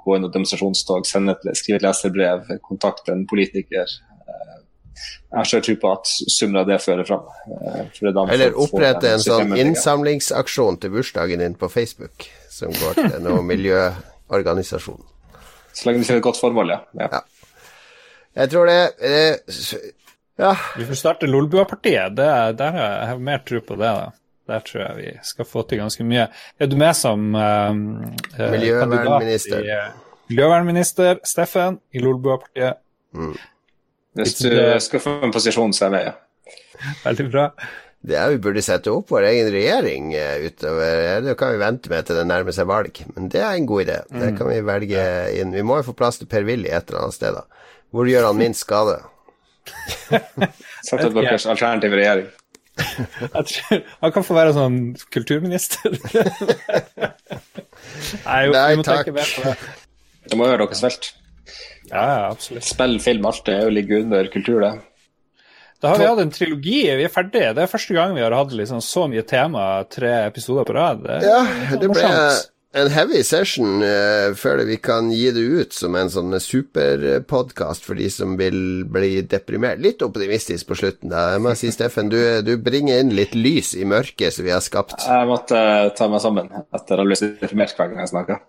[0.04, 3.90] Gå inn og demonstrasjonstog, sende et, skrive et leserbrev, kontakte en politiker.
[4.28, 4.56] Eh,
[4.98, 7.28] jeg har selv tro på at summen av det fører fram.
[7.46, 8.00] Eh,
[8.34, 15.02] Eller opprette en sånn innsamlingsaksjon til bursdagen din på Facebook, som går til noen miljøorganisasjon.
[15.72, 16.80] Så lenge du finner et godt formål, ja.
[16.98, 17.10] ja.
[17.20, 17.24] ja.
[18.38, 19.20] Jeg tror det det
[20.38, 20.52] Ja.
[20.78, 22.14] Vi får starte Lolbua-partiet.
[22.14, 23.90] Der har jeg mer tro på det.
[23.90, 24.10] da.
[24.48, 26.28] Der tror jeg vi skal få til ganske mye.
[26.58, 27.72] Er du med som uh,
[28.38, 29.64] miljøvernminister?
[29.64, 32.80] I, uh, miljøvernminister Steffen i Lolbua-partiet.
[33.12, 33.34] Mm.
[34.18, 34.48] Hvis du
[34.82, 36.94] skal få en posisjon, så er jeg med, ja.
[37.04, 37.44] Veldig bra.
[38.08, 40.12] Det er Vi burde sette opp vår egen regjering
[40.46, 43.66] utover Det kan vi vente med til det nærmer seg valg, men det er en
[43.68, 43.98] god idé.
[44.08, 44.20] Mm.
[44.22, 45.06] Det kan vi velge
[45.40, 45.54] inn.
[45.54, 47.44] Vi må jo få plass til Per-Willy et eller annet sted, da.
[47.94, 48.98] Hvor gjør han minst skade?
[50.08, 52.28] Sett opp deres alternative regjering.
[53.48, 54.78] Tror, han kan få være sånn
[55.14, 55.96] kulturminister.
[58.24, 59.08] Nei, jo, Nei takk.
[60.28, 61.10] Det må gjøre dere felt.
[61.88, 62.66] Ja, ja, absolutt.
[62.68, 64.74] Spill, film, alt det er jo ligger under kultur, det.
[65.78, 67.52] Da har vi hatt en trilogi, vi er ferdige.
[67.54, 71.04] Det er første gang vi har hatt liksom så mye tema tre episoder på rad.
[71.06, 72.48] Det, Ja, det ble morsomt.
[72.78, 77.98] En heavy session uh, før vi kan gi det ut som en sånn superpodkast for
[77.98, 79.82] de som vil bli deprimert.
[79.84, 81.12] Litt optimistisk på slutten.
[81.12, 81.32] da.
[81.34, 84.64] Jeg må si, Steffen, du, du bringer inn litt lys i mørket som vi har
[84.64, 85.00] skapt.
[85.06, 88.40] Jeg måtte eh, ta meg sammen etter å ha blitt deprimert hver gang jeg snakker.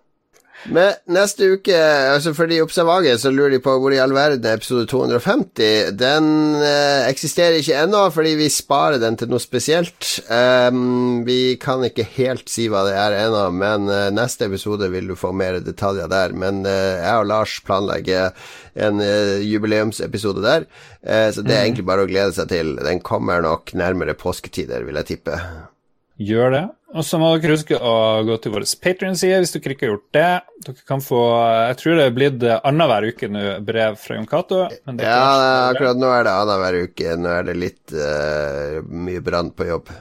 [0.68, 1.76] Men neste uke,
[2.12, 5.94] altså for de observante, så lurer de på hvor i all verden er episode 250.
[5.96, 6.28] Den
[6.60, 10.18] eh, eksisterer ikke ennå, fordi vi sparer den til noe spesielt.
[10.28, 15.08] Um, vi kan ikke helt si hva det er ennå, men uh, neste episode vil
[15.08, 16.36] du få mer detaljer der.
[16.36, 18.36] Men uh, jeg og Lars planlegger
[18.76, 20.68] en uh, jubileumsepisode der,
[21.00, 22.74] så det er egentlig bare å glede seg til.
[22.84, 25.40] Den kommer nok nærmere påsketider, vil jeg tippe.
[26.20, 26.66] Gjør det.
[26.90, 27.92] Og så må dere huske å
[28.26, 30.30] gå til vår Patrion-side hvis dere ikke har gjort det.
[30.66, 31.20] Dere kan få
[31.70, 34.64] Jeg tror det er blitt annenhver uke nå brev fra Jon Cato.
[34.68, 35.14] Ja, det
[35.70, 37.16] akkurat nå er det annenhver uke.
[37.16, 39.94] Nå er det litt uh, mye brann på jobb.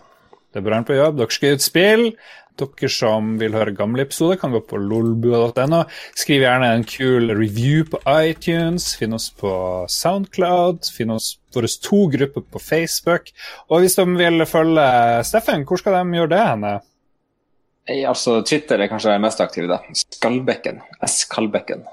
[0.50, 1.22] Det er brann på jobb.
[1.22, 2.06] Dere skal ut spill.
[2.60, 5.84] Dere som vil høre gamle episoder, kan gå på lolbua.no.
[6.20, 8.92] Skriv gjerne en kul review på iTunes.
[9.00, 9.52] Finn oss på
[9.90, 10.90] Soundcloud.
[10.96, 13.32] Finn oss våre to grupper på Facebook.
[13.70, 14.88] Og hvis de vil følge
[15.28, 16.74] Steffen, hvor skal de gjøre det henne?
[17.90, 19.80] Eh, Altså, Twitter er kanskje den mest aktiv i da.
[19.96, 20.82] Skallbekken.
[21.08, 21.24] S.
[21.32, 21.88] Kallbekken.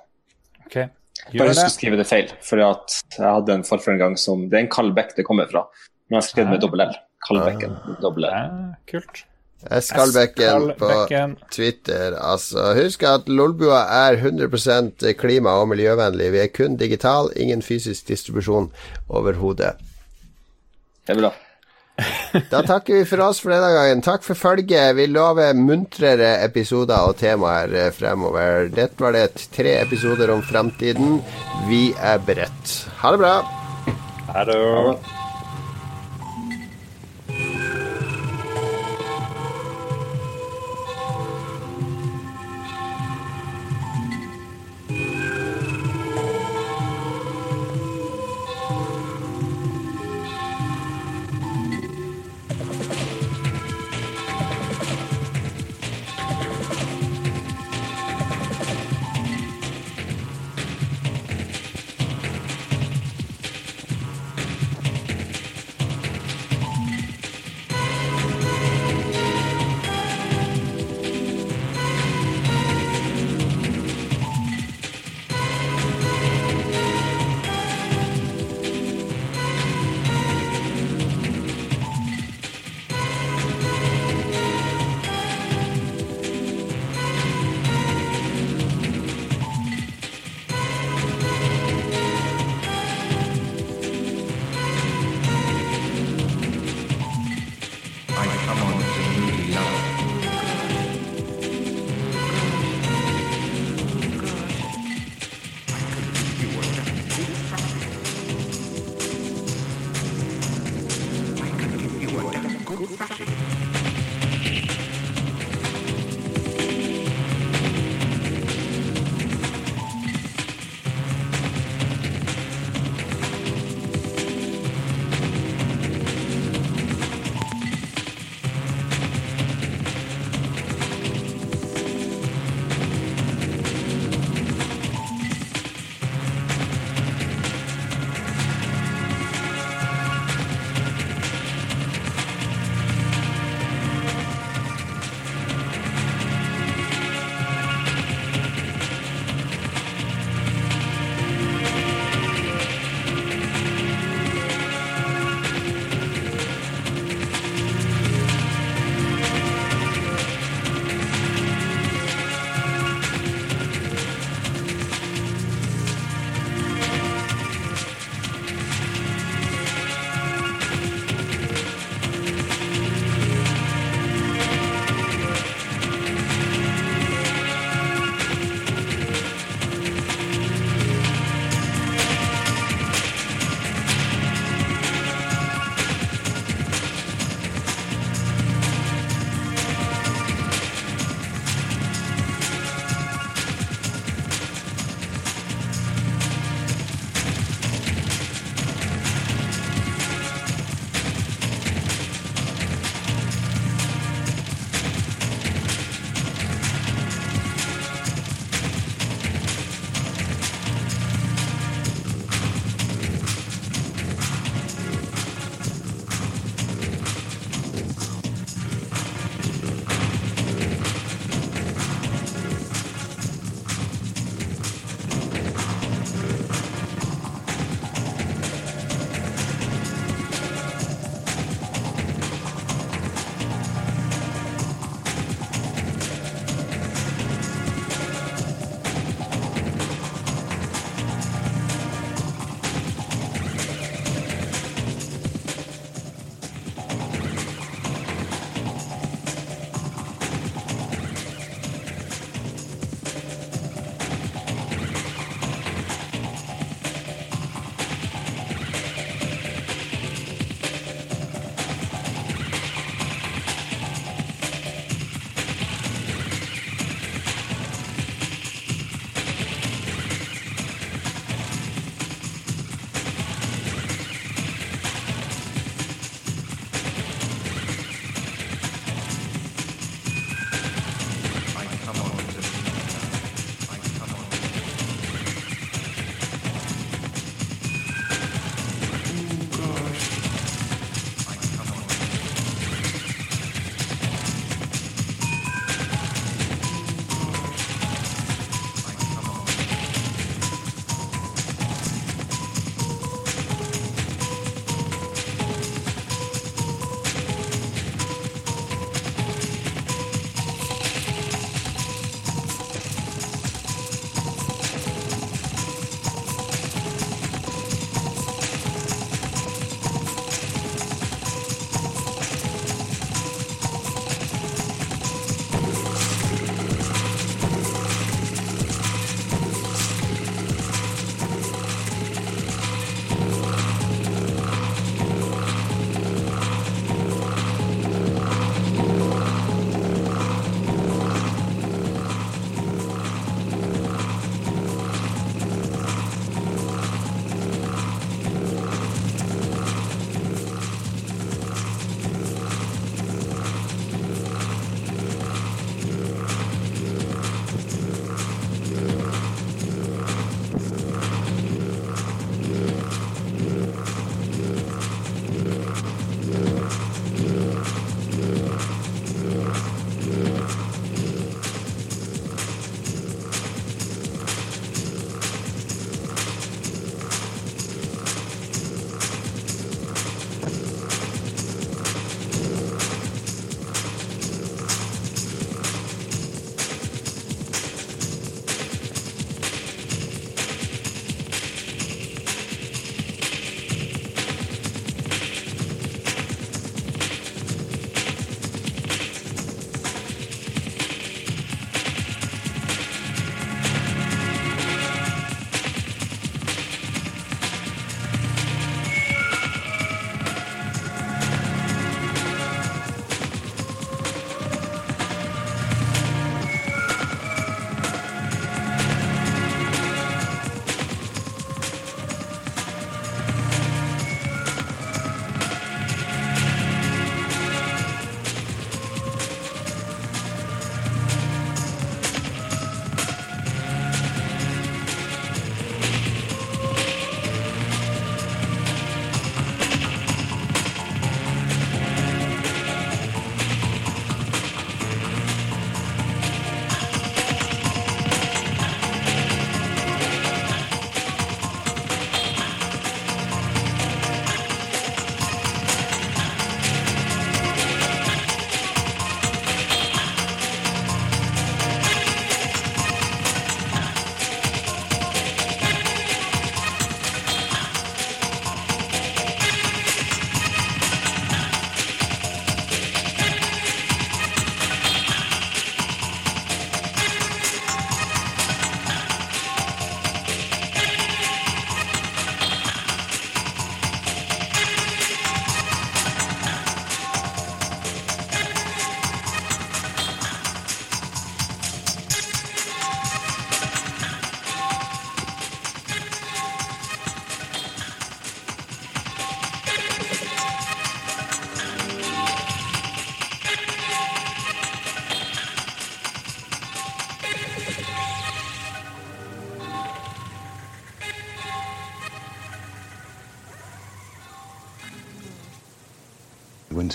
[0.67, 0.91] Okay.
[1.33, 4.59] Bare husk å skrive det feil, for jeg hadde en forfør en gang som Det
[4.59, 5.65] er en kald bekk det kommer fra,
[6.07, 6.93] men jeg skrev det med dobbel L.
[7.27, 7.73] Kaldbekken.
[8.03, 8.35] Dobbel L.
[8.37, 9.25] Ja, kult.
[9.81, 10.91] Skallbekken på
[11.51, 12.75] Twitter, altså.
[12.77, 16.29] Husk at Lolbua er 100% klima- og miljøvennlig.
[16.33, 18.71] Vi er kun digital, ingen fysisk distribusjon
[19.09, 19.75] overhodet.
[21.07, 21.33] Det er bra.
[22.53, 24.03] Da takker vi for oss for denne gangen.
[24.05, 24.93] Takk for følget.
[24.99, 28.69] Vi lover muntrere episoder og temaer eh, fremover.
[28.69, 31.21] Dette var det tre episoder om fremtiden.
[31.71, 32.79] Vi er beredt.
[33.01, 33.37] Ha det bra.
[34.35, 35.16] Ha det.